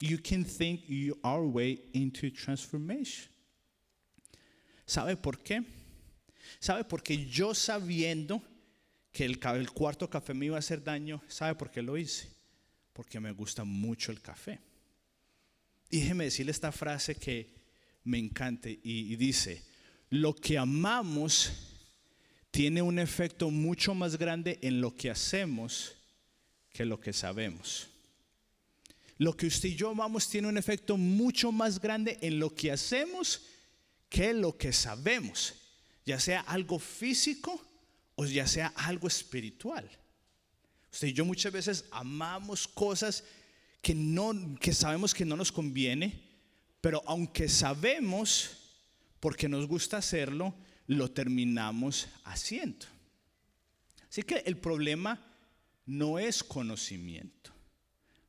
You 0.00 0.18
can 0.20 0.44
think 0.44 0.84
your 0.88 1.46
way 1.46 1.88
into 1.92 2.32
transformation. 2.32 3.30
¿Sabe 4.84 5.16
por 5.16 5.40
qué? 5.42 5.62
¿Sabe? 6.58 6.82
Porque 6.82 7.26
yo 7.26 7.54
sabiendo 7.54 8.42
que 9.12 9.24
el, 9.26 9.38
cuarto 9.70 10.08
café 10.08 10.32
me 10.32 10.46
iba 10.46 10.56
a 10.56 10.60
hacer 10.60 10.82
daño, 10.82 11.22
¿sabe 11.28 11.54
por 11.54 11.70
qué 11.70 11.82
lo 11.82 11.98
hice? 11.98 12.28
Porque 12.92 13.20
me 13.20 13.32
gusta 13.32 13.62
mucho 13.62 14.10
el 14.10 14.20
café. 14.20 14.58
Y 15.90 16.00
déjeme 16.00 16.24
decirle 16.24 16.50
esta 16.50 16.72
frase 16.72 17.14
que 17.14 17.52
me 18.04 18.18
encanta 18.18 18.70
y, 18.70 18.80
y 18.82 19.16
dice, 19.16 19.62
lo 20.08 20.34
que 20.34 20.56
amamos 20.56 21.52
tiene 22.50 22.80
un 22.80 22.98
efecto 22.98 23.50
mucho 23.50 23.94
más 23.94 24.16
grande 24.16 24.58
en 24.62 24.80
lo 24.80 24.96
que 24.96 25.10
hacemos 25.10 25.94
que 26.72 26.86
lo 26.86 26.98
que 26.98 27.12
sabemos. 27.12 27.88
Lo 29.18 29.36
que 29.36 29.46
usted 29.46 29.68
y 29.68 29.76
yo 29.76 29.90
amamos 29.90 30.28
tiene 30.28 30.48
un 30.48 30.56
efecto 30.56 30.96
mucho 30.96 31.52
más 31.52 31.78
grande 31.78 32.18
en 32.22 32.40
lo 32.40 32.54
que 32.54 32.72
hacemos 32.72 33.42
que 34.08 34.34
lo 34.34 34.58
que 34.58 34.72
sabemos, 34.72 35.54
ya 36.04 36.20
sea 36.20 36.40
algo 36.40 36.78
físico 36.78 37.62
o 38.22 38.26
ya 38.32 38.46
sea 38.46 38.68
algo 38.76 39.08
espiritual. 39.08 39.88
Usted 40.92 41.08
y 41.08 41.12
yo 41.12 41.24
muchas 41.24 41.52
veces 41.52 41.84
amamos 41.90 42.68
cosas 42.68 43.24
que, 43.80 43.94
no, 43.94 44.56
que 44.60 44.72
sabemos 44.72 45.14
que 45.14 45.24
no 45.24 45.36
nos 45.36 45.50
conviene, 45.50 46.22
pero 46.80 47.02
aunque 47.06 47.48
sabemos, 47.48 48.58
porque 49.18 49.48
nos 49.48 49.66
gusta 49.66 49.96
hacerlo, 49.96 50.54
lo 50.86 51.10
terminamos 51.10 52.08
haciendo. 52.24 52.86
Así 54.08 54.22
que 54.22 54.42
el 54.44 54.58
problema 54.58 55.20
no 55.86 56.18
es 56.18 56.44
conocimiento, 56.44 57.52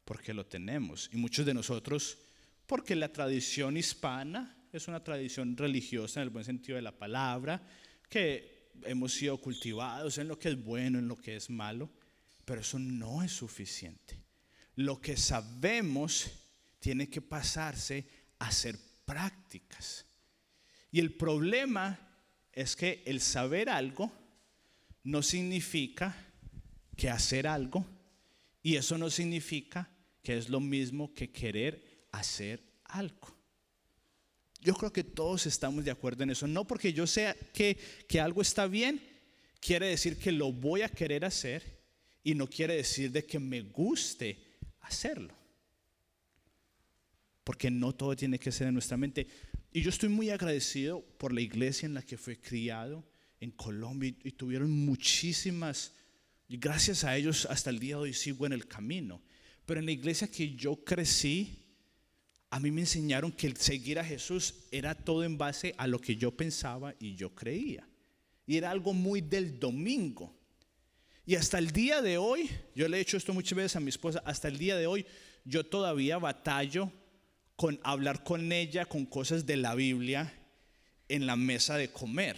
porque 0.06 0.34
lo 0.34 0.46
tenemos. 0.46 1.10
Y 1.14 1.18
muchos 1.18 1.46
de 1.46 1.54
nosotros, 1.54 2.18
porque 2.66 2.96
la 2.96 3.12
tradición 3.12 3.76
hispana 3.76 4.56
es 4.72 4.88
una 4.88 5.04
tradición 5.04 5.58
religiosa 5.58 6.20
en 6.20 6.24
el 6.24 6.30
buen 6.30 6.46
sentido 6.46 6.78
de 6.78 6.82
la 6.82 6.98
palabra, 6.98 7.62
que 8.10 8.53
hemos 8.84 9.14
sido 9.14 9.38
cultivados 9.38 10.18
en 10.18 10.28
lo 10.28 10.38
que 10.38 10.50
es 10.50 10.64
bueno, 10.64 11.00
en 11.00 11.08
lo 11.08 11.18
que 11.18 11.36
es 11.36 11.50
malo, 11.50 11.90
pero 12.46 12.62
eso 12.62 12.80
no 12.80 13.24
es 13.24 13.32
suficiente. 13.32 14.20
Lo 14.76 15.00
que 15.00 15.18
sabemos 15.18 16.32
tiene 16.80 17.10
que 17.10 17.22
pasarse 17.22 18.06
a 18.40 18.52
ser 18.52 18.78
prácticas. 19.06 20.06
Y 20.92 21.00
el 21.00 21.14
problema 21.16 22.00
es 22.52 22.76
que 22.76 23.04
el 23.06 23.22
saber 23.22 23.70
algo 23.70 24.12
no 25.04 25.22
significa 25.22 26.16
que 26.96 27.10
hacer 27.10 27.48
algo 27.48 27.86
y 28.62 28.76
eso 28.76 28.98
no 28.98 29.10
significa 29.10 29.90
que 30.22 30.38
es 30.38 30.50
lo 30.50 30.60
mismo 30.60 31.14
que 31.14 31.32
querer 31.32 32.08
hacer 32.12 32.64
algo. 32.86 33.43
Yo 34.64 34.74
creo 34.74 34.94
que 34.94 35.04
todos 35.04 35.46
estamos 35.46 35.84
de 35.84 35.92
acuerdo 35.92 36.24
en 36.24 36.30
eso. 36.30 36.48
No 36.48 36.66
porque 36.66 36.94
yo 36.94 37.06
sea 37.06 37.36
que, 37.54 37.78
que 38.08 38.22
algo 38.22 38.42
está 38.42 38.66
bien, 38.66 39.02
quiere 39.60 39.88
decir 39.88 40.18
que 40.18 40.32
lo 40.32 40.54
voy 40.54 40.82
a 40.82 40.90
querer 40.90 41.26
hacer 41.26 41.82
y 42.24 42.34
no 42.34 42.48
quiere 42.48 42.78
decir 42.78 43.12
de 43.12 43.26
que 43.26 43.40
me 43.40 43.62
guste 43.62 44.40
hacerlo. 44.80 45.36
Porque 47.44 47.70
no 47.70 47.94
todo 47.94 48.16
tiene 48.16 48.40
que 48.40 48.54
ser 48.54 48.68
en 48.68 48.74
nuestra 48.74 48.96
mente. 48.96 49.28
Y 49.74 49.82
yo 49.82 49.90
estoy 49.90 50.08
muy 50.08 50.30
agradecido 50.30 51.02
por 51.18 51.34
la 51.34 51.42
iglesia 51.42 51.86
en 51.86 51.96
la 51.96 52.02
que 52.02 52.18
fui 52.18 52.38
criado 52.38 53.06
en 53.42 53.52
Colombia 53.52 54.16
y 54.24 54.32
tuvieron 54.32 54.72
muchísimas, 54.72 55.94
y 56.48 56.56
gracias 56.56 57.04
a 57.04 57.18
ellos 57.18 57.46
hasta 57.50 57.70
el 57.70 57.80
día 57.80 57.96
de 57.96 58.04
hoy 58.04 58.14
sigo 58.14 58.46
en 58.46 58.54
el 58.54 58.68
camino. 58.68 59.22
Pero 59.66 59.82
en 59.82 59.86
la 59.86 59.92
iglesia 59.92 60.30
que 60.30 60.56
yo 60.56 60.78
crecí, 60.86 61.63
a 62.54 62.60
mí 62.60 62.70
me 62.70 62.82
enseñaron 62.82 63.32
que 63.32 63.48
el 63.48 63.58
seguir 63.58 63.98
a 63.98 64.06
Jesús 64.06 64.54
era 64.70 64.94
todo 64.94 65.24
en 65.24 65.40
base 65.40 65.74
a 65.76 65.88
lo 65.88 65.98
que 65.98 66.18
yo 66.18 66.38
pensaba 66.38 66.94
y 67.00 67.16
yo 67.16 67.34
creía. 67.34 67.90
Y 68.46 68.58
era 68.58 68.70
algo 68.70 68.94
muy 68.94 69.22
del 69.22 69.60
domingo. 69.60 70.38
Y 71.26 71.34
hasta 71.34 71.58
el 71.58 71.72
día 71.72 72.04
de 72.04 72.20
hoy, 72.20 72.48
yo 72.76 72.88
le 72.88 72.98
he 72.98 73.02
hecho 73.02 73.18
esto 73.18 73.34
muchas 73.34 73.56
veces 73.56 73.76
a 73.76 73.80
mi 73.80 73.90
esposa, 73.90 74.22
hasta 74.24 74.50
el 74.50 74.60
día 74.60 74.78
de 74.78 74.86
hoy 74.86 75.04
yo 75.44 75.66
todavía 75.66 76.20
batallo 76.20 76.92
con 77.56 77.80
hablar 77.84 78.24
con 78.24 78.52
ella 78.52 78.86
con 78.86 79.08
cosas 79.08 79.48
de 79.48 79.58
la 79.58 79.74
Biblia 79.74 80.32
en 81.10 81.26
la 81.26 81.36
mesa 81.36 81.76
de 81.76 81.90
comer. 81.90 82.38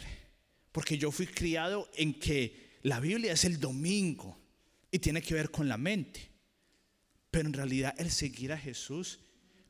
Porque 0.72 0.98
yo 0.98 1.12
fui 1.12 1.28
criado 1.28 1.92
en 1.94 2.14
que 2.14 2.78
la 2.84 3.02
Biblia 3.02 3.34
es 3.34 3.44
el 3.44 3.60
domingo 3.60 4.40
y 4.92 5.00
tiene 5.00 5.22
que 5.22 5.34
ver 5.34 5.52
con 5.52 5.68
la 5.68 5.78
mente. 5.78 6.32
Pero 7.32 7.50
en 7.50 7.54
realidad 7.54 7.94
el 7.98 8.12
seguir 8.12 8.54
a 8.54 8.58
Jesús 8.58 9.20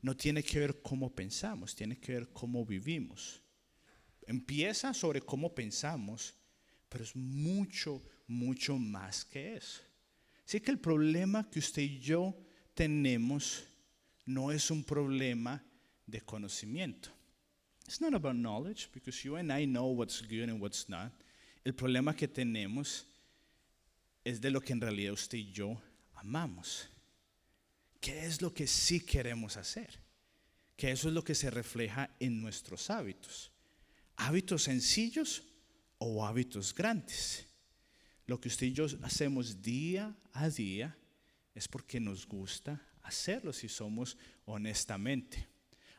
no 0.06 0.16
tiene 0.16 0.44
que 0.44 0.60
ver 0.60 0.82
cómo 0.82 1.12
pensamos, 1.12 1.74
tiene 1.74 1.98
que 1.98 2.12
ver 2.12 2.28
cómo 2.28 2.64
vivimos. 2.64 3.42
Empieza 4.24 4.94
sobre 4.94 5.20
cómo 5.20 5.52
pensamos, 5.52 6.32
pero 6.88 7.02
es 7.02 7.16
mucho, 7.16 8.00
mucho 8.28 8.78
más 8.78 9.24
que 9.24 9.56
eso. 9.56 9.82
Así 10.46 10.60
que 10.60 10.70
el 10.70 10.78
problema 10.78 11.50
que 11.50 11.58
usted 11.58 11.82
y 11.82 11.98
yo 11.98 12.38
tenemos 12.72 13.64
no 14.26 14.52
es 14.52 14.70
un 14.70 14.84
problema 14.84 15.60
de 16.06 16.20
conocimiento. 16.20 17.08
It's 17.84 18.00
not 18.00 18.14
about 18.14 18.36
knowledge 18.36 18.88
because 18.94 19.24
you 19.24 19.34
and 19.34 19.50
I 19.50 19.66
know 19.66 19.86
what's 19.86 20.22
good 20.22 20.48
and 20.48 20.62
what's 20.62 20.88
not. 20.88 21.10
El 21.64 21.74
problema 21.74 22.14
que 22.14 22.28
tenemos 22.28 23.08
es 24.22 24.40
de 24.40 24.52
lo 24.52 24.60
que 24.60 24.72
en 24.72 24.80
realidad 24.80 25.14
usted 25.14 25.38
y 25.38 25.50
yo 25.50 25.82
amamos. 26.14 26.95
¿Qué 28.06 28.24
es 28.24 28.40
lo 28.40 28.54
que 28.54 28.68
sí 28.68 29.00
queremos 29.00 29.56
hacer? 29.56 29.98
Que 30.76 30.92
eso 30.92 31.08
es 31.08 31.14
lo 31.14 31.24
que 31.24 31.34
se 31.34 31.50
refleja 31.50 32.08
en 32.20 32.40
nuestros 32.40 32.88
hábitos. 32.88 33.50
Hábitos 34.14 34.62
sencillos 34.62 35.42
o 35.98 36.24
hábitos 36.24 36.72
grandes. 36.72 37.44
Lo 38.26 38.40
que 38.40 38.46
usted 38.46 38.68
y 38.68 38.72
yo 38.74 38.86
hacemos 39.02 39.60
día 39.60 40.16
a 40.34 40.48
día 40.48 40.96
es 41.52 41.66
porque 41.66 41.98
nos 41.98 42.28
gusta 42.28 42.80
hacerlo 43.02 43.52
si 43.52 43.68
somos 43.68 44.16
honestamente. 44.44 45.48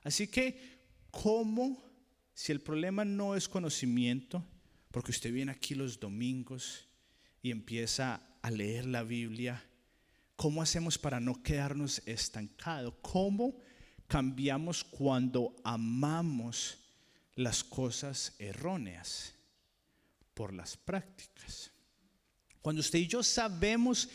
Así 0.01 0.29
que, 0.29 0.79
¿cómo, 1.11 1.91
si 2.33 2.53
el 2.53 2.61
problema 2.61 3.03
no 3.03 3.35
es 3.35 3.49
conocimiento, 3.49 4.41
porque 4.91 5.11
usted 5.11 5.33
viene 5.33 5.51
aquí 5.51 5.75
los 5.75 5.99
domingos 5.99 6.87
y 7.41 7.51
empieza 7.51 8.21
a 8.41 8.49
leer 8.49 8.85
la 8.85 9.03
Biblia, 9.03 9.61
¿cómo 10.37 10.61
hacemos 10.61 10.97
para 10.97 11.19
no 11.19 11.43
quedarnos 11.43 12.01
estancados? 12.05 12.93
¿Cómo 13.01 13.59
cambiamos 14.07 14.83
cuando 14.83 15.53
amamos 15.63 16.77
las 17.35 17.63
cosas 17.63 18.33
erróneas 18.39 19.33
por 20.33 20.53
las 20.53 20.77
prácticas? 20.77 21.71
Cuando 22.61 22.79
usted 22.79 22.99
y 22.99 23.07
yo 23.07 23.23
sabemos 23.23 24.07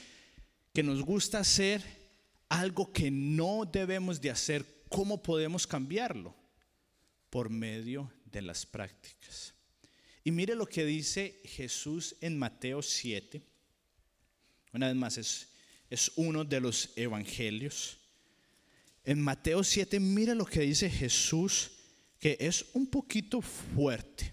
que 0.72 0.82
nos 0.82 1.02
gusta 1.02 1.40
hacer 1.40 1.82
algo 2.48 2.92
que 2.92 3.11
no 3.11 3.64
debemos 3.70 4.20
de 4.20 4.30
hacer, 4.30 4.85
¿cómo 4.88 5.22
podemos 5.22 5.66
cambiarlo? 5.66 6.35
Por 7.30 7.50
medio 7.50 8.12
de 8.26 8.42
las 8.42 8.64
prácticas. 8.64 9.54
Y 10.22 10.30
mire 10.30 10.54
lo 10.54 10.66
que 10.66 10.85
dice 10.85 11.40
Jesús 11.44 12.14
en 12.20 12.38
Mateo 12.38 12.80
7. 12.80 13.42
Una 14.72 14.87
vez 14.87 14.96
más, 14.96 15.18
es, 15.18 15.51
es 15.92 16.11
uno 16.16 16.42
de 16.42 16.59
los 16.59 16.88
evangelios. 16.96 17.98
En 19.05 19.20
Mateo 19.20 19.62
7, 19.62 20.00
mire 20.00 20.35
lo 20.35 20.46
que 20.46 20.61
dice 20.61 20.88
Jesús, 20.88 21.70
que 22.18 22.38
es 22.40 22.64
un 22.72 22.87
poquito 22.87 23.42
fuerte. 23.42 24.33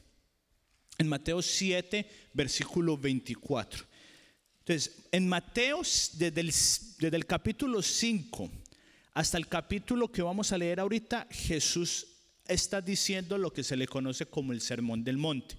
En 0.97 1.09
Mateo 1.09 1.41
7, 1.41 2.09
versículo 2.33 2.97
24. 2.97 3.85
Entonces, 4.59 4.99
en 5.11 5.27
Mateo, 5.27 5.81
desde 5.81 7.17
el, 7.17 7.25
capítulo 7.25 7.81
5 7.81 8.49
hasta 9.13 9.37
el 9.37 9.47
capítulo 9.47 10.09
que 10.09 10.21
vamos 10.21 10.53
a 10.53 10.57
leer 10.57 10.79
ahorita, 10.79 11.27
Jesús 11.29 12.07
está 12.47 12.79
diciendo 12.79 13.37
lo 13.37 13.51
que 13.51 13.65
se 13.65 13.75
le 13.75 13.85
conoce 13.85 14.25
como 14.25 14.53
el 14.53 14.61
Sermón 14.61 15.03
del 15.03 15.17
Monte, 15.17 15.57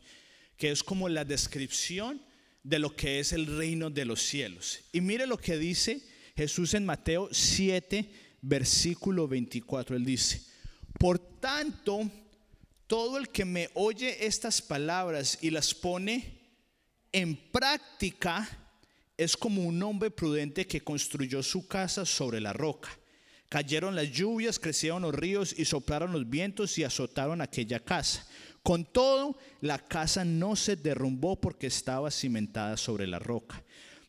que 0.56 0.70
es 0.70 0.82
como 0.82 1.10
la 1.10 1.26
descripción 1.26 2.22
de 2.62 2.78
lo 2.78 2.94
que 2.94 3.20
es 3.20 3.32
el 3.32 3.46
reino 3.46 3.90
de 3.90 4.04
los 4.04 4.22
cielos. 4.22 4.80
Y 4.92 5.00
mire 5.00 5.26
lo 5.26 5.38
que 5.38 5.56
dice 5.56 6.02
Jesús 6.36 6.74
en 6.74 6.84
Mateo 6.84 7.28
7, 7.32 8.10
versículo 8.42 9.28
24. 9.28 9.96
Él 9.96 10.04
dice, 10.04 10.42
por 10.98 11.18
tanto, 11.18 12.10
todo 12.86 13.18
el 13.18 13.28
que 13.28 13.44
me 13.44 13.70
oye 13.74 14.26
estas 14.26 14.60
palabras 14.60 15.38
y 15.40 15.50
las 15.50 15.74
pone 15.74 16.40
en 17.12 17.36
práctica, 17.50 18.48
es 19.16 19.36
como 19.36 19.62
un 19.62 19.82
hombre 19.82 20.10
prudente 20.10 20.66
que 20.66 20.80
construyó 20.80 21.42
su 21.42 21.66
casa 21.66 22.06
sobre 22.06 22.40
la 22.40 22.52
roca. 22.52 22.88
Cayeron 23.50 23.94
las 23.94 24.10
lluvias, 24.10 24.58
crecieron 24.58 25.02
los 25.02 25.14
ríos 25.14 25.54
y 25.58 25.64
soplaron 25.64 26.12
los 26.12 26.30
vientos 26.30 26.78
y 26.78 26.84
azotaron 26.84 27.40
aquella 27.40 27.80
casa. 27.80 28.26
Con 28.62 28.84
todo, 28.84 29.38
la 29.60 29.78
casa 29.78 30.24
no 30.24 30.54
se 30.54 30.76
derrumbó 30.76 31.40
porque 31.40 31.66
estaba 31.66 32.10
cimentada 32.10 32.76
sobre 32.76 33.06
la 33.06 33.18
roca. 33.18 33.62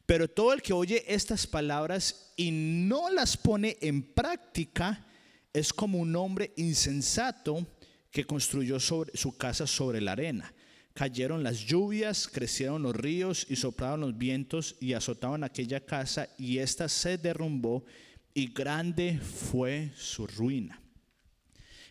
Pero 0.06 0.28
todo 0.28 0.52
el 0.52 0.62
que 0.62 0.74
oye 0.74 1.06
estas 1.08 1.48
palabras 1.48 2.34
y 2.36 2.52
no 2.52 3.10
las 3.10 3.38
pone 3.38 3.78
en 3.82 4.04
práctica 4.04 5.08
es 5.54 5.72
como 5.72 6.00
un 6.00 6.16
hombre 6.16 6.52
insensato 6.58 7.66
que 8.12 8.26
construyó 8.26 8.80
sobre, 8.80 9.16
su 9.16 9.38
casa 9.38 9.66
sobre 9.66 10.02
la 10.02 10.12
arena. 10.14 10.54
cayeron 10.94 11.42
las 11.44 11.60
lluvias, 11.60 12.28
crecieron 12.28 12.84
los 12.84 12.94
ríos 12.94 13.48
y 13.50 13.56
soplaron 13.56 14.02
los 14.02 14.18
vientos 14.18 14.76
y 14.82 14.92
azotaban 14.92 15.46
aquella 15.46 15.80
casa 15.80 16.28
y 16.38 16.58
ésta 16.58 16.90
se 16.90 17.18
derrumbó 17.18 17.86
y 18.34 18.52
grande 18.52 19.18
fue 19.20 19.92
su 19.96 20.28
ruina. 20.28 20.82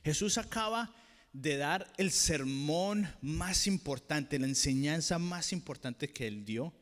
Jesús 0.04 0.36
acaba 0.36 0.94
de 1.32 1.56
dar 1.56 1.92
el 1.96 2.10
sermón 2.10 3.08
más 3.20 3.66
importante, 3.66 4.38
la 4.38 4.46
enseñanza 4.46 5.18
más 5.18 5.52
importante 5.52 6.10
que 6.10 6.26
él 6.26 6.44
dio 6.44 6.72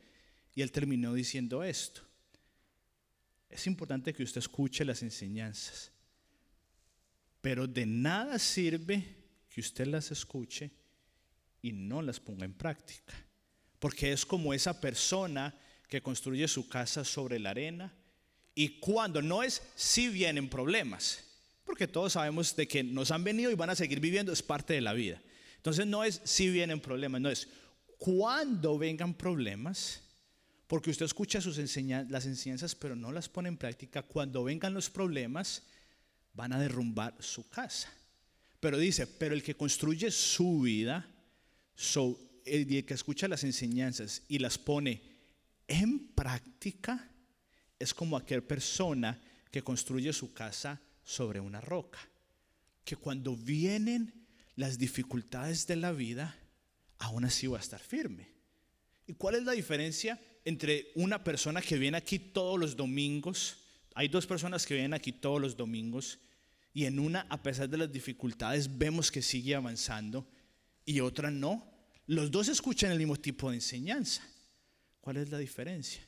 y 0.55 0.63
él 0.63 0.73
terminó 0.73 1.13
diciendo 1.13 1.63
esto. 1.63 2.03
Es 3.49 3.67
importante 3.67 4.13
que 4.13 4.23
usted 4.23 4.41
escuche 4.41 4.85
las 4.85 5.03
enseñanzas, 5.03 5.93
pero 7.41 7.67
de 7.67 7.87
nada 7.87 8.39
sirve 8.39 9.17
que 9.49 9.61
usted 9.61 9.87
las 9.87 10.11
escuche 10.11 10.71
y 11.63 11.73
no 11.73 12.03
las 12.03 12.21
ponga 12.21 12.45
en 12.45 12.55
práctica. 12.55 13.15
Porque 13.79 14.13
es 14.13 14.27
como 14.27 14.53
esa 14.53 14.81
persona 14.81 15.55
que 15.89 16.03
construye 16.03 16.49
su 16.49 16.69
casa 16.69 17.05
sobre 17.05 17.39
la 17.39 17.51
arena 17.51 17.93
y 18.55 18.81
cuando 18.81 19.23
no 19.23 19.43
es 19.43 19.63
si 19.77 20.09
vienen 20.09 20.49
problemas, 20.49 21.25
porque 21.69 21.87
todos 21.87 22.15
sabemos 22.15 22.57
de 22.57 22.67
que 22.67 22.83
nos 22.83 23.11
han 23.11 23.23
venido 23.23 23.51
y 23.51 23.55
van 23.55 23.69
a 23.69 23.75
seguir 23.75 24.01
viviendo, 24.01 24.33
es 24.33 24.43
parte 24.43 24.73
de 24.73 24.81
la 24.81 24.95
vida. 24.95 25.21
Entonces 25.57 25.87
no 25.87 26.03
es 26.03 26.23
si 26.25 26.49
vienen 26.49 26.81
problemas, 26.81 27.21
no 27.21 27.29
es 27.29 27.47
cuando 27.99 28.79
vengan 28.79 29.13
problemas, 29.13 30.01
porque 30.67 30.89
usted 30.89 31.05
escucha 31.05 31.43
sus 31.43 31.59
las 31.59 32.25
enseñanzas 32.25 32.75
pero 32.75 32.97
no 32.97 33.13
las 33.13 33.29
pone 33.29 33.51
en 33.51 33.59
práctica, 33.59 34.01
cuando 34.01 34.45
vengan 34.45 34.73
los 34.73 34.89
problemas 34.89 35.63
van 36.33 36.55
a 36.55 36.59
derrumbar 36.59 37.15
su 37.21 37.47
casa. 37.51 37.93
Pero 38.61 38.79
dice, 38.79 39.07
pero 39.07 39.35
el 39.35 39.43
que 39.43 39.55
construye 39.55 40.11
su 40.11 40.63
vida, 40.63 41.07
el 42.47 42.87
que 42.87 42.95
escucha 42.95 43.29
las 43.29 43.45
enseñanzas 43.45 44.23
y 44.27 44.39
las 44.39 44.57
pone 44.57 45.03
en 45.67 46.09
práctica 46.15 47.11
es 47.79 47.93
como 47.93 48.17
aquella 48.17 48.41
persona 48.41 49.21
que 49.51 49.63
construye 49.63 50.15
su 50.15 50.33
casa 50.33 50.81
sobre 51.09 51.41
una 51.41 51.63
roca. 51.63 51.99
Que 52.85 52.95
cuando 52.95 53.35
vienen 53.35 54.13
las 54.57 54.79
dificultades 54.79 55.67
de 55.67 55.77
la 55.77 55.93
vida, 55.93 56.37
aún 56.99 57.25
así 57.25 57.47
va 57.47 57.57
a 57.57 57.63
estar 57.63 57.81
firme. 57.81 58.29
¿Y 59.07 59.15
cuál 59.15 59.37
es 59.37 59.45
la 59.45 59.53
diferencia 59.53 60.21
entre 60.45 60.93
una 60.97 61.25
persona 61.25 61.63
que 61.63 61.79
viene 61.79 61.97
aquí 61.97 62.19
todos 62.19 62.61
los 62.61 62.77
domingos? 62.77 63.57
Hay 63.95 64.09
dos 64.09 64.27
personas 64.27 64.67
que 64.67 64.75
vienen 64.75 64.93
aquí 64.93 65.13
todos 65.13 65.41
los 65.41 65.57
domingos 65.57 66.19
y 66.75 66.85
en 66.85 66.99
una, 66.99 67.21
a 67.31 67.43
pesar 67.43 67.71
de 67.71 67.79
las 67.79 67.91
dificultades, 67.91 68.77
vemos 68.77 69.11
que 69.11 69.23
sigue 69.23 69.55
avanzando 69.55 70.29
y 70.85 71.01
otra 71.01 71.31
no. 71.31 71.73
Los 72.07 72.31
dos 72.31 72.49
escuchan 72.49 72.93
el 72.93 72.99
mismo 72.99 73.17
tipo 73.17 73.49
de 73.49 73.57
enseñanza. 73.57 74.23
¿Cuál 75.01 75.17
es 75.17 75.31
la 75.31 75.39
diferencia? 75.39 76.07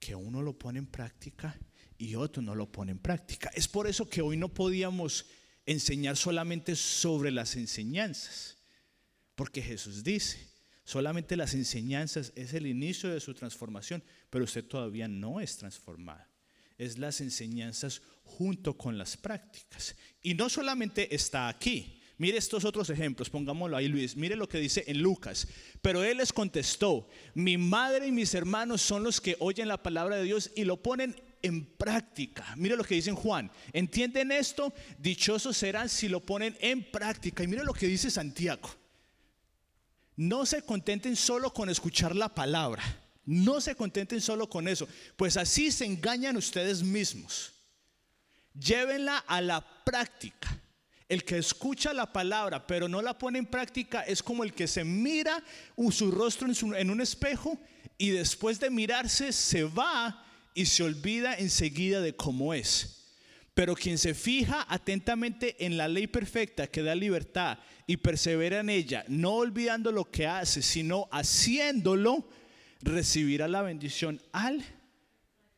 Que 0.00 0.14
uno 0.14 0.40
lo 0.40 0.58
pone 0.58 0.78
en 0.78 0.86
práctica 0.86 1.54
y 1.98 2.14
otro 2.14 2.40
no 2.40 2.54
lo 2.54 2.70
pone 2.70 2.92
en 2.92 2.98
práctica. 2.98 3.50
Es 3.54 3.66
por 3.68 3.88
eso 3.88 4.08
que 4.08 4.22
hoy 4.22 4.36
no 4.36 4.48
podíamos 4.48 5.26
enseñar 5.66 6.16
solamente 6.16 6.76
sobre 6.76 7.30
las 7.30 7.56
enseñanzas, 7.56 8.56
porque 9.34 9.60
Jesús 9.60 10.02
dice, 10.02 10.38
solamente 10.84 11.36
las 11.36 11.54
enseñanzas 11.54 12.32
es 12.36 12.54
el 12.54 12.66
inicio 12.66 13.10
de 13.12 13.20
su 13.20 13.34
transformación, 13.34 14.02
pero 14.30 14.44
usted 14.44 14.64
todavía 14.64 15.08
no 15.08 15.40
es 15.40 15.56
transformado. 15.56 16.24
Es 16.78 16.96
las 16.96 17.20
enseñanzas 17.20 18.00
junto 18.22 18.78
con 18.78 18.96
las 18.96 19.16
prácticas. 19.16 19.96
Y 20.22 20.34
no 20.34 20.48
solamente 20.48 21.12
está 21.14 21.48
aquí, 21.48 21.98
Mire 22.18 22.36
estos 22.36 22.64
otros 22.64 22.90
ejemplos, 22.90 23.30
pongámoslo 23.30 23.76
ahí 23.76 23.86
Luis. 23.86 24.16
Mire 24.16 24.34
lo 24.34 24.48
que 24.48 24.58
dice 24.58 24.82
en 24.88 25.00
Lucas. 25.00 25.46
Pero 25.80 26.02
él 26.02 26.16
les 26.16 26.32
contestó, 26.32 27.08
mi 27.32 27.56
madre 27.56 28.08
y 28.08 28.12
mis 28.12 28.34
hermanos 28.34 28.82
son 28.82 29.04
los 29.04 29.20
que 29.20 29.36
oyen 29.38 29.68
la 29.68 29.84
palabra 29.84 30.16
de 30.16 30.24
Dios 30.24 30.50
y 30.56 30.64
lo 30.64 30.82
ponen 30.82 31.14
en 31.42 31.64
práctica. 31.64 32.54
Mire 32.56 32.76
lo 32.76 32.84
que 32.84 32.94
dice 32.94 33.12
Juan. 33.12 33.50
¿Entienden 33.72 34.32
esto? 34.32 34.72
Dichosos 34.98 35.56
serán 35.56 35.88
si 35.88 36.08
lo 36.08 36.20
ponen 36.20 36.56
en 36.60 36.90
práctica. 36.90 37.42
Y 37.42 37.46
mire 37.46 37.64
lo 37.64 37.72
que 37.72 37.86
dice 37.86 38.10
Santiago. 38.10 38.68
No 40.16 40.46
se 40.46 40.62
contenten 40.62 41.14
solo 41.16 41.52
con 41.52 41.68
escuchar 41.68 42.16
la 42.16 42.28
palabra. 42.28 42.82
No 43.24 43.60
se 43.60 43.74
contenten 43.74 44.20
solo 44.20 44.48
con 44.48 44.66
eso. 44.66 44.88
Pues 45.16 45.36
así 45.36 45.70
se 45.70 45.84
engañan 45.84 46.36
ustedes 46.36 46.82
mismos. 46.82 47.52
Llévenla 48.58 49.18
a 49.18 49.40
la 49.40 49.64
práctica. 49.84 50.58
El 51.08 51.24
que 51.24 51.38
escucha 51.38 51.92
la 51.92 52.12
palabra 52.12 52.66
pero 52.66 52.88
no 52.88 53.00
la 53.00 53.16
pone 53.16 53.38
en 53.38 53.46
práctica 53.46 54.02
es 54.02 54.22
como 54.22 54.44
el 54.44 54.52
que 54.52 54.66
se 54.66 54.84
mira 54.84 55.42
su 55.90 56.10
rostro 56.10 56.48
en, 56.76 56.90
un 56.90 57.00
espejo 57.00 57.58
y 57.96 58.10
después 58.10 58.60
de 58.60 58.68
mirarse 58.68 59.32
se 59.32 59.64
va 59.64 60.24
y 60.58 60.66
se 60.66 60.82
olvida 60.82 61.36
enseguida 61.36 62.00
de 62.00 62.16
cómo 62.16 62.52
es. 62.52 63.14
Pero 63.54 63.76
quien 63.76 63.96
se 63.96 64.12
fija 64.12 64.66
atentamente 64.68 65.64
en 65.64 65.76
la 65.76 65.86
ley 65.86 66.08
perfecta 66.08 66.66
que 66.66 66.82
da 66.82 66.96
libertad 66.96 67.60
y 67.86 67.98
persevera 67.98 68.58
en 68.58 68.68
ella, 68.68 69.04
no 69.06 69.34
olvidando 69.34 69.92
lo 69.92 70.10
que 70.10 70.26
hace, 70.26 70.60
sino 70.60 71.08
haciéndolo, 71.12 72.28
recibirá 72.80 73.46
la 73.46 73.62
bendición 73.62 74.20
al 74.32 74.64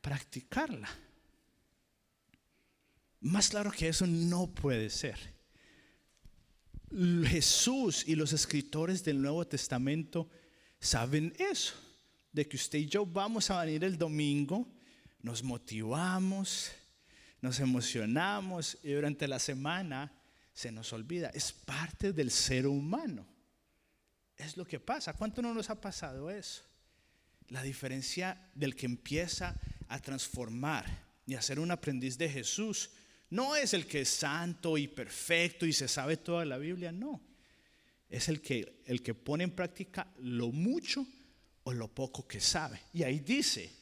practicarla. 0.03 0.91
Más 3.21 3.49
claro 3.49 3.71
que 3.71 3.89
eso 3.89 4.07
no 4.07 4.49
puede 4.49 4.91
ser. 4.91 5.17
Jesús 7.25 8.05
y 8.07 8.17
los 8.17 8.35
escritores 8.35 9.03
del 9.03 9.23
Nuevo 9.23 9.47
Testamento 9.47 10.29
saben 10.79 11.33
eso, 11.39 11.73
de 12.33 12.47
que 12.47 12.59
usted 12.59 12.81
y 12.81 12.87
yo 12.87 13.07
vamos 13.07 13.49
a 13.49 13.65
venir 13.65 13.83
el 13.85 13.97
domingo, 13.97 14.69
nos 15.23 15.43
motivamos, 15.43 16.71
nos 17.41 17.61
emocionamos 17.61 18.79
y 18.83 18.93
durante 18.93 19.29
la 19.29 19.39
semana 19.39 20.13
se 20.53 20.73
nos 20.73 20.93
olvida. 20.93 21.31
Es 21.35 21.53
parte 21.53 22.13
del 22.13 22.31
ser 22.31 22.67
humano. 22.67 23.27
Es 24.37 24.57
lo 24.57 24.65
que 24.65 24.81
pasa. 24.81 25.15
¿Cuánto 25.15 25.43
no 25.43 25.55
nos 25.55 25.71
ha 25.71 25.81
pasado 25.81 26.31
eso? 26.31 26.63
La 27.49 27.63
diferencia 27.63 28.51
del 28.55 28.77
que 28.77 28.87
empieza 28.87 29.59
a 29.89 30.01
transformar 30.01 30.87
y 31.27 31.35
a 31.35 31.43
ser 31.43 31.59
un 31.59 31.71
aprendiz 31.71 32.17
de 32.17 32.29
Jesús 32.29 32.91
no 33.31 33.55
es 33.57 33.75
el 33.75 33.87
que 33.87 34.03
es 34.03 34.09
santo 34.09 34.77
y 34.77 34.89
perfecto 34.89 35.67
y 35.67 35.73
se 35.73 35.89
sabe 35.89 36.17
toda 36.17 36.45
la 36.45 36.59
Biblia, 36.59 36.91
no. 36.93 37.21
Es 38.09 38.29
el 38.29 38.41
que, 38.41 38.83
el 38.87 39.03
que 39.03 39.15
pone 39.15 39.45
en 39.45 39.53
práctica 39.53 40.13
lo 40.19 40.51
mucho 40.51 41.07
o 41.63 41.73
lo 41.73 41.89
poco 41.89 42.27
que 42.27 42.41
sabe. 42.41 42.81
Y 42.93 43.05
ahí 43.05 43.21
dice, 43.21 43.80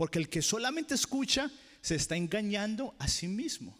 porque 0.00 0.18
el 0.18 0.30
que 0.30 0.40
solamente 0.40 0.94
escucha 0.94 1.50
se 1.82 1.94
está 1.94 2.16
engañando 2.16 2.94
a 2.98 3.06
sí 3.06 3.28
mismo, 3.28 3.78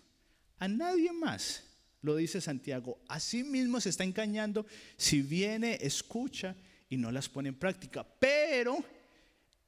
a 0.58 0.68
nadie 0.68 1.10
más. 1.12 1.64
Lo 2.02 2.14
dice 2.14 2.42
Santiago, 2.42 3.00
a 3.08 3.18
sí 3.18 3.42
mismo 3.42 3.80
se 3.80 3.88
está 3.88 4.04
engañando 4.04 4.66
si 4.98 5.22
viene, 5.22 5.78
escucha 5.80 6.54
y 6.90 6.98
no 6.98 7.10
las 7.10 7.30
pone 7.30 7.48
en 7.48 7.54
práctica. 7.54 8.06
Pero 8.18 8.84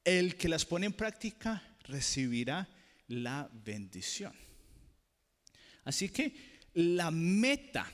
el 0.03 0.35
que 0.35 0.47
las 0.47 0.63
pone 0.63 0.85
en 0.85 0.93
práctica 0.93 1.75
recibirá 1.85 2.69
la 3.07 3.49
bendición. 3.51 4.35
Así 5.85 6.09
que 6.09 6.35
la 6.75 7.09
meta 7.09 7.91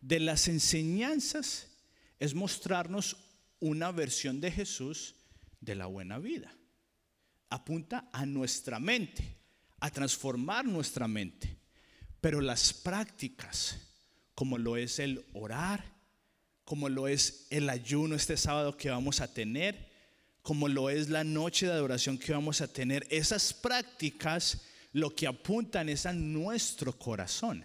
de 0.00 0.18
las 0.18 0.48
enseñanzas 0.48 1.68
es 2.18 2.34
mostrarnos 2.34 3.16
una 3.60 3.92
versión 3.92 4.40
de 4.40 4.50
Jesús 4.50 5.14
de 5.60 5.76
la 5.76 5.86
buena 5.86 6.18
vida. 6.18 6.52
Apunta 7.54 8.08
a 8.12 8.26
nuestra 8.26 8.80
mente, 8.80 9.22
a 9.78 9.88
transformar 9.88 10.64
nuestra 10.64 11.06
mente. 11.06 11.56
Pero 12.20 12.40
las 12.40 12.72
prácticas, 12.72 13.78
como 14.34 14.58
lo 14.58 14.76
es 14.76 14.98
el 14.98 15.24
orar, 15.34 15.84
como 16.64 16.88
lo 16.88 17.06
es 17.06 17.46
el 17.50 17.70
ayuno 17.70 18.16
este 18.16 18.36
sábado 18.36 18.76
que 18.76 18.90
vamos 18.90 19.20
a 19.20 19.32
tener, 19.32 19.88
como 20.42 20.66
lo 20.66 20.90
es 20.90 21.10
la 21.10 21.22
noche 21.22 21.66
de 21.66 21.72
adoración 21.72 22.18
que 22.18 22.32
vamos 22.32 22.60
a 22.60 22.66
tener, 22.66 23.06
esas 23.08 23.52
prácticas 23.54 24.62
lo 24.90 25.14
que 25.14 25.28
apuntan 25.28 25.88
es 25.88 26.06
a 26.06 26.12
nuestro 26.12 26.98
corazón, 26.98 27.64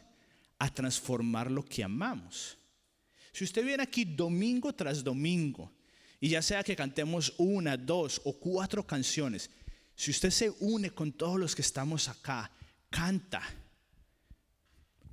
a 0.59 0.71
transformar 0.71 1.49
lo 1.49 1.65
que 1.65 1.83
amamos. 1.83 2.59
Si 3.33 3.43
usted 3.43 3.65
viene 3.65 3.81
aquí 3.81 4.05
domingo 4.05 4.71
tras 4.71 5.03
domingo, 5.03 5.71
y 6.19 6.29
ya 6.29 6.43
sea 6.43 6.63
que 6.63 6.75
cantemos 6.75 7.33
una, 7.39 7.75
dos 7.75 8.21
o 8.23 8.33
cuatro 8.37 8.85
canciones, 8.85 9.49
si 9.99 10.11
usted 10.11 10.29
se 10.29 10.49
une 10.61 10.91
con 10.91 11.11
todos 11.11 11.37
los 11.37 11.53
que 11.53 11.61
estamos 11.61 12.07
acá, 12.07 12.49
canta, 12.89 13.41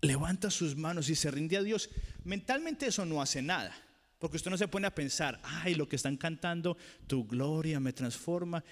levanta 0.01 0.49
sus 0.49 0.76
manos 0.76 1.09
y 1.09 1.16
se 1.16 1.28
rinde 1.28 1.57
a 1.57 1.64
Dios, 1.64 1.91
mentalmente 2.22 2.87
eso 2.87 3.05
no 3.05 3.20
hace 3.20 3.43
nada. 3.43 3.74
Porque 4.20 4.37
usted 4.37 4.49
no 4.49 4.57
se 4.57 4.68
pone 4.68 4.87
a 4.87 4.95
pensar, 4.95 5.41
ay, 5.43 5.74
lo 5.74 5.89
que 5.89 5.97
están 5.97 6.16
cantando, 6.16 6.76
tu 7.09 7.26
gloria 7.26 7.80
me 7.80 7.93
transforma. 7.93 8.62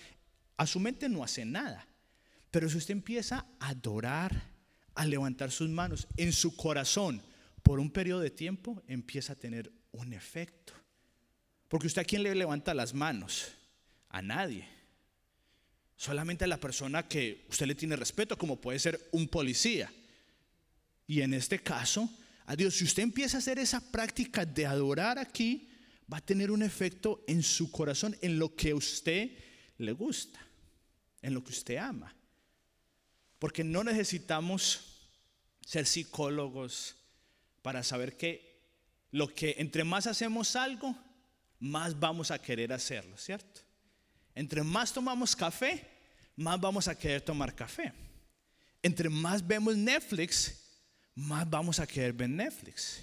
A 0.56 0.68
su 0.68 0.78
mente 0.78 1.08
no 1.08 1.24
hace 1.24 1.44
nada. 1.44 1.84
Pero 2.52 2.70
si 2.70 2.76
usted 2.76 2.92
empieza 2.92 3.44
a 3.58 3.70
adorar, 3.70 4.40
a 4.94 5.04
levantar 5.06 5.50
sus 5.50 5.68
manos 5.68 6.06
en 6.16 6.32
su 6.32 6.54
corazón 6.54 7.20
por 7.64 7.80
un 7.80 7.90
periodo 7.90 8.20
de 8.20 8.30
tiempo, 8.30 8.84
empieza 8.86 9.32
a 9.32 9.36
tener 9.36 9.72
un 9.90 10.12
efecto. 10.12 10.74
Porque 11.66 11.88
usted 11.88 12.02
a 12.02 12.04
quién 12.04 12.22
le 12.22 12.36
levanta 12.36 12.72
las 12.72 12.94
manos? 12.94 13.48
A 14.10 14.22
nadie. 14.22 14.73
Solamente 16.04 16.44
a 16.44 16.48
la 16.48 16.60
persona 16.60 17.08
que 17.08 17.46
usted 17.48 17.64
le 17.64 17.74
tiene 17.74 17.96
respeto, 17.96 18.36
como 18.36 18.60
puede 18.60 18.78
ser 18.78 19.08
un 19.12 19.26
policía. 19.26 19.90
Y 21.06 21.22
en 21.22 21.32
este 21.32 21.60
caso, 21.60 22.10
a 22.44 22.54
Dios, 22.54 22.74
si 22.74 22.84
usted 22.84 23.02
empieza 23.02 23.38
a 23.38 23.40
hacer 23.40 23.58
esa 23.58 23.80
práctica 23.80 24.44
de 24.44 24.66
adorar 24.66 25.18
aquí, 25.18 25.66
va 26.12 26.18
a 26.18 26.26
tener 26.26 26.50
un 26.50 26.62
efecto 26.62 27.24
en 27.26 27.42
su 27.42 27.70
corazón, 27.70 28.14
en 28.20 28.38
lo 28.38 28.54
que 28.54 28.72
a 28.72 28.74
usted 28.74 29.30
le 29.78 29.92
gusta, 29.92 30.38
en 31.22 31.32
lo 31.32 31.42
que 31.42 31.52
usted 31.52 31.78
ama. 31.78 32.14
Porque 33.38 33.64
no 33.64 33.82
necesitamos 33.82 35.08
ser 35.64 35.86
psicólogos 35.86 36.96
para 37.62 37.82
saber 37.82 38.18
que 38.18 38.60
lo 39.10 39.32
que 39.32 39.54
entre 39.56 39.84
más 39.84 40.06
hacemos 40.06 40.54
algo, 40.54 40.94
más 41.60 41.98
vamos 41.98 42.30
a 42.30 42.38
querer 42.38 42.74
hacerlo, 42.74 43.16
¿cierto? 43.16 43.62
Entre 44.34 44.62
más 44.62 44.92
tomamos 44.92 45.34
café, 45.34 45.93
más 46.36 46.60
vamos 46.60 46.88
a 46.88 46.94
querer 46.94 47.20
tomar 47.20 47.54
café. 47.54 47.92
Entre 48.82 49.08
más 49.08 49.46
vemos 49.46 49.76
Netflix, 49.76 50.54
más 51.14 51.48
vamos 51.48 51.78
a 51.78 51.86
querer 51.86 52.12
ver 52.12 52.28
Netflix. 52.28 53.02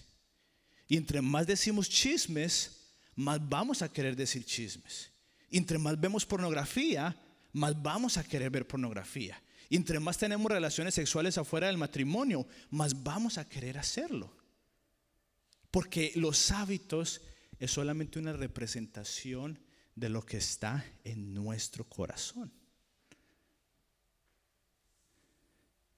Y 0.87 0.97
entre 0.97 1.21
más 1.21 1.47
decimos 1.47 1.89
chismes, 1.89 2.89
más 3.15 3.39
vamos 3.47 3.81
a 3.81 3.91
querer 3.91 4.15
decir 4.15 4.45
chismes. 4.45 5.11
Entre 5.49 5.77
más 5.77 5.99
vemos 5.99 6.25
pornografía, 6.25 7.15
más 7.53 7.81
vamos 7.81 8.17
a 8.17 8.23
querer 8.23 8.49
ver 8.49 8.67
pornografía. 8.67 9.41
Entre 9.69 9.99
más 9.99 10.17
tenemos 10.17 10.51
relaciones 10.51 10.93
sexuales 10.93 11.37
afuera 11.37 11.67
del 11.67 11.77
matrimonio, 11.77 12.45
más 12.69 13.03
vamos 13.03 13.37
a 13.37 13.47
querer 13.47 13.77
hacerlo. 13.77 14.35
Porque 15.71 16.11
los 16.15 16.51
hábitos 16.51 17.21
es 17.57 17.71
solamente 17.71 18.19
una 18.19 18.33
representación 18.33 19.57
de 19.95 20.09
lo 20.09 20.25
que 20.25 20.37
está 20.37 20.85
en 21.03 21.33
nuestro 21.33 21.87
corazón. 21.87 22.51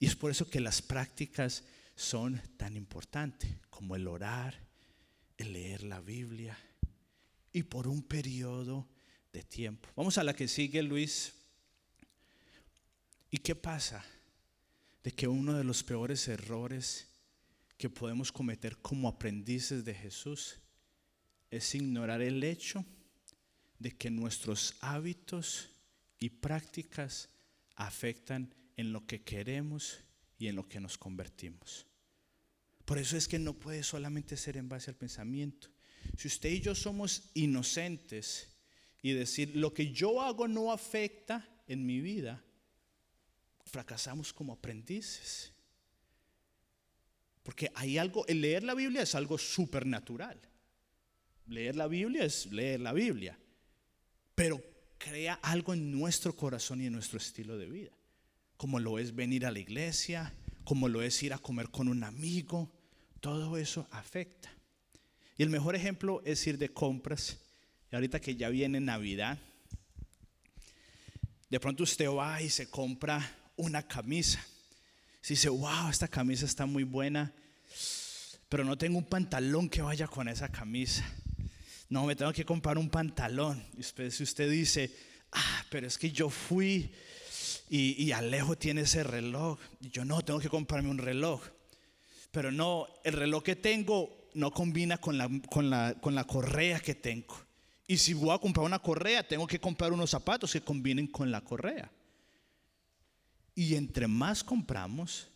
Y 0.04 0.06
es 0.06 0.16
por 0.16 0.30
eso 0.30 0.50
que 0.50 0.60
las 0.60 0.82
prácticas 0.82 1.64
son 1.96 2.38
tan 2.58 2.76
importantes 2.76 3.50
como 3.70 3.96
el 3.96 4.06
orar, 4.06 4.54
el 5.38 5.54
leer 5.54 5.82
la 5.82 6.02
Biblia 6.02 6.58
y 7.54 7.62
por 7.62 7.88
un 7.88 8.02
periodo 8.02 8.86
de 9.32 9.42
tiempo. 9.42 9.88
Vamos 9.96 10.18
a 10.18 10.22
la 10.22 10.36
que 10.36 10.46
sigue 10.46 10.82
Luis. 10.82 11.32
¿Y 13.30 13.38
qué 13.38 13.54
pasa? 13.54 14.04
De 15.02 15.10
que 15.10 15.26
uno 15.26 15.54
de 15.54 15.64
los 15.64 15.82
peores 15.82 16.28
errores 16.28 17.08
que 17.78 17.88
podemos 17.88 18.30
cometer 18.30 18.76
como 18.82 19.08
aprendices 19.08 19.86
de 19.86 19.94
Jesús 19.94 20.56
es 21.50 21.74
ignorar 21.74 22.20
el 22.20 22.44
hecho 22.44 22.84
de 23.78 23.96
que 23.96 24.10
nuestros 24.10 24.76
hábitos 24.80 25.70
y 26.18 26.28
prácticas 26.28 27.30
afectan 27.74 28.54
en 28.76 28.92
lo 28.92 29.06
que 29.06 29.22
queremos 29.22 29.98
y 30.38 30.48
en 30.48 30.56
lo 30.56 30.68
que 30.68 30.80
nos 30.80 30.98
convertimos. 30.98 31.86
Por 32.84 32.98
eso 32.98 33.16
es 33.16 33.28
que 33.28 33.38
no 33.38 33.54
puede 33.54 33.82
solamente 33.82 34.36
ser 34.36 34.56
en 34.56 34.68
base 34.68 34.90
al 34.90 34.96
pensamiento. 34.96 35.68
Si 36.18 36.28
usted 36.28 36.50
y 36.50 36.60
yo 36.60 36.74
somos 36.74 37.30
inocentes 37.34 38.48
y 39.00 39.12
decir 39.12 39.56
lo 39.56 39.72
que 39.72 39.92
yo 39.92 40.20
hago 40.20 40.48
no 40.48 40.70
afecta 40.70 41.48
en 41.66 41.86
mi 41.86 42.00
vida, 42.00 42.44
fracasamos 43.64 44.32
como 44.32 44.52
aprendices. 44.52 45.52
Porque 47.42 47.70
hay 47.74 47.98
algo, 47.98 48.26
el 48.26 48.40
leer 48.40 48.62
la 48.62 48.74
Biblia 48.74 49.02
es 49.02 49.14
algo 49.14 49.38
supernatural. 49.38 50.40
Leer 51.46 51.76
la 51.76 51.86
Biblia 51.86 52.24
es 52.24 52.46
leer 52.46 52.80
la 52.80 52.92
Biblia. 52.92 53.38
Pero 54.34 54.62
crea 54.98 55.34
algo 55.34 55.74
en 55.74 55.90
nuestro 55.90 56.34
corazón 56.34 56.80
y 56.80 56.86
en 56.86 56.92
nuestro 56.92 57.18
estilo 57.18 57.58
de 57.58 57.66
vida. 57.66 57.92
Como 58.64 58.80
lo 58.80 58.98
es 58.98 59.14
venir 59.14 59.44
a 59.44 59.50
la 59.50 59.58
iglesia, 59.58 60.32
como 60.64 60.88
lo 60.88 61.02
es 61.02 61.22
ir 61.22 61.34
a 61.34 61.38
comer 61.38 61.68
con 61.68 61.86
un 61.86 62.02
amigo. 62.02 62.72
Todo 63.20 63.58
eso 63.58 63.86
afecta. 63.90 64.50
Y 65.36 65.42
el 65.42 65.50
mejor 65.50 65.76
ejemplo 65.76 66.22
es 66.24 66.46
ir 66.46 66.56
de 66.56 66.70
compras. 66.70 67.36
Y 67.92 67.94
ahorita 67.94 68.20
que 68.20 68.36
ya 68.36 68.48
viene 68.48 68.80
Navidad, 68.80 69.36
de 71.50 71.60
pronto 71.60 71.82
usted 71.82 72.08
va 72.08 72.40
y 72.40 72.48
se 72.48 72.70
compra 72.70 73.36
una 73.56 73.86
camisa. 73.86 74.42
Si 75.20 75.34
dice, 75.34 75.50
wow, 75.50 75.90
esta 75.90 76.08
camisa 76.08 76.46
está 76.46 76.64
muy 76.64 76.84
buena, 76.84 77.34
pero 78.48 78.64
no 78.64 78.78
tengo 78.78 78.96
un 78.96 79.04
pantalón 79.04 79.68
que 79.68 79.82
vaya 79.82 80.06
con 80.06 80.26
esa 80.26 80.48
camisa. 80.48 81.04
No, 81.90 82.06
me 82.06 82.16
tengo 82.16 82.32
que 82.32 82.46
comprar 82.46 82.78
un 82.78 82.88
pantalón. 82.88 83.62
Y 83.76 83.82
si 84.10 84.22
usted 84.22 84.50
dice, 84.50 84.90
ah, 85.32 85.66
pero 85.68 85.86
es 85.86 85.98
que 85.98 86.10
yo 86.10 86.30
fui 86.30 86.90
y, 87.68 88.02
y 88.02 88.12
Alejo 88.12 88.56
tiene 88.56 88.82
ese 88.82 89.02
reloj. 89.02 89.58
Yo 89.80 90.04
no, 90.04 90.22
tengo 90.22 90.40
que 90.40 90.48
comprarme 90.48 90.90
un 90.90 90.98
reloj. 90.98 91.42
Pero 92.30 92.50
no, 92.50 92.86
el 93.04 93.12
reloj 93.14 93.42
que 93.42 93.56
tengo 93.56 94.28
no 94.34 94.50
combina 94.50 94.98
con 94.98 95.16
la, 95.16 95.30
con, 95.50 95.70
la, 95.70 95.94
con 96.00 96.14
la 96.14 96.24
correa 96.24 96.80
que 96.80 96.94
tengo. 96.94 97.36
Y 97.86 97.98
si 97.98 98.14
voy 98.14 98.30
a 98.30 98.38
comprar 98.38 98.66
una 98.66 98.78
correa, 98.78 99.26
tengo 99.26 99.46
que 99.46 99.60
comprar 99.60 99.92
unos 99.92 100.10
zapatos 100.10 100.52
que 100.52 100.60
combinen 100.60 101.06
con 101.06 101.30
la 101.30 101.40
correa. 101.40 101.90
Y 103.54 103.76
entre 103.76 104.08
más 104.08 104.42
compramos, 104.42 105.28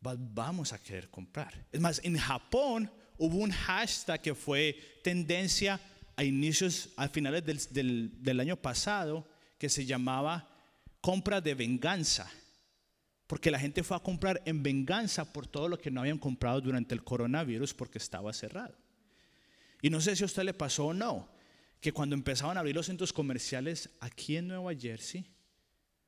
vamos 0.00 0.72
a 0.72 0.82
querer 0.82 1.08
comprar. 1.08 1.66
Es 1.72 1.80
más, 1.80 2.00
en 2.04 2.18
Japón 2.18 2.90
hubo 3.18 3.38
un 3.38 3.50
hashtag 3.50 4.20
que 4.20 4.34
fue 4.34 4.76
tendencia 5.02 5.80
a 6.16 6.24
inicios, 6.24 6.90
a 6.96 7.08
finales 7.08 7.44
del, 7.72 8.22
del 8.22 8.40
año 8.40 8.56
pasado, 8.56 9.26
que 9.58 9.68
se 9.68 9.86
llamaba 9.86 10.55
compra 11.06 11.40
de 11.40 11.54
venganza. 11.54 12.28
Porque 13.28 13.52
la 13.52 13.60
gente 13.60 13.84
fue 13.84 13.96
a 13.96 14.00
comprar 14.00 14.42
en 14.44 14.64
venganza 14.64 15.32
por 15.32 15.46
todo 15.46 15.68
lo 15.68 15.78
que 15.78 15.88
no 15.88 16.00
habían 16.00 16.18
comprado 16.18 16.60
durante 16.60 16.96
el 16.96 17.04
coronavirus 17.04 17.74
porque 17.74 17.98
estaba 17.98 18.32
cerrado. 18.32 18.76
Y 19.80 19.88
no 19.88 20.00
sé 20.00 20.16
si 20.16 20.24
a 20.24 20.26
usted 20.26 20.42
le 20.42 20.52
pasó 20.52 20.86
o 20.86 20.94
no, 20.94 21.28
que 21.80 21.92
cuando 21.92 22.16
empezaban 22.16 22.56
a 22.56 22.60
abrir 22.60 22.74
los 22.74 22.86
centros 22.86 23.12
comerciales 23.12 23.88
aquí 24.00 24.36
en 24.36 24.48
Nueva 24.48 24.74
Jersey, 24.74 25.24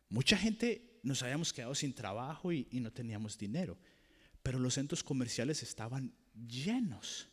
mucha 0.08 0.36
gente 0.36 0.98
nos 1.04 1.22
habíamos 1.22 1.52
quedado 1.52 1.76
sin 1.76 1.94
trabajo 1.94 2.50
y, 2.50 2.66
y 2.72 2.80
no 2.80 2.92
teníamos 2.92 3.38
dinero. 3.38 3.78
Pero 4.42 4.58
los 4.58 4.74
centros 4.74 5.04
comerciales 5.04 5.62
estaban 5.62 6.12
llenos. 6.34 7.28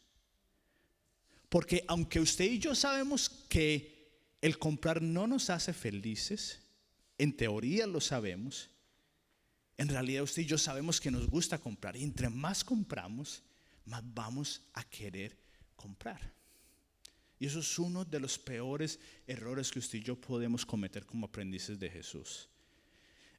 Porque 1.49 1.83
aunque 1.87 2.19
usted 2.19 2.45
y 2.45 2.59
yo 2.59 2.75
sabemos 2.75 3.27
que 3.27 4.37
el 4.39 4.59
comprar 4.59 5.01
no 5.01 5.25
nos 5.25 5.49
hace 5.49 5.73
felices, 5.73 6.61
en 7.17 7.35
teoría 7.35 7.87
lo 7.87 8.01
sabemos, 8.01 8.69
en 9.77 9.89
realidad 9.89 10.23
usted 10.23 10.43
y 10.43 10.45
yo 10.45 10.57
sabemos 10.57 11.01
que 11.01 11.11
nos 11.11 11.27
gusta 11.27 11.57
comprar 11.57 11.95
y 11.97 12.03
entre 12.03 12.29
más 12.29 12.63
compramos, 12.63 13.43
más 13.85 14.03
vamos 14.13 14.61
a 14.73 14.83
querer 14.83 15.37
comprar. 15.75 16.33
Y 17.37 17.45
eso 17.45 17.59
es 17.59 17.77
uno 17.77 18.05
de 18.05 18.19
los 18.19 18.39
peores 18.39 18.99
errores 19.27 19.69
que 19.71 19.79
usted 19.79 19.99
y 19.99 20.03
yo 20.03 20.19
podemos 20.19 20.65
cometer 20.65 21.05
como 21.05 21.27
aprendices 21.27 21.77
de 21.77 21.89
Jesús. 21.89 22.47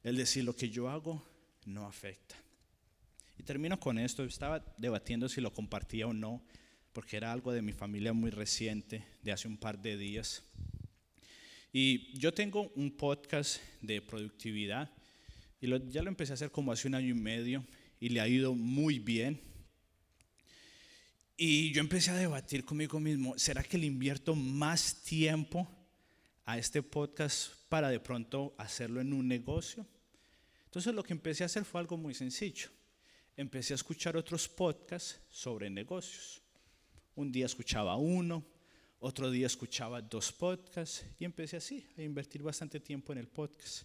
El 0.03 0.15
decir 0.15 0.43
lo 0.43 0.55
que 0.55 0.69
yo 0.69 0.89
hago 0.89 1.23
no 1.65 1.87
afecta. 1.87 2.35
Y 3.37 3.43
termino 3.43 3.79
con 3.79 3.97
esto. 3.97 4.23
Estaba 4.23 4.63
debatiendo 4.77 5.29
si 5.29 5.41
lo 5.41 5.53
compartía 5.53 6.07
o 6.07 6.13
no, 6.13 6.43
porque 6.93 7.17
era 7.17 7.31
algo 7.31 7.51
de 7.51 7.61
mi 7.61 7.73
familia 7.73 8.13
muy 8.13 8.31
reciente, 8.31 9.05
de 9.21 9.31
hace 9.31 9.47
un 9.47 9.57
par 9.57 9.79
de 9.79 9.97
días. 9.97 10.43
Y 11.79 12.17
yo 12.17 12.33
tengo 12.33 12.71
un 12.75 12.89
podcast 12.89 13.61
de 13.83 14.01
productividad 14.01 14.91
y 15.61 15.67
ya 15.91 16.01
lo 16.01 16.09
empecé 16.09 16.33
a 16.33 16.33
hacer 16.33 16.49
como 16.49 16.71
hace 16.71 16.87
un 16.87 16.95
año 16.95 17.09
y 17.09 17.13
medio 17.13 17.63
y 17.99 18.09
le 18.09 18.19
ha 18.19 18.27
ido 18.27 18.55
muy 18.55 18.97
bien. 18.97 19.39
Y 21.37 21.71
yo 21.73 21.81
empecé 21.81 22.09
a 22.09 22.15
debatir 22.15 22.65
conmigo 22.65 22.99
mismo, 22.99 23.37
¿será 23.37 23.61
que 23.61 23.77
le 23.77 23.85
invierto 23.85 24.33
más 24.33 25.03
tiempo 25.03 25.69
a 26.45 26.57
este 26.57 26.81
podcast 26.81 27.51
para 27.69 27.89
de 27.89 27.99
pronto 27.99 28.55
hacerlo 28.57 28.99
en 28.99 29.13
un 29.13 29.27
negocio? 29.27 29.85
Entonces 30.65 30.95
lo 30.95 31.03
que 31.03 31.13
empecé 31.13 31.43
a 31.43 31.45
hacer 31.45 31.63
fue 31.63 31.79
algo 31.79 31.95
muy 31.95 32.15
sencillo. 32.15 32.69
Empecé 33.35 33.75
a 33.75 33.75
escuchar 33.75 34.17
otros 34.17 34.49
podcasts 34.49 35.19
sobre 35.29 35.69
negocios. 35.69 36.41
Un 37.13 37.31
día 37.31 37.45
escuchaba 37.45 37.97
uno, 37.97 38.43
otro 38.99 39.29
día 39.29 39.47
escuchaba 39.47 40.01
dos 40.01 40.31
podcasts 40.31 41.05
y 41.19 41.25
empecé 41.25 41.57
así 41.57 41.85
a 41.97 42.01
invertir 42.01 42.41
bastante 42.41 42.79
tiempo 42.79 43.13
en 43.13 43.19
el 43.19 43.27
podcast. 43.27 43.83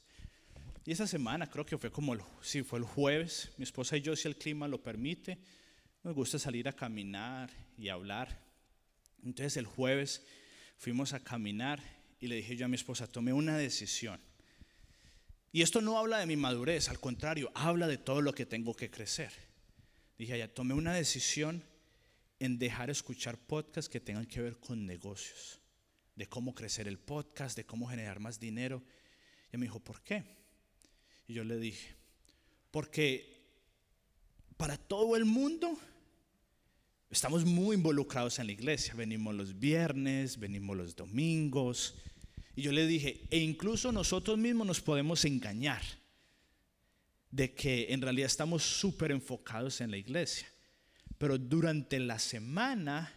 Y 0.84 0.92
esa 0.92 1.06
semana, 1.06 1.48
creo 1.48 1.64
que 1.64 1.78
fue 1.78 1.90
como, 1.90 2.16
si 2.40 2.62
fue 2.62 2.78
el 2.78 2.84
jueves, 2.84 3.50
mi 3.56 3.64
esposa 3.64 3.96
y 3.96 4.00
yo, 4.00 4.16
si 4.16 4.26
el 4.26 4.36
clima 4.36 4.66
lo 4.66 4.82
permite, 4.82 5.38
nos 6.02 6.14
gusta 6.14 6.38
salir 6.38 6.66
a 6.68 6.72
caminar 6.72 7.50
y 7.76 7.88
hablar. 7.88 8.40
Entonces 9.22 9.56
el 9.56 9.66
jueves 9.66 10.24
fuimos 10.78 11.12
a 11.12 11.22
caminar 11.22 11.80
y 12.18 12.26
le 12.26 12.36
dije 12.36 12.56
yo 12.56 12.66
a 12.66 12.68
mi 12.68 12.76
esposa, 12.76 13.06
tomé 13.06 13.32
una 13.32 13.56
decisión. 13.56 14.20
Y 15.52 15.62
esto 15.62 15.82
no 15.82 15.98
habla 15.98 16.18
de 16.18 16.26
mi 16.26 16.36
madurez, 16.36 16.88
al 16.88 16.98
contrario, 16.98 17.52
habla 17.54 17.86
de 17.86 17.98
todo 17.98 18.22
lo 18.22 18.34
que 18.34 18.46
tengo 18.46 18.74
que 18.74 18.90
crecer. 18.90 19.30
Dije, 20.16 20.38
ya 20.38 20.48
tomé 20.48 20.72
una 20.72 20.94
decisión 20.94 21.62
en 22.43 22.59
dejar 22.59 22.90
escuchar 22.90 23.38
podcasts 23.38 23.88
que 23.88 24.01
tengan 24.01 24.26
que 24.26 24.43
ver 24.43 24.59
con 24.59 24.84
negocios. 24.84 25.61
de 26.16 26.26
cómo 26.26 26.55
crecer 26.55 26.88
el 26.88 26.99
podcast, 26.99 27.57
de 27.57 27.64
cómo 27.64 27.86
generar 27.88 28.20
más 28.20 28.38
dinero. 28.38 28.82
Y 29.51 29.57
me 29.57 29.64
dijo, 29.64 29.80
¿por 29.80 30.03
qué? 30.03 30.24
Y 31.26 31.32
yo 31.32 31.43
le 31.43 31.57
dije, 31.57 31.95
porque 32.70 33.47
para 34.59 34.76
todo 34.76 35.16
el 35.16 35.24
mundo 35.24 35.78
estamos 37.09 37.47
muy 37.47 37.76
involucrados 37.76 38.38
en 38.40 38.47
la 38.47 38.53
iglesia. 38.53 38.93
Venimos 38.95 39.34
los 39.34 39.59
viernes, 39.59 40.38
venimos 40.38 40.76
los 40.76 40.95
domingos. 40.95 41.95
Y 42.55 42.62
yo 42.62 42.72
le 42.72 42.86
dije, 42.86 43.22
e 43.30 43.38
incluso 43.38 43.90
nosotros 43.90 44.36
mismos 44.36 44.66
nos 44.66 44.80
podemos 44.82 45.24
engañar 45.24 45.82
de 47.30 47.55
que 47.55 47.86
en 47.90 48.03
realidad 48.03 48.26
estamos 48.26 48.62
súper 48.62 49.12
enfocados 49.12 49.80
en 49.80 49.93
la 49.93 49.97
iglesia. 49.97 50.51
Pero 51.22 51.38
durante 51.38 52.00
la 52.00 52.18
semana, 52.18 53.08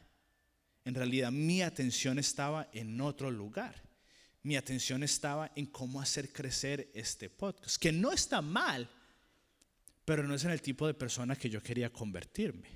en 0.83 0.93
realidad 0.93 1.31
mi 1.31 1.63
atención 1.63 2.19
estaba 2.19 2.69
en 2.71 3.01
otro 3.01 3.31
lugar. 3.31 3.81
Mi 4.43 4.55
atención 4.55 5.01
estaba 5.01 5.51
en 5.55 5.65
cómo 5.65 5.99
hacer 5.99 6.31
crecer 6.31 6.91
este 6.93 7.31
podcast, 7.31 7.77
que 7.77 7.91
no 7.91 8.11
está 8.11 8.43
mal, 8.43 8.87
pero 10.05 10.21
no 10.21 10.35
es 10.35 10.43
en 10.43 10.51
el 10.51 10.61
tipo 10.61 10.85
de 10.85 10.93
persona 10.93 11.35
que 11.35 11.49
yo 11.49 11.63
quería 11.63 11.91
convertirme. 11.91 12.69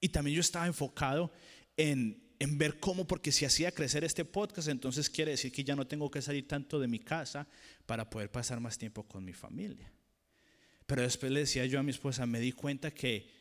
Y 0.00 0.10
también 0.10 0.36
yo 0.36 0.40
estaba 0.42 0.68
enfocado 0.68 1.32
en, 1.76 2.36
en 2.38 2.58
ver 2.58 2.78
cómo, 2.78 3.08
porque 3.08 3.32
si 3.32 3.44
hacía 3.44 3.72
crecer 3.72 4.04
este 4.04 4.24
podcast, 4.24 4.68
entonces 4.68 5.10
quiere 5.10 5.32
decir 5.32 5.50
que 5.50 5.64
ya 5.64 5.74
no 5.74 5.88
tengo 5.88 6.08
que 6.12 6.22
salir 6.22 6.46
tanto 6.46 6.78
de 6.78 6.86
mi 6.86 7.00
casa 7.00 7.44
para 7.86 8.08
poder 8.08 8.30
pasar 8.30 8.60
más 8.60 8.78
tiempo 8.78 9.02
con 9.08 9.24
mi 9.24 9.32
familia. 9.32 9.92
Pero 10.86 11.02
después 11.02 11.32
le 11.32 11.40
decía 11.40 11.66
yo 11.66 11.80
a 11.80 11.82
mi 11.82 11.90
esposa, 11.90 12.24
me 12.24 12.38
di 12.38 12.52
cuenta 12.52 12.92
que 12.92 13.39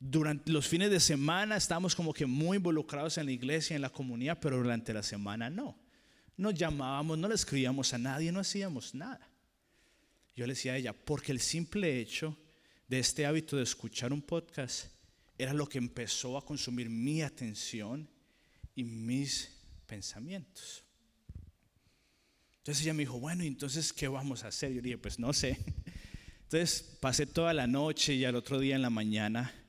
durante 0.00 0.50
los 0.50 0.66
fines 0.66 0.90
de 0.90 0.98
semana 0.98 1.58
estamos 1.58 1.94
como 1.94 2.14
que 2.14 2.24
muy 2.24 2.56
involucrados 2.56 3.18
en 3.18 3.26
la 3.26 3.32
iglesia, 3.32 3.76
en 3.76 3.82
la 3.82 3.90
comunidad, 3.90 4.38
pero 4.40 4.56
durante 4.56 4.94
la 4.94 5.02
semana 5.02 5.50
no. 5.50 5.78
No 6.38 6.50
llamábamos, 6.50 7.18
no 7.18 7.28
le 7.28 7.34
escribíamos 7.34 7.92
a 7.92 7.98
nadie, 7.98 8.32
no 8.32 8.40
hacíamos 8.40 8.94
nada. 8.94 9.30
Yo 10.34 10.46
le 10.46 10.54
decía 10.54 10.72
a 10.72 10.76
ella, 10.78 10.94
porque 10.94 11.32
el 11.32 11.40
simple 11.40 12.00
hecho 12.00 12.34
de 12.88 12.98
este 12.98 13.26
hábito 13.26 13.58
de 13.58 13.62
escuchar 13.62 14.10
un 14.10 14.22
podcast 14.22 14.86
era 15.36 15.52
lo 15.52 15.68
que 15.68 15.76
empezó 15.76 16.38
a 16.38 16.44
consumir 16.44 16.88
mi 16.88 17.20
atención 17.20 18.08
y 18.74 18.84
mis 18.84 19.50
pensamientos. 19.86 20.82
Entonces 22.58 22.84
ella 22.84 22.94
me 22.94 23.02
dijo, 23.02 23.20
bueno, 23.20 23.44
entonces, 23.44 23.92
¿qué 23.92 24.08
vamos 24.08 24.44
a 24.44 24.48
hacer? 24.48 24.70
Yo 24.70 24.76
le 24.76 24.82
dije, 24.82 24.98
pues 24.98 25.18
no 25.18 25.34
sé. 25.34 25.58
Entonces 26.44 26.98
pasé 27.00 27.26
toda 27.26 27.52
la 27.52 27.66
noche 27.66 28.14
y 28.14 28.24
al 28.24 28.34
otro 28.34 28.58
día 28.58 28.76
en 28.76 28.82
la 28.82 28.90
mañana 28.90 29.59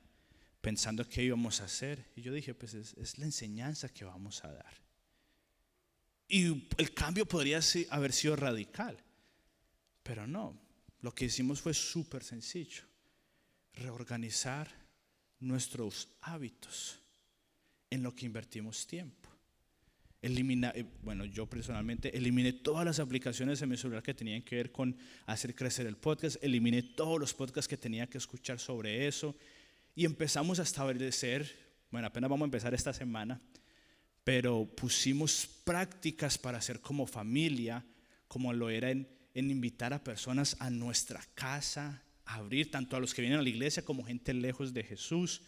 pensando 0.62 1.06
qué 1.06 1.24
íbamos 1.24 1.60
a 1.60 1.64
hacer. 1.64 2.06
Y 2.16 2.22
yo 2.22 2.32
dije, 2.32 2.54
pues 2.54 2.72
es, 2.72 3.18
la 3.18 3.26
enseñanza 3.26 3.90
que 3.90 4.06
vamos 4.06 4.42
a 4.44 4.52
dar. 4.52 4.80
Y 6.28 6.68
el 6.78 6.94
cambio 6.94 7.26
podría 7.26 7.60
haber 7.90 8.12
sido 8.12 8.36
radical, 8.36 8.96
pero 10.02 10.26
no. 10.26 10.58
Lo 11.02 11.14
que 11.14 11.26
hicimos 11.26 11.60
fue 11.60 11.74
súper 11.74 12.24
sencillo. 12.24 12.84
Reorganizar 13.74 14.70
nuestros 15.40 16.08
hábitos 16.22 17.00
en 17.90 18.02
lo 18.02 18.14
que 18.14 18.24
invertimos 18.24 18.86
tiempo. 18.86 19.28
Elimina, 20.22 20.72
eh, 20.76 20.84
bueno, 21.02 21.24
yo 21.24 21.46
personalmente 21.46 22.16
eliminé 22.16 22.52
todas 22.52 22.84
las 22.84 23.00
aplicaciones 23.00 23.60
en 23.60 23.68
mi 23.68 23.76
celular 23.76 24.04
que 24.04 24.14
tenían 24.14 24.42
que 24.42 24.54
ver 24.54 24.70
con 24.70 24.96
hacer 25.26 25.52
crecer 25.56 25.86
el 25.86 25.96
podcast, 25.96 26.36
eliminé 26.44 26.82
todos 26.82 27.18
los 27.18 27.34
podcasts 27.34 27.66
que 27.66 27.76
tenía 27.76 28.06
que 28.06 28.18
escuchar 28.18 28.60
sobre 28.60 29.08
eso, 29.08 29.36
y 29.94 30.04
empezamos 30.04 30.58
a 30.58 30.62
establecer, 30.62 31.50
bueno, 31.90 32.06
apenas 32.06 32.30
vamos 32.30 32.44
a 32.44 32.46
empezar 32.46 32.74
esta 32.74 32.92
semana, 32.92 33.40
pero 34.24 34.64
pusimos 34.64 35.46
prácticas 35.64 36.38
para 36.38 36.58
hacer 36.58 36.80
como 36.80 37.06
familia, 37.06 37.84
como 38.28 38.52
lo 38.52 38.70
era 38.70 38.90
en, 38.90 39.08
invitar 39.34 39.92
a 39.92 40.02
personas 40.02 40.56
a 40.60 40.70
nuestra 40.70 41.22
casa, 41.34 42.02
a 42.24 42.36
abrir 42.36 42.70
tanto 42.70 42.96
a 42.96 43.00
los 43.00 43.12
que 43.12 43.22
vienen 43.22 43.40
a 43.40 43.42
la 43.42 43.48
iglesia 43.48 43.84
como 43.84 44.04
gente 44.04 44.32
lejos 44.32 44.72
de 44.72 44.84
Jesús. 44.84 45.42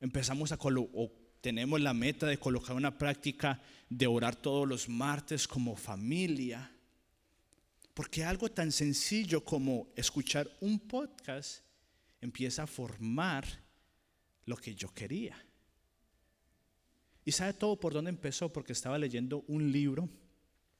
Empezamos 0.00 0.52
a 0.52 0.58
o 0.60 1.12
tenemos 1.40 1.80
la 1.80 1.94
meta 1.94 2.26
de 2.26 2.38
colocar 2.38 2.76
una 2.76 2.98
práctica 2.98 3.60
de 3.88 4.06
orar 4.06 4.36
todos 4.36 4.68
los 4.68 4.88
martes 4.88 5.48
como 5.48 5.74
familia. 5.74 6.70
Porque 7.94 8.24
algo 8.24 8.50
tan 8.50 8.70
sencillo 8.70 9.44
como 9.44 9.88
escuchar 9.96 10.48
un 10.60 10.78
podcast 10.78 11.64
empieza 12.20 12.64
a 12.64 12.66
formar 12.66 13.44
lo 14.44 14.56
que 14.56 14.74
yo 14.74 14.92
quería. 14.92 15.36
Y 17.24 17.32
sabe 17.32 17.54
todo 17.54 17.78
por 17.78 17.92
dónde 17.92 18.10
empezó, 18.10 18.52
porque 18.52 18.72
estaba 18.72 18.98
leyendo 18.98 19.44
un 19.46 19.70
libro 19.70 20.08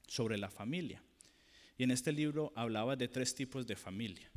sobre 0.07 0.39
la 0.39 0.51
familia. 0.51 1.03
Y 1.77 1.85
en 1.85 1.91
este 1.91 2.13
libro 2.13 2.53
hablaba 2.57 2.97
de 2.97 3.09
tres 3.09 3.35
tipos 3.35 3.67
de 3.67 3.77
familia. 3.77 4.31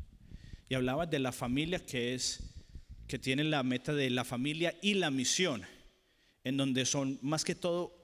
Y 0.70 0.76
hablaba 0.76 1.06
de 1.06 1.20
la 1.20 1.32
familia 1.32 1.86
que 1.86 2.14
es 2.14 2.40
que 3.08 3.20
tiene 3.20 3.44
la 3.44 3.64
meta 3.64 3.94
de 3.94 4.10
la 4.10 4.24
familia 4.24 4.76
y 4.82 4.94
la 4.94 5.12
misión, 5.12 5.64
en 6.44 6.58
donde 6.58 6.86
son 6.86 7.20
más 7.22 7.44
que 7.44 7.56
todo 7.56 8.04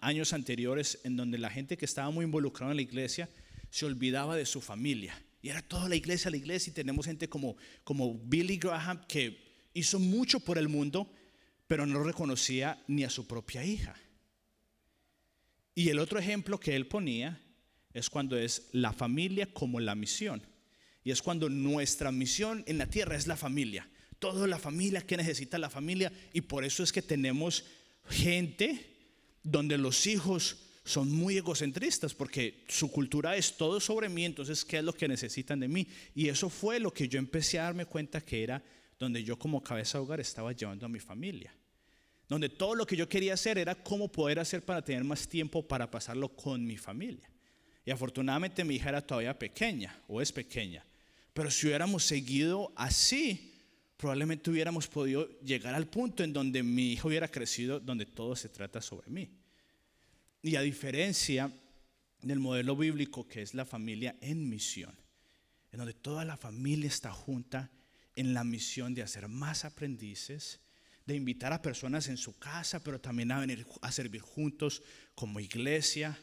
años 0.00 0.32
anteriores 0.32 0.98
en 1.04 1.16
donde 1.16 1.36
la 1.36 1.50
gente 1.50 1.76
que 1.76 1.84
estaba 1.84 2.10
muy 2.10 2.24
involucrada 2.24 2.72
en 2.72 2.76
la 2.76 2.82
iglesia 2.82 3.28
se 3.68 3.84
olvidaba 3.84 4.34
de 4.34 4.46
su 4.46 4.62
familia 4.62 5.14
y 5.42 5.48
era 5.48 5.62
toda 5.62 5.88
la 5.88 5.96
iglesia, 5.96 6.30
la 6.30 6.36
iglesia, 6.36 6.70
y 6.70 6.74
tenemos 6.74 7.06
gente 7.06 7.28
como, 7.28 7.56
como 7.84 8.14
Billy 8.14 8.58
Graham 8.58 9.04
que 9.08 9.68
hizo 9.72 9.98
mucho 9.98 10.40
por 10.40 10.58
el 10.58 10.68
mundo, 10.68 11.10
pero 11.66 11.86
no 11.86 12.02
reconocía 12.02 12.82
ni 12.88 13.04
a 13.04 13.10
su 13.10 13.26
propia 13.26 13.64
hija. 13.64 13.94
Y 15.74 15.88
el 15.88 15.98
otro 15.98 16.18
ejemplo 16.18 16.60
que 16.60 16.76
él 16.76 16.86
ponía 16.86 17.40
es 17.94 18.10
cuando 18.10 18.36
es 18.36 18.68
la 18.72 18.92
familia 18.92 19.46
como 19.52 19.80
la 19.80 19.94
misión. 19.94 20.42
Y 21.02 21.10
es 21.10 21.22
cuando 21.22 21.48
nuestra 21.48 22.12
misión 22.12 22.62
en 22.66 22.76
la 22.76 22.86
tierra 22.86 23.16
es 23.16 23.26
la 23.26 23.36
familia. 23.36 23.88
Toda 24.18 24.46
la 24.46 24.58
familia 24.58 25.00
que 25.00 25.16
necesita 25.16 25.58
la 25.58 25.70
familia. 25.70 26.12
Y 26.34 26.42
por 26.42 26.64
eso 26.64 26.82
es 26.82 26.92
que 26.92 27.02
tenemos 27.02 27.64
gente 28.08 28.96
donde 29.42 29.78
los 29.78 30.06
hijos 30.06 30.69
son 30.84 31.10
muy 31.10 31.36
egocentristas 31.36 32.14
porque 32.14 32.64
su 32.68 32.90
cultura 32.90 33.36
es 33.36 33.56
todo 33.56 33.80
sobre 33.80 34.08
mí, 34.08 34.24
entonces, 34.24 34.64
¿qué 34.64 34.78
es 34.78 34.84
lo 34.84 34.92
que 34.92 35.08
necesitan 35.08 35.60
de 35.60 35.68
mí? 35.68 35.86
Y 36.14 36.28
eso 36.28 36.48
fue 36.48 36.80
lo 36.80 36.92
que 36.92 37.08
yo 37.08 37.18
empecé 37.18 37.58
a 37.58 37.64
darme 37.64 37.86
cuenta 37.86 38.20
que 38.20 38.42
era 38.42 38.62
donde 38.98 39.22
yo 39.22 39.38
como 39.38 39.62
cabeza 39.62 39.98
de 39.98 40.04
hogar 40.04 40.20
estaba 40.20 40.52
llevando 40.52 40.86
a 40.86 40.88
mi 40.88 41.00
familia. 41.00 41.54
Donde 42.28 42.48
todo 42.48 42.74
lo 42.74 42.86
que 42.86 42.96
yo 42.96 43.08
quería 43.08 43.34
hacer 43.34 43.58
era 43.58 43.74
cómo 43.74 44.10
poder 44.10 44.38
hacer 44.38 44.64
para 44.64 44.84
tener 44.84 45.04
más 45.04 45.26
tiempo 45.26 45.66
para 45.66 45.90
pasarlo 45.90 46.28
con 46.28 46.64
mi 46.64 46.76
familia. 46.76 47.30
Y 47.84 47.90
afortunadamente 47.90 48.62
mi 48.62 48.76
hija 48.76 48.90
era 48.90 49.04
todavía 49.04 49.38
pequeña 49.38 49.98
o 50.06 50.20
es 50.20 50.30
pequeña. 50.30 50.84
Pero 51.32 51.50
si 51.50 51.66
hubiéramos 51.66 52.04
seguido 52.04 52.72
así, 52.76 53.54
probablemente 53.96 54.50
hubiéramos 54.50 54.86
podido 54.86 55.28
llegar 55.40 55.74
al 55.74 55.88
punto 55.88 56.22
en 56.22 56.32
donde 56.32 56.62
mi 56.62 56.92
hijo 56.92 57.08
hubiera 57.08 57.28
crecido, 57.28 57.80
donde 57.80 58.06
todo 58.06 58.36
se 58.36 58.48
trata 58.48 58.80
sobre 58.80 59.10
mí. 59.10 59.28
Y 60.42 60.56
a 60.56 60.62
diferencia 60.62 61.52
del 62.22 62.38
modelo 62.38 62.76
bíblico 62.76 63.26
que 63.26 63.42
es 63.42 63.54
la 63.54 63.64
familia 63.64 64.16
en 64.20 64.48
misión, 64.48 64.94
en 65.72 65.78
donde 65.78 65.94
toda 65.94 66.24
la 66.24 66.36
familia 66.36 66.88
está 66.88 67.12
junta 67.12 67.70
en 68.16 68.34
la 68.34 68.44
misión 68.44 68.94
de 68.94 69.02
hacer 69.02 69.28
más 69.28 69.64
aprendices, 69.64 70.60
de 71.06 71.14
invitar 71.14 71.52
a 71.52 71.62
personas 71.62 72.08
en 72.08 72.16
su 72.16 72.38
casa, 72.38 72.82
pero 72.82 73.00
también 73.00 73.32
a 73.32 73.40
venir 73.40 73.66
a 73.80 73.92
servir 73.92 74.20
juntos 74.20 74.82
como 75.14 75.40
iglesia. 75.40 76.18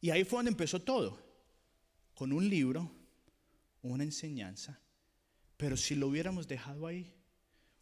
Y 0.00 0.10
ahí 0.10 0.24
fue 0.24 0.38
donde 0.38 0.50
empezó 0.50 0.80
todo, 0.80 1.22
con 2.14 2.32
un 2.32 2.48
libro, 2.48 2.90
una 3.82 4.04
enseñanza, 4.04 4.80
pero 5.56 5.76
si 5.76 5.94
lo 5.94 6.08
hubiéramos 6.08 6.48
dejado 6.48 6.86
ahí, 6.86 7.14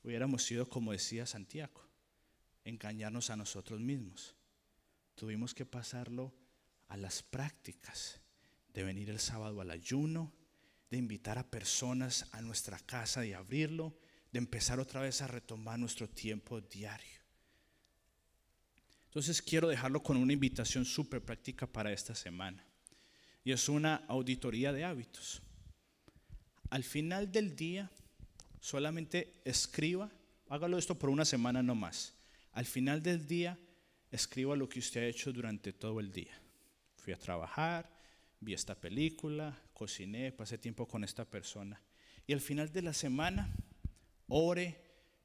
hubiéramos 0.03 0.45
sido, 0.45 0.69
como 0.69 0.93
decía 0.93 1.27
Santiago, 1.27 1.87
engañarnos 2.65 3.31
a 3.31 3.37
nosotros 3.37 3.81
mismos 3.81 4.35
tuvimos 5.21 5.53
que 5.53 5.67
pasarlo 5.67 6.33
a 6.89 6.97
las 6.97 7.23
prácticas 7.23 8.23
de 8.73 8.85
venir 8.85 9.11
el 9.11 9.19
sábado 9.19 9.61
al 9.61 9.71
ayuno, 9.71 10.33
de 10.91 10.97
invitar 10.97 11.37
a 11.37 11.51
personas 11.51 12.27
a 12.33 12.41
nuestra 12.41 12.79
casa 12.79 13.27
y 13.27 13.35
abrirlo, 13.35 13.99
de 14.33 14.39
empezar 14.39 14.81
otra 14.81 15.03
vez 15.03 15.21
a 15.21 15.27
retomar 15.27 15.79
nuestro 15.79 16.09
tiempo 16.09 16.63
diario. 16.63 17.21
Entonces 19.09 19.43
quiero 19.43 19.69
dejarlo 19.69 20.03
con 20.03 20.17
una 20.17 20.33
invitación 20.33 20.87
súper 20.87 21.23
práctica 21.23 21.67
para 21.67 21.93
esta 21.93 22.15
semana. 22.15 22.65
Y 23.45 23.53
es 23.53 23.69
una 23.69 23.97
auditoría 24.09 24.73
de 24.73 24.87
hábitos. 24.87 25.43
Al 26.71 26.83
final 26.83 27.31
del 27.31 27.55
día, 27.55 27.91
solamente 28.59 29.43
escriba, 29.45 30.11
hágalo 30.49 30.79
esto 30.79 30.99
por 30.99 31.11
una 31.11 31.27
semana 31.27 31.63
no 31.63 31.75
más. 31.75 32.15
Al 32.53 32.65
final 32.65 33.03
del 33.03 33.27
día, 33.27 33.59
escriba 34.11 34.57
lo 34.57 34.69
que 34.69 34.79
usted 34.79 35.03
ha 35.03 35.07
hecho 35.07 35.33
durante 35.33 35.73
todo 35.73 36.01
el 36.01 36.13
día. 36.13 36.41
Fui 36.97 37.13
a 37.13 37.19
trabajar, 37.19 37.91
vi 38.41 38.55
esta 38.55 38.75
película, 38.75 39.57
cociné, 39.73 40.33
pasé 40.33 40.59
tiempo 40.59 40.87
con 40.87 41.05
esta 41.05 41.25
persona. 41.25 41.81
Y 42.27 42.33
al 42.33 42.41
final 42.41 42.73
de 42.73 42.83
la 42.83 42.93
semana, 42.93 43.55
ore, 44.29 44.81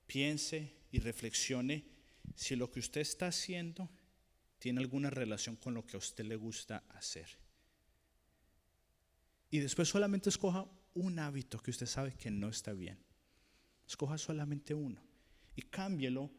piense 0.05 0.75
y 0.91 0.99
reflexione 0.99 1.85
si 2.35 2.55
lo 2.55 2.71
que 2.71 2.79
usted 2.79 3.01
está 3.01 3.27
haciendo 3.27 3.89
tiene 4.59 4.81
alguna 4.81 5.09
relación 5.09 5.55
con 5.55 5.73
lo 5.73 5.85
que 5.85 5.97
a 5.97 5.99
usted 5.99 6.25
le 6.25 6.35
gusta 6.35 6.83
hacer. 6.89 7.27
Y 9.51 9.59
después 9.59 9.87
solamente 9.87 10.29
escoja 10.29 10.65
un 10.93 11.19
hábito 11.19 11.59
que 11.59 11.71
usted 11.71 11.85
sabe 11.85 12.13
que 12.13 12.31
no 12.31 12.49
está 12.49 12.73
bien. 12.73 12.97
Escoja 13.87 14.17
solamente 14.17 14.73
uno 14.73 15.01
y 15.55 15.61
cámbielo 15.61 16.31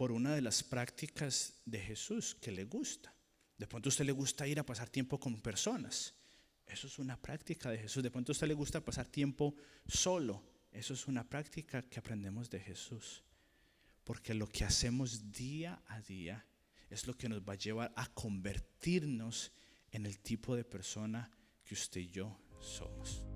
por 0.00 0.12
una 0.12 0.34
de 0.34 0.40
las 0.40 0.62
prácticas 0.62 1.60
de 1.66 1.78
Jesús 1.78 2.34
que 2.34 2.50
le 2.50 2.64
gusta. 2.64 3.14
De 3.58 3.66
pronto 3.66 3.88
a 3.88 3.90
usted 3.90 4.06
le 4.06 4.12
gusta 4.12 4.48
ir 4.48 4.58
a 4.58 4.64
pasar 4.64 4.88
tiempo 4.88 5.20
con 5.20 5.38
personas. 5.42 6.14
Eso 6.66 6.86
es 6.86 6.98
una 6.98 7.20
práctica 7.20 7.68
de 7.68 7.76
Jesús. 7.76 8.02
De 8.02 8.10
pronto 8.10 8.30
a 8.30 8.32
usted 8.32 8.46
le 8.46 8.54
gusta 8.54 8.82
pasar 8.82 9.06
tiempo 9.06 9.54
solo. 9.86 10.42
Eso 10.72 10.94
es 10.94 11.06
una 11.06 11.28
práctica 11.28 11.82
que 11.82 11.98
aprendemos 11.98 12.48
de 12.48 12.60
Jesús. 12.60 13.22
Porque 14.02 14.32
lo 14.32 14.48
que 14.48 14.64
hacemos 14.64 15.30
día 15.32 15.82
a 15.88 16.00
día 16.00 16.46
es 16.88 17.06
lo 17.06 17.14
que 17.14 17.28
nos 17.28 17.42
va 17.42 17.52
a 17.52 17.56
llevar 17.56 17.92
a 17.94 18.06
convertirnos 18.06 19.52
en 19.90 20.06
el 20.06 20.18
tipo 20.20 20.56
de 20.56 20.64
persona 20.64 21.30
que 21.62 21.74
usted 21.74 22.00
y 22.00 22.08
yo 22.08 22.40
somos. 22.58 23.29